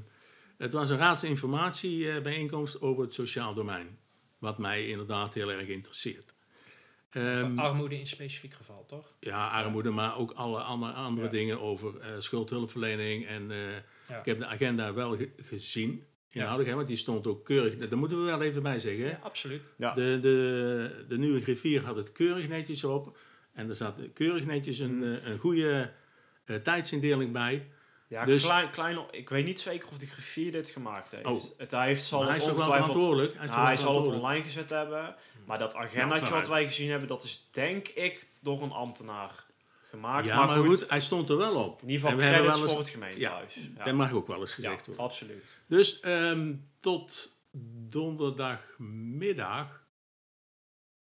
het 0.58 0.74
was 0.74 0.90
een 0.90 0.98
raadsinformatiebijeenkomst 0.98 2.82
over 2.82 3.04
het 3.04 3.14
sociaal 3.14 3.54
domein. 3.54 4.00
Wat 4.38 4.58
mij 4.58 4.88
inderdaad 4.88 5.34
heel 5.34 5.52
erg 5.52 5.68
interesseert. 5.68 6.34
Ehm, 7.12 7.60
armoede 7.60 8.00
in 8.00 8.08
specifiek 8.08 8.54
geval, 8.54 8.86
toch? 8.86 9.14
ja, 9.20 9.48
armoede, 9.50 9.90
maar 9.90 10.18
ook 10.18 10.32
alle 10.32 10.60
andere, 10.62 10.92
andere 10.92 11.26
Ja. 11.26 11.32
dingen 11.32 11.62
over 11.62 12.00
eh, 12.00 12.08
schuldhulpverlening. 12.20 13.26
En 13.28 13.52
eh, 13.52 13.58
Ja. 14.08 14.20
ik 14.20 14.26
heb 14.26 14.38
de 14.40 14.46
agenda 14.46 14.94
wel 14.94 15.16
ge- 15.18 15.32
gezien, 15.38 15.92
Ja. 16.30 16.40
inhoudelijk, 16.40 16.70
hè, 16.70 16.76
want 16.76 16.88
die 16.88 16.98
stond 16.98 17.28
ook 17.28 17.46
keurig. 17.46 17.78
Daar 17.90 17.98
moeten 17.98 18.18
we 18.20 18.24
wel 18.24 18.42
even 18.42 18.64
bij 18.64 18.80
zeggen. 18.80 19.06
Ja, 19.06 19.20
absoluut. 19.24 19.76
Ja. 19.78 19.94
De, 19.94 20.20
de, 20.22 21.06
de 21.08 21.18
nieuwe 21.18 21.42
griffier 21.42 21.84
had 21.86 21.96
het 21.96 22.12
keurig 22.12 22.48
netjes 22.48 22.84
op. 22.84 23.18
En 23.54 23.70
er 23.70 23.76
zat 23.76 23.96
keurig 24.14 24.46
netjes 24.46 24.80
een, 24.80 25.04
eh, 25.04 25.26
een 25.32 25.40
goede 25.40 25.92
eh, 26.46 26.56
tijdsindeling 26.56 27.32
bij. 27.32 27.68
Ja, 28.08 28.26
Dus- 28.26 28.44
klein, 28.44 28.70
klein, 28.70 28.98
ik 29.12 29.30
weet 29.30 29.46
niet 29.46 29.60
zeker 29.60 29.88
of 29.90 29.98
de 29.98 30.06
griffier 30.08 30.52
dit 30.52 30.70
gemaakt 30.70 31.12
heeft. 31.12 31.26
Oh. 31.26 31.42
Het, 31.58 31.72
hij 31.72 31.88
heeft, 31.88 32.04
zal 32.04 32.20
Maar 32.20 32.28
hij 32.28 32.38
het 32.38 32.46
is 32.48 32.52
ongetwijfeld... 32.54 32.86
verantwoordelijk? 32.92 33.38
Hij 33.38 33.48
Nou, 33.48 33.66
hij 33.66 33.76
zal 33.78 33.98
het 33.98 34.08
online 34.08 34.44
gezet 34.44 34.70
hebben. 34.70 35.16
Maar 35.46 35.60
dat 35.60 35.76
agendaatje 35.76 36.34
wat 36.34 36.48
wij 36.48 36.66
gezien 36.66 36.90
hebben, 36.90 37.08
dat 37.08 37.24
is 37.24 37.48
denk 37.52 37.88
ik 37.88 38.28
door 38.40 38.62
een 38.62 38.72
ambtenaar 38.72 39.46
gemaakt. 39.82 40.28
Ja, 40.28 40.46
maar, 40.46 40.58
goed, 40.58 40.90
hij 40.90 41.02
stond 41.02 41.30
er 41.30 41.38
wel 41.38 41.56
op. 41.64 41.82
in 41.82 41.90
ieder 41.90 42.02
geval 42.02 42.12
En 42.12 42.18
we 42.18 42.24
hebben 42.24 42.42
credits 42.52 42.56
wel 42.60 42.64
eens- 42.64 42.72
voor 42.76 42.82
het 42.82 42.90
gemeentehuis. 42.94 43.70
Ja, 43.78 43.84
Dat 43.84 43.94
mag 43.94 44.12
ook 44.14 44.28
wel 44.28 44.40
eens 44.40 44.50
Ja, 44.50 44.56
gezegd 44.56 44.86
worden. 44.86 45.06
absoluut. 45.06 45.54
Dus 45.68 46.00
ehm, 46.00 46.54
tot 46.80 47.40
donderdagmiddag, 47.90 49.84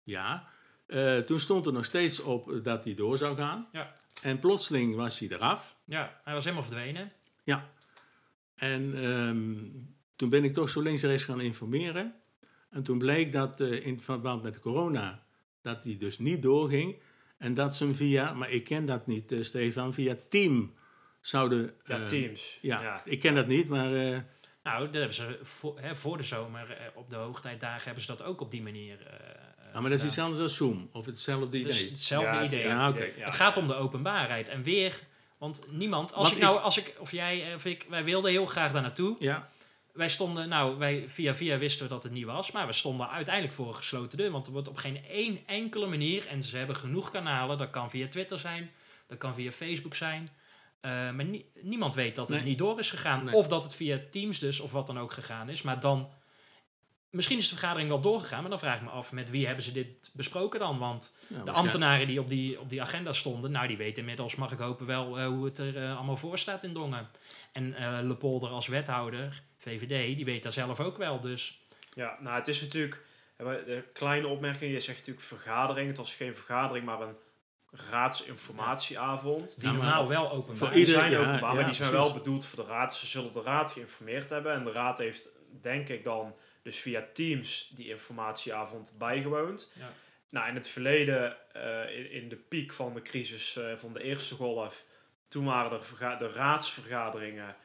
ja, 0.03 0.47
eh, 0.85 1.17
toen 1.17 1.39
stond 1.39 1.65
er 1.65 1.73
nog 1.73 1.85
steeds 1.85 2.19
op 2.19 2.59
dat 2.63 2.83
hij 2.83 2.93
door 2.93 3.17
zou 3.17 3.37
gaan. 3.37 3.67
Ja. 3.71 3.93
En 4.21 4.39
plotseling 4.39 4.95
was 4.95 5.19
hij 5.19 5.27
eraf. 5.29 5.75
Ja, 5.85 6.19
hij 6.23 6.33
was 6.33 6.43
helemaal 6.43 6.65
verdwenen. 6.65 7.11
En 8.55 8.93
ehm, 9.03 9.55
toen 10.15 10.29
ben 10.29 10.43
ik 10.43 10.53
toch 10.53 10.69
zo 10.69 10.81
links 10.81 11.03
en 11.03 11.09
rechts 11.09 11.23
gaan 11.23 11.41
informeren. 11.41 12.15
En 12.73 12.83
toen 12.83 12.97
bleek 12.97 13.31
dat 13.31 13.61
eh, 13.61 13.85
in 13.85 13.99
verband 13.99 14.43
met 14.43 14.59
corona, 14.59 15.23
dat 15.61 15.83
die 15.83 15.97
dus 15.97 16.19
niet 16.19 16.41
doorging. 16.41 16.95
En 17.37 17.53
dat 17.53 17.75
ze 17.75 17.83
hem 17.83 17.95
via, 17.95 18.33
maar 18.33 18.51
ik 18.51 18.63
ken 18.63 18.85
dat 18.85 19.07
niet, 19.07 19.31
eh, 19.31 19.43
Stefan, 19.43 19.93
via 19.93 20.15
Team 20.29 20.73
zouden... 21.21 21.73
Ja, 21.83 21.99
eh, 21.99 22.05
teams. 22.05 22.57
Ja, 22.61 22.81
ja. 22.81 23.01
ik 23.05 23.19
ken 23.19 23.35
dat 23.35 23.47
niet, 23.47 23.69
maar... 23.69 23.93
eh, 23.95 24.19
Nou, 24.63 24.85
dat 24.85 24.93
hebben 24.93 25.13
ze 25.13 25.39
voor, 25.41 25.79
hè, 25.79 25.95
voor 25.95 26.17
de 26.17 26.23
zomer, 26.23 26.91
op 26.95 27.09
de 27.09 27.15
hoogtijdagen, 27.15 27.83
hebben 27.83 28.01
ze 28.01 28.07
dat 28.07 28.23
ook 28.23 28.41
op 28.41 28.51
die 28.51 28.61
manier 28.61 28.97
eh, 29.07 29.41
ja, 29.73 29.79
maar 29.81 29.89
dat 29.89 29.99
is 29.99 30.05
iets 30.05 30.19
anders 30.19 30.39
dan 30.39 30.49
Zoom, 30.49 30.89
of 30.91 31.05
hetzelfde 31.05 31.57
idee. 31.57 31.63
Dus 31.71 31.81
hetzelfde 31.89 32.35
Ja, 32.35 32.43
idee. 32.43 32.63
Ja, 32.63 32.89
oké. 32.89 33.03
ja. 33.03 33.25
het 33.25 33.33
gaat 33.33 33.57
om 33.57 33.67
de 33.67 33.73
openbaarheid. 33.75 34.49
En 34.49 34.63
weer, 34.63 34.99
want 35.37 35.65
niemand, 35.69 36.13
als 36.13 36.21
Want 36.27 36.35
ik 36.35 36.43
nou, 36.43 36.59
als 36.59 36.77
ik, 36.77 36.95
of 36.99 37.11
jij, 37.11 37.55
of 37.55 37.65
ik, 37.65 37.85
wij 37.89 38.03
wilden 38.03 38.31
heel 38.31 38.45
graag 38.45 38.71
daar 38.71 38.81
naartoe. 38.81 39.15
Ja, 39.19 39.49
Wij 39.93 40.09
stonden, 40.09 40.49
nou, 40.49 40.77
wij, 40.77 41.05
via 41.09 41.35
via 41.35 41.57
wisten 41.57 41.83
we 41.83 41.89
dat 41.89 42.03
het 42.03 42.11
niet 42.11 42.25
was, 42.25 42.51
maar 42.51 42.67
we 42.67 42.73
stonden 42.73 43.09
uiteindelijk 43.09 43.53
voor 43.55 43.67
een 43.67 43.75
gesloten 43.75 44.17
deur. 44.17 44.31
Want 44.31 44.45
er 44.45 44.51
wordt 44.51 44.67
op 44.67 44.77
geen 44.77 45.05
één 45.05 45.39
enkele 45.45 45.87
manier, 45.87 46.27
en 46.27 46.43
ze 46.43 46.57
hebben 46.57 46.75
genoeg 46.75 47.11
kanalen, 47.11 47.57
dat 47.57 47.69
kan 47.69 47.89
via 47.89 48.07
Twitter 48.07 48.39
zijn, 48.39 48.71
dat 49.07 49.17
kan 49.17 49.33
via 49.35 49.51
Facebook 49.51 49.95
zijn. 49.95 50.29
eh, 50.81 50.91
maar 50.91 51.25
nie- 51.25 51.45
niemand 51.61 51.95
weet 51.95 52.15
dat 52.15 52.29
het 52.29 52.37
Nee. 52.37 52.47
niet 52.47 52.57
door 52.57 52.79
is 52.79 52.89
gegaan. 52.89 53.23
Nee. 53.25 53.33
Of 53.33 53.47
dat 53.47 53.63
het 53.63 53.75
via 53.75 53.99
Teams 54.11 54.39
dus, 54.39 54.59
of 54.59 54.71
wat 54.71 54.87
dan 54.87 54.99
ook 54.99 55.11
gegaan 55.11 55.49
is. 55.49 55.61
Maar 55.61 55.79
dan, 55.79 56.09
misschien 57.09 57.37
is 57.37 57.49
de 57.49 57.55
vergadering 57.57 57.89
wel 57.89 57.99
doorgegaan, 58.01 58.41
maar 58.41 58.49
dan 58.49 58.59
vraag 58.59 58.75
ik 58.77 58.83
me 58.83 58.89
af, 58.89 59.11
met 59.11 59.29
wie 59.29 59.45
hebben 59.45 59.63
ze 59.63 59.71
dit 59.71 60.11
besproken 60.13 60.59
dan? 60.59 60.77
Want 60.77 61.17
nou, 61.27 61.45
de 61.45 61.51
ambtenaren 61.51 62.07
die 62.07 62.19
op 62.19 62.29
die, 62.29 62.59
op 62.59 62.69
die 62.69 62.81
agenda 62.81 63.13
stonden, 63.13 63.51
nou 63.51 63.67
die 63.67 63.77
weten 63.77 63.99
inmiddels, 63.99 64.35
mag 64.35 64.51
ik 64.51 64.57
hopen 64.59 64.85
wel, 64.85 65.19
eh, 65.19 65.25
hoe 65.27 65.45
het 65.45 65.57
er 65.57 65.77
eh, 65.83 65.95
allemaal 65.97 66.17
voor 66.17 66.37
staat 66.37 66.63
in 66.63 66.73
Dongen. 66.73 67.09
En 67.51 67.73
eh 67.73 67.97
Lepolder 68.01 68.49
als 68.49 68.67
wethouder, 68.67 69.41
VVD, 69.63 70.15
die 70.15 70.25
weet 70.25 70.43
daar 70.43 70.51
zelf 70.51 70.79
ook 70.79 70.97
wel. 70.97 71.19
Dus 71.19 71.61
Ja, 71.93 72.17
nou 72.19 72.35
het 72.37 72.47
is 72.47 72.61
natuurlijk... 72.61 73.01
eh, 73.37 73.45
De 73.45 73.83
kleine 73.93 74.27
opmerking, 74.27 74.71
je 74.73 74.79
zegt 74.79 74.97
natuurlijk 74.97 75.25
vergadering. 75.25 75.87
Het 75.87 75.97
was 75.97 76.15
geen 76.15 76.35
vergadering, 76.35 76.85
maar 76.85 77.01
een 77.01 77.15
raadsinformatieavond. 77.91 79.59
die 79.61 79.69
normaal 79.71 80.07
wel 80.07 80.31
openbaar 80.31 80.57
voor 80.57 80.69
Die 80.69 80.81
is. 80.81 80.87
ieder- 80.87 81.01
zijn 81.01 81.11
ja, 81.11 81.17
openbaar, 81.19 81.49
ja, 81.49 81.55
maar 81.55 81.65
die 81.65 81.73
zijn 81.73 81.89
precies. 81.89 82.07
wel 82.11 82.17
bedoeld 82.17 82.45
voor 82.45 82.63
de 82.65 82.69
raad. 82.71 82.95
Ze 82.95 83.05
zullen 83.05 83.33
de 83.33 83.41
raad 83.41 83.71
geïnformeerd 83.71 84.29
hebben. 84.29 84.53
En 84.53 84.63
de 84.63 84.71
raad 84.71 84.97
heeft, 84.97 85.29
denk 85.61 85.89
ik 85.89 86.03
dan, 86.03 86.35
dus 86.61 86.79
via 86.79 87.05
Teams 87.13 87.71
die 87.75 87.89
informatieavond 87.89 88.95
bijgewoond. 88.97 89.71
Ja. 89.75 89.91
Nou, 90.29 90.47
in 90.47 90.55
het 90.55 90.67
verleden, 90.67 91.37
eh, 91.53 91.97
in, 91.97 92.11
in 92.11 92.29
de 92.29 92.35
piek 92.35 92.73
van 92.73 92.93
de 92.93 93.01
crisis 93.01 93.55
eh, 93.55 93.75
van 93.75 93.93
de 93.93 94.03
eerste 94.03 94.35
golf, 94.35 94.83
toen 95.27 95.45
waren 95.45 95.71
er 95.79 96.17
de 96.17 96.29
raadsvergaderingen, 96.29 97.55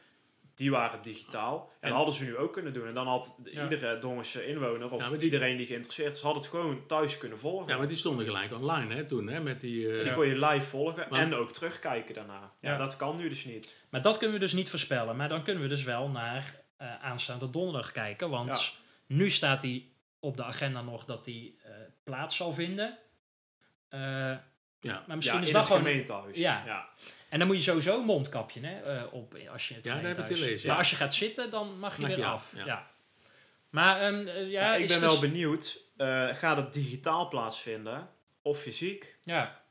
die 0.58 0.70
waren 0.70 1.02
digitaal. 1.02 1.72
En, 1.80 1.88
En- 1.88 1.94
hadden 1.96 2.14
ze 2.14 2.24
nu 2.24 2.36
ook 2.36 2.52
kunnen 2.52 2.72
doen. 2.72 2.86
En 2.86 2.94
dan 2.94 3.06
had 3.06 3.38
Ja. 3.44 3.62
iedere 3.62 3.98
Dongense 3.98 4.46
inwoner, 4.46 4.90
of 4.90 5.02
Ja, 5.02 5.10
die- 5.10 5.20
iedereen 5.20 5.56
die 5.56 5.66
geïnteresseerd 5.66 6.14
is, 6.14 6.20
had 6.20 6.34
het 6.34 6.46
gewoon 6.46 6.86
thuis 6.86 7.18
kunnen 7.18 7.38
volgen. 7.38 7.68
ja, 7.68 7.76
maar 7.78 7.88
die 7.88 7.96
stonden 7.96 8.24
gelijk 8.26 8.52
online 8.52 8.94
hè, 8.94 9.04
toen, 9.04 9.26
hè, 9.28 9.40
met 9.40 9.60
die... 9.60 9.96
eh, 9.98 10.02
Die 10.04 10.12
kon 10.14 10.26
je 10.26 10.38
live 10.46 10.66
volgen 10.66 11.06
Maar- 11.10 11.20
en 11.20 11.34
ook 11.34 11.52
terugkijken 11.52 12.14
daarna. 12.14 12.52
Ja, 12.60 12.70
Ja. 12.72 12.76
dat 12.78 12.96
kan 12.96 13.16
nu 13.16 13.28
dus 13.28 13.44
niet. 13.44 13.84
Maar 13.90 14.02
dat 14.02 14.16
kunnen 14.18 14.34
we 14.36 14.42
dus 14.42 14.52
niet 14.52 14.70
voorspellen. 14.70 15.16
Maar 15.16 15.28
dan 15.28 15.42
kunnen 15.42 15.62
we 15.62 15.68
dus 15.68 15.82
wel 15.84 16.08
naar 16.08 16.66
eh, 16.76 16.98
aanstaande 16.98 17.50
donderdag 17.50 17.92
kijken. 17.92 18.30
Want 18.30 18.74
nu 19.06 19.30
staat 19.30 19.62
hij 19.62 19.84
op 20.20 20.36
de 20.36 20.44
agenda 20.44 20.82
nog 20.82 21.04
dat 21.04 21.26
hij 21.26 21.54
eh, 21.64 21.70
plaats 22.04 22.36
zal 22.36 22.52
vinden. 22.52 22.98
Ja. 24.80 25.04
maar 25.06 25.16
misschien 25.16 25.42
is 25.42 25.52
dat 25.52 25.66
gewoon... 25.66 25.82
gemeentehuis. 25.82 26.36
Ja. 26.36 26.88
En 27.28 27.38
dan 27.38 27.46
moet 27.48 27.56
je 27.56 27.62
sowieso 27.62 27.98
een 27.98 28.04
mondkapje 28.04 28.60
hè, 28.66 28.80
eh, 28.98 29.12
op 29.12 29.34
als 29.52 29.68
je 29.68 29.74
het 29.74 29.84
Ja, 29.84 29.92
dat 29.94 30.02
heb 30.02 30.10
ik 30.10 30.16
gemeentehuis- 30.16 30.38
gelezen, 30.40 30.66
Maar 30.66 30.76
ja. 30.76 30.82
als 30.82 30.90
je 30.90 30.96
gaat 30.96 31.14
zitten, 31.14 31.50
dan 31.50 31.78
mag 31.78 31.94
je 31.94 32.00
Mag 32.00 32.10
weer 32.10 32.18
je 32.18 32.24
af. 32.26 32.32
af, 32.52 32.56
Ja. 32.56 32.64
ja. 32.66 32.90
Maar 33.70 34.00
ehm, 34.00 34.26
eh, 34.26 34.36
ja, 34.36 34.42
Ja, 34.44 34.74
ik 34.74 34.82
is 34.82 34.90
ben 34.90 35.00
dus- 35.00 35.10
wel 35.10 35.20
benieuwd. 35.20 35.80
eh, 35.96 36.28
gaat 36.34 36.56
het 36.56 36.72
digitaal 36.72 37.28
plaatsvinden 37.28 38.08
of 38.42 38.58
fysiek? 38.60 39.18
Ja, 39.22 39.62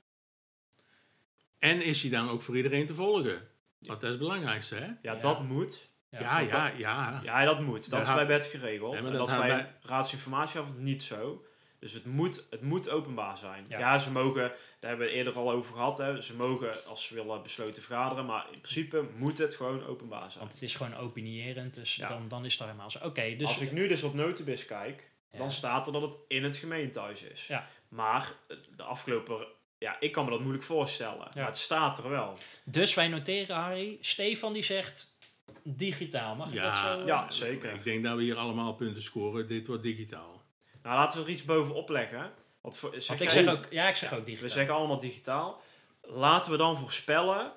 En 1.59 1.81
is 1.81 2.01
hij 2.01 2.11
dan 2.11 2.29
ook 2.29 2.41
voor 2.41 2.55
iedereen 2.57 2.85
te 2.85 2.93
volgen? 2.93 3.47
Want 3.79 4.01
dat 4.01 4.03
is 4.03 4.09
het 4.09 4.19
belangrijkste, 4.19 4.75
hè? 4.75 4.85
Ja, 4.85 4.95
Ja. 5.01 5.15
dat 5.15 5.43
moet. 5.43 5.87
ja. 6.09 6.19
Ja, 6.19 6.35
want 6.37 6.51
ja, 6.51 6.71
ja. 6.77 7.19
Ja, 7.23 7.43
dat 7.45 7.59
moet. 7.59 7.89
Dat 7.89 8.07
is 8.07 8.13
bij 8.13 8.27
wet 8.27 8.45
geregeld. 8.45 8.95
En 8.95 9.03
dat 9.03 9.13
dat 9.13 9.29
is 9.29 9.37
bij- 9.37 9.73
raadsinformatieavond 9.81 10.77
niet 10.79 11.03
zo. 11.03 11.45
Dus 11.79 11.93
het 11.93 12.05
moet, 12.05 12.47
het 12.49 12.61
moet 12.61 12.89
openbaar 12.89 13.37
zijn. 13.37 13.65
Ja. 13.67 13.79
Ja. 13.79 13.99
ze 13.99 14.11
mogen, 14.11 14.51
daar 14.79 14.89
hebben 14.89 15.07
we 15.07 15.13
eerder 15.13 15.33
al 15.33 15.51
over 15.51 15.73
gehad, 15.73 15.97
hè, 15.97 16.21
ze 16.21 16.35
mogen 16.35 16.85
als 16.85 17.05
ze 17.07 17.13
willen 17.13 17.43
besloten 17.43 17.83
vergaderen, 17.83 18.25
maar 18.25 18.45
in 18.51 18.59
principe 18.59 19.05
moet 19.17 19.37
het 19.37 19.55
gewoon 19.55 19.85
openbaar 19.85 20.31
zijn. 20.31 20.39
Want 20.39 20.51
het 20.53 20.61
is 20.61 20.75
gewoon 20.75 20.95
opinierend, 20.95 21.73
dus 21.73 21.95
Ja. 21.95 22.07
dan, 22.07 22.27
dan 22.27 22.45
is 22.45 22.53
het 22.53 22.61
helemaal 22.61 22.89
zo. 22.91 22.99
Oké, 23.03 23.35
dus 23.35 23.47
als 23.47 23.59
ik 23.61 23.71
nu 23.71 23.87
dus 23.87 24.03
op 24.03 24.13
Notibis 24.13 24.65
kijk, 24.65 25.11
Ja. 25.31 25.37
dan 25.37 25.51
staat 25.51 25.87
er 25.87 25.93
dat 25.93 26.01
het 26.01 26.19
in 26.27 26.43
het 26.43 26.55
gemeentehuis 26.55 27.21
is. 27.23 27.47
Ja. 27.47 27.67
Maar 27.89 28.31
eh, 28.47 28.57
de 28.75 28.83
afgelopen... 28.83 29.47
Ja, 29.79 29.99
ik 29.99 30.11
kan 30.11 30.23
me 30.25 30.31
dat 30.31 30.39
moeilijk 30.39 30.63
voorstellen. 30.65 31.27
Maar 31.35 31.45
het 31.45 31.57
staat 31.57 31.97
er 32.03 32.09
wel. 32.09 32.33
Dus 32.63 32.93
wij 32.93 33.07
noteren, 33.07 33.55
Harry. 33.55 33.97
Stefan 34.01 34.53
die 34.53 34.61
zegt 34.63 35.15
digitaal. 35.63 36.35
Mag 36.35 36.51
ik 36.51 36.61
dat 36.61 36.75
zo? 36.75 37.05
Ja, 37.05 37.29
zeker. 37.31 37.73
Ik 37.73 37.83
denk 37.83 38.03
dat 38.03 38.15
we 38.17 38.23
hier 38.23 38.35
allemaal 38.35 38.73
punten 38.73 39.03
scoren. 39.03 39.47
Dit 39.47 39.67
wordt 39.67 39.83
digitaal. 39.83 40.36
Nou, 40.87 40.99
laten 40.99 41.17
we 41.19 41.25
er 41.25 41.31
iets 41.31 41.45
bovenop 41.45 41.89
leggen. 41.89 42.31
Want, 42.61 42.77
voor, 42.77 42.89
zeg 42.93 43.07
Want 43.07 43.21
ik 43.21 43.29
jij- 43.31 43.43
zeg 43.43 43.53
ook, 43.53 43.65
ja, 43.69 43.87
ik 43.87 43.95
zeg 43.95 44.13
ook 44.13 44.25
digitaal. 44.25 44.47
We 44.47 44.53
zeggen 44.53 44.73
allemaal 44.75 44.99
digitaal. 44.99 45.61
Laten 46.01 46.51
we 46.51 46.57
dan 46.57 46.77
voorspellen 46.77 47.51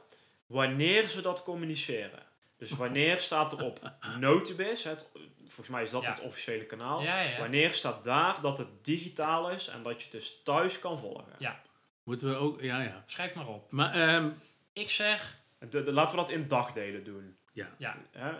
wanneer 0.47 1.09
ze 1.09 1.23
dat 1.23 1.43
communiceren. 1.43 2.23
Dus 2.57 2.71
wanneer 2.71 3.21
staat 3.21 3.53
er 3.59 3.65
op 3.65 3.93
Notibis, 4.21 4.85
het, 4.85 5.11
volgens 5.47 5.69
mij 5.69 5.83
is 5.83 5.91
dat 5.91 6.05
Ja. 6.05 6.11
het 6.11 6.21
officiële 6.21 6.65
kanaal. 6.65 7.03
Ja, 7.03 7.21
ja, 7.21 7.31
ja. 7.31 7.39
Wanneer 7.39 7.75
staat 7.75 8.05
daar 8.05 8.41
dat 8.41 8.59
het 8.59 8.85
digitaal 8.85 9.51
is 9.51 9.67
en 9.69 9.83
dat 9.83 9.97
je 9.97 10.03
het 10.03 10.13
dus 10.13 10.43
thuis 10.45 10.79
kan 10.79 10.99
volgen. 10.99 11.33
Ja. 11.39 11.61
Moeten 12.03 12.29
we 12.29 12.35
ook... 12.37 12.61
Ja, 12.61 12.83
ja. 12.83 13.05
Schrijf 13.07 13.35
maar 13.35 13.49
op. 13.49 13.71
Maar 13.73 13.95
ehm, 13.95 14.31
Ik 14.73 14.91
zeg, 14.91 15.37
De- 15.59 15.83
de- 15.83 15.93
laten 15.93 16.17
we 16.17 16.21
dat 16.23 16.31
in 16.31 16.49
dagdelen 16.49 17.05
doen. 17.05 17.37
ja, 17.53 17.97
Hè? 18.11 18.33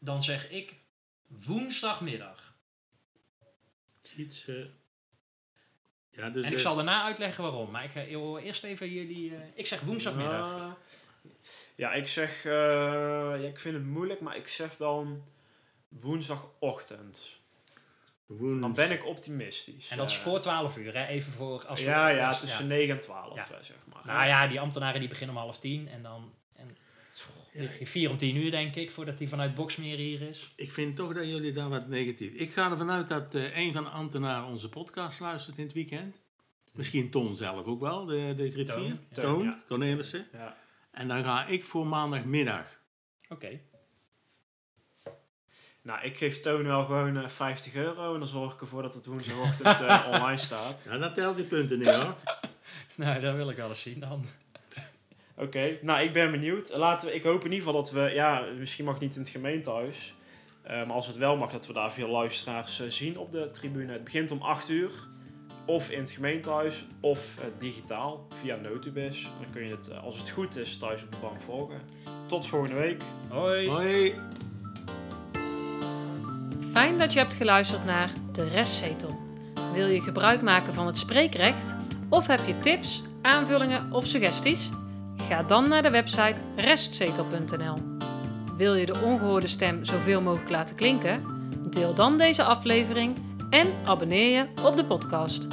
dan 0.00 0.22
zeg 0.22 0.50
ik 0.50 0.74
woensdagmiddag. 1.26 2.47
Iets... 4.18 4.44
ja, 6.10 6.30
dus 6.30 6.42
en 6.44 6.48
ik 6.48 6.50
dus- 6.50 6.62
zal 6.62 6.74
daarna 6.74 7.02
uitleggen 7.02 7.42
waarom. 7.42 7.70
Maar 7.70 7.84
ik 7.84 7.94
eh, 7.94 8.04
wil 8.08 8.38
eerst 8.38 8.64
even 8.64 8.90
jullie... 8.90 9.34
eh, 9.34 9.40
ik 9.54 9.66
zeg 9.66 9.80
woensdagmiddag. 9.80 10.56
Uh, 10.60 10.66
ja, 11.76 11.92
ik 11.92 12.08
zeg... 12.08 12.44
eh, 12.44 12.52
ja, 13.42 13.48
ik 13.48 13.58
vind 13.58 13.74
het 13.74 13.84
moeilijk, 13.84 14.20
maar 14.20 14.36
ik 14.36 14.48
zeg 14.48 14.76
dan 14.76 15.22
woensdagochtend. 15.88 17.40
woens- 18.26 18.60
Dan 18.60 18.72
ben 18.72 18.90
ik 18.90 19.04
optimistisch. 19.06 19.88
en 19.90 19.96
dat 19.96 20.08
is 20.08 20.16
voor 20.16 20.40
12 20.40 20.76
uur, 20.76 20.94
hè? 20.96 21.06
Even 21.06 21.32
voor... 21.32 21.66
Als 21.66 21.80
we- 21.80 21.86
ja, 21.86 22.08
ja, 22.08 22.38
tussen 22.38 22.66
9 22.66 22.94
en 22.94 23.00
12, 23.00 23.34
Ja. 23.34 23.42
eh, 23.56 23.62
zeg 23.62 23.76
maar. 23.92 24.02
Nou 24.04 24.26
ja, 24.28 24.46
die 24.46 24.60
ambtenaren 24.60 25.00
die 25.00 25.08
beginnen 25.08 25.36
om 25.36 25.42
half 25.42 25.58
tien. 25.58 25.88
En 25.88 26.02
dan... 26.02 26.34
En, 27.52 27.62
lig 27.62 27.78
je 27.78 27.86
vier 27.86 28.10
om 28.10 28.16
tien 28.16 28.36
uur, 28.36 28.50
denk 28.50 28.74
ik, 28.74 28.90
voordat 28.90 29.18
hij 29.18 29.28
vanuit 29.28 29.54
Boksmeer 29.54 29.96
hier 29.96 30.22
is. 30.22 30.52
Ik 30.56 30.72
vind 30.72 30.96
toch 30.96 31.14
dat 31.14 31.24
jullie 31.24 31.52
daar 31.52 31.68
wat 31.68 31.88
negatief... 31.88 32.32
Ik 32.32 32.52
ga 32.52 32.70
ervan 32.70 32.90
uit 32.90 33.08
dat 33.08 33.34
eh, 33.34 33.56
een 33.56 33.72
van 33.72 33.84
de 33.84 33.90
ambtenaren 33.90 34.48
onze 34.48 34.68
podcast 34.68 35.20
luistert 35.20 35.58
in 35.58 35.64
het 35.64 35.72
weekend. 35.72 36.20
Misschien 36.72 37.10
Ton 37.10 37.36
zelf 37.36 37.66
ook 37.66 37.80
wel, 37.80 38.04
de, 38.04 38.34
de 38.36 38.50
griffier. 38.50 38.98
Toon, 39.12 39.24
Toon, 39.24 39.42
ja. 39.42 39.44
ja. 39.44 39.62
Cornelissen. 39.66 40.26
Ja. 40.32 40.56
En 40.90 41.08
dan 41.08 41.24
ga 41.24 41.46
ik 41.46 41.64
voor 41.64 41.86
maandagmiddag. 41.86 42.80
Oké. 43.28 43.60
Nou, 45.82 46.00
ik 46.02 46.16
geef 46.16 46.40
Toon 46.40 46.64
wel 46.64 46.84
gewoon 46.84 47.16
eh, 47.16 47.28
50 47.28 47.74
euro 47.74 48.12
en 48.12 48.18
dan 48.18 48.28
zorg 48.28 48.54
ik 48.54 48.60
ervoor 48.60 48.82
dat 48.82 48.94
het 48.94 49.06
woensdagochtend 49.06 49.80
eh, 49.86 50.06
online 50.12 50.36
staat. 50.36 50.82
Ja, 50.84 50.98
dat 50.98 51.14
telt 51.14 51.36
die 51.36 51.46
punten 51.46 51.78
niet 51.78 51.88
hoor. 51.90 52.16
Nou, 52.94 53.20
dat 53.20 53.34
wil 53.34 53.50
ik 53.50 53.56
wel 53.56 53.68
eens 53.68 53.82
zien 53.82 54.00
dan. 54.00 54.26
Oké, 55.38 55.78
nou 55.82 56.00
ik 56.02 56.12
ben 56.12 56.30
benieuwd. 56.30 56.76
Laten 56.76 57.08
we, 57.08 57.14
ik 57.14 57.22
hoop 57.22 57.44
in 57.44 57.52
ieder 57.52 57.66
geval 57.66 57.82
dat 57.82 57.90
we, 57.90 58.00
ja, 58.00 58.44
misschien 58.58 58.84
mag 58.84 58.94
het 58.94 59.02
niet 59.02 59.14
in 59.14 59.20
het 59.20 59.30
gemeentehuis. 59.30 60.14
eh, 60.62 60.76
maar 60.76 60.94
als 60.96 61.06
het 61.06 61.16
wel 61.16 61.36
mag, 61.36 61.50
dat 61.50 61.66
we 61.66 61.72
daar 61.72 61.92
veel 61.92 62.08
luisteraars 62.08 62.80
eh, 62.80 62.88
zien 62.88 63.18
op 63.18 63.32
de 63.32 63.50
tribune. 63.50 63.92
Het 63.92 64.04
begint 64.04 64.30
om 64.30 64.42
8 64.42 64.68
uur. 64.68 64.90
Of 65.66 65.90
in 65.90 65.98
het 65.98 66.10
gemeentehuis, 66.10 66.84
of 67.00 67.38
eh, 67.38 67.44
digitaal 67.58 68.26
via 68.40 68.56
Notubis. 68.56 69.22
Dan 69.22 69.50
kun 69.52 69.64
je 69.64 69.70
het, 69.70 69.92
als 70.04 70.18
het 70.18 70.30
goed 70.30 70.56
is, 70.56 70.78
thuis 70.78 71.02
op 71.02 71.12
de 71.12 71.18
bank 71.20 71.40
volgen. 71.42 71.80
Tot 72.26 72.46
volgende 72.46 72.80
week. 72.80 73.02
Hoi. 73.28 73.68
Hoi. 73.68 74.14
Fijn 76.72 76.96
dat 76.96 77.12
je 77.12 77.18
hebt 77.18 77.34
geluisterd 77.34 77.84
naar 77.84 78.10
De 78.32 78.48
Restzetel. 78.48 79.18
Wil 79.74 79.86
je 79.86 80.00
gebruik 80.00 80.42
maken 80.42 80.74
van 80.74 80.86
het 80.86 80.98
spreekrecht? 80.98 81.74
Of 82.08 82.26
heb 82.26 82.40
je 82.46 82.58
tips, 82.58 83.02
aanvullingen 83.22 83.92
of 83.92 84.04
suggesties? 84.06 84.68
Ga 85.28 85.42
dan 85.42 85.68
naar 85.68 85.82
de 85.82 85.90
website 85.90 86.42
restzetel.nl. 86.56 87.74
Wil 88.56 88.74
je 88.74 88.86
de 88.86 89.00
ongehoorde 89.04 89.46
stem 89.46 89.84
zoveel 89.84 90.20
mogelijk 90.20 90.50
laten 90.50 90.76
klinken? 90.76 91.24
Deel 91.70 91.94
dan 91.94 92.18
deze 92.18 92.42
aflevering 92.42 93.16
en 93.50 93.66
abonneer 93.84 94.36
je 94.36 94.46
op 94.64 94.76
de 94.76 94.84
podcast. 94.84 95.46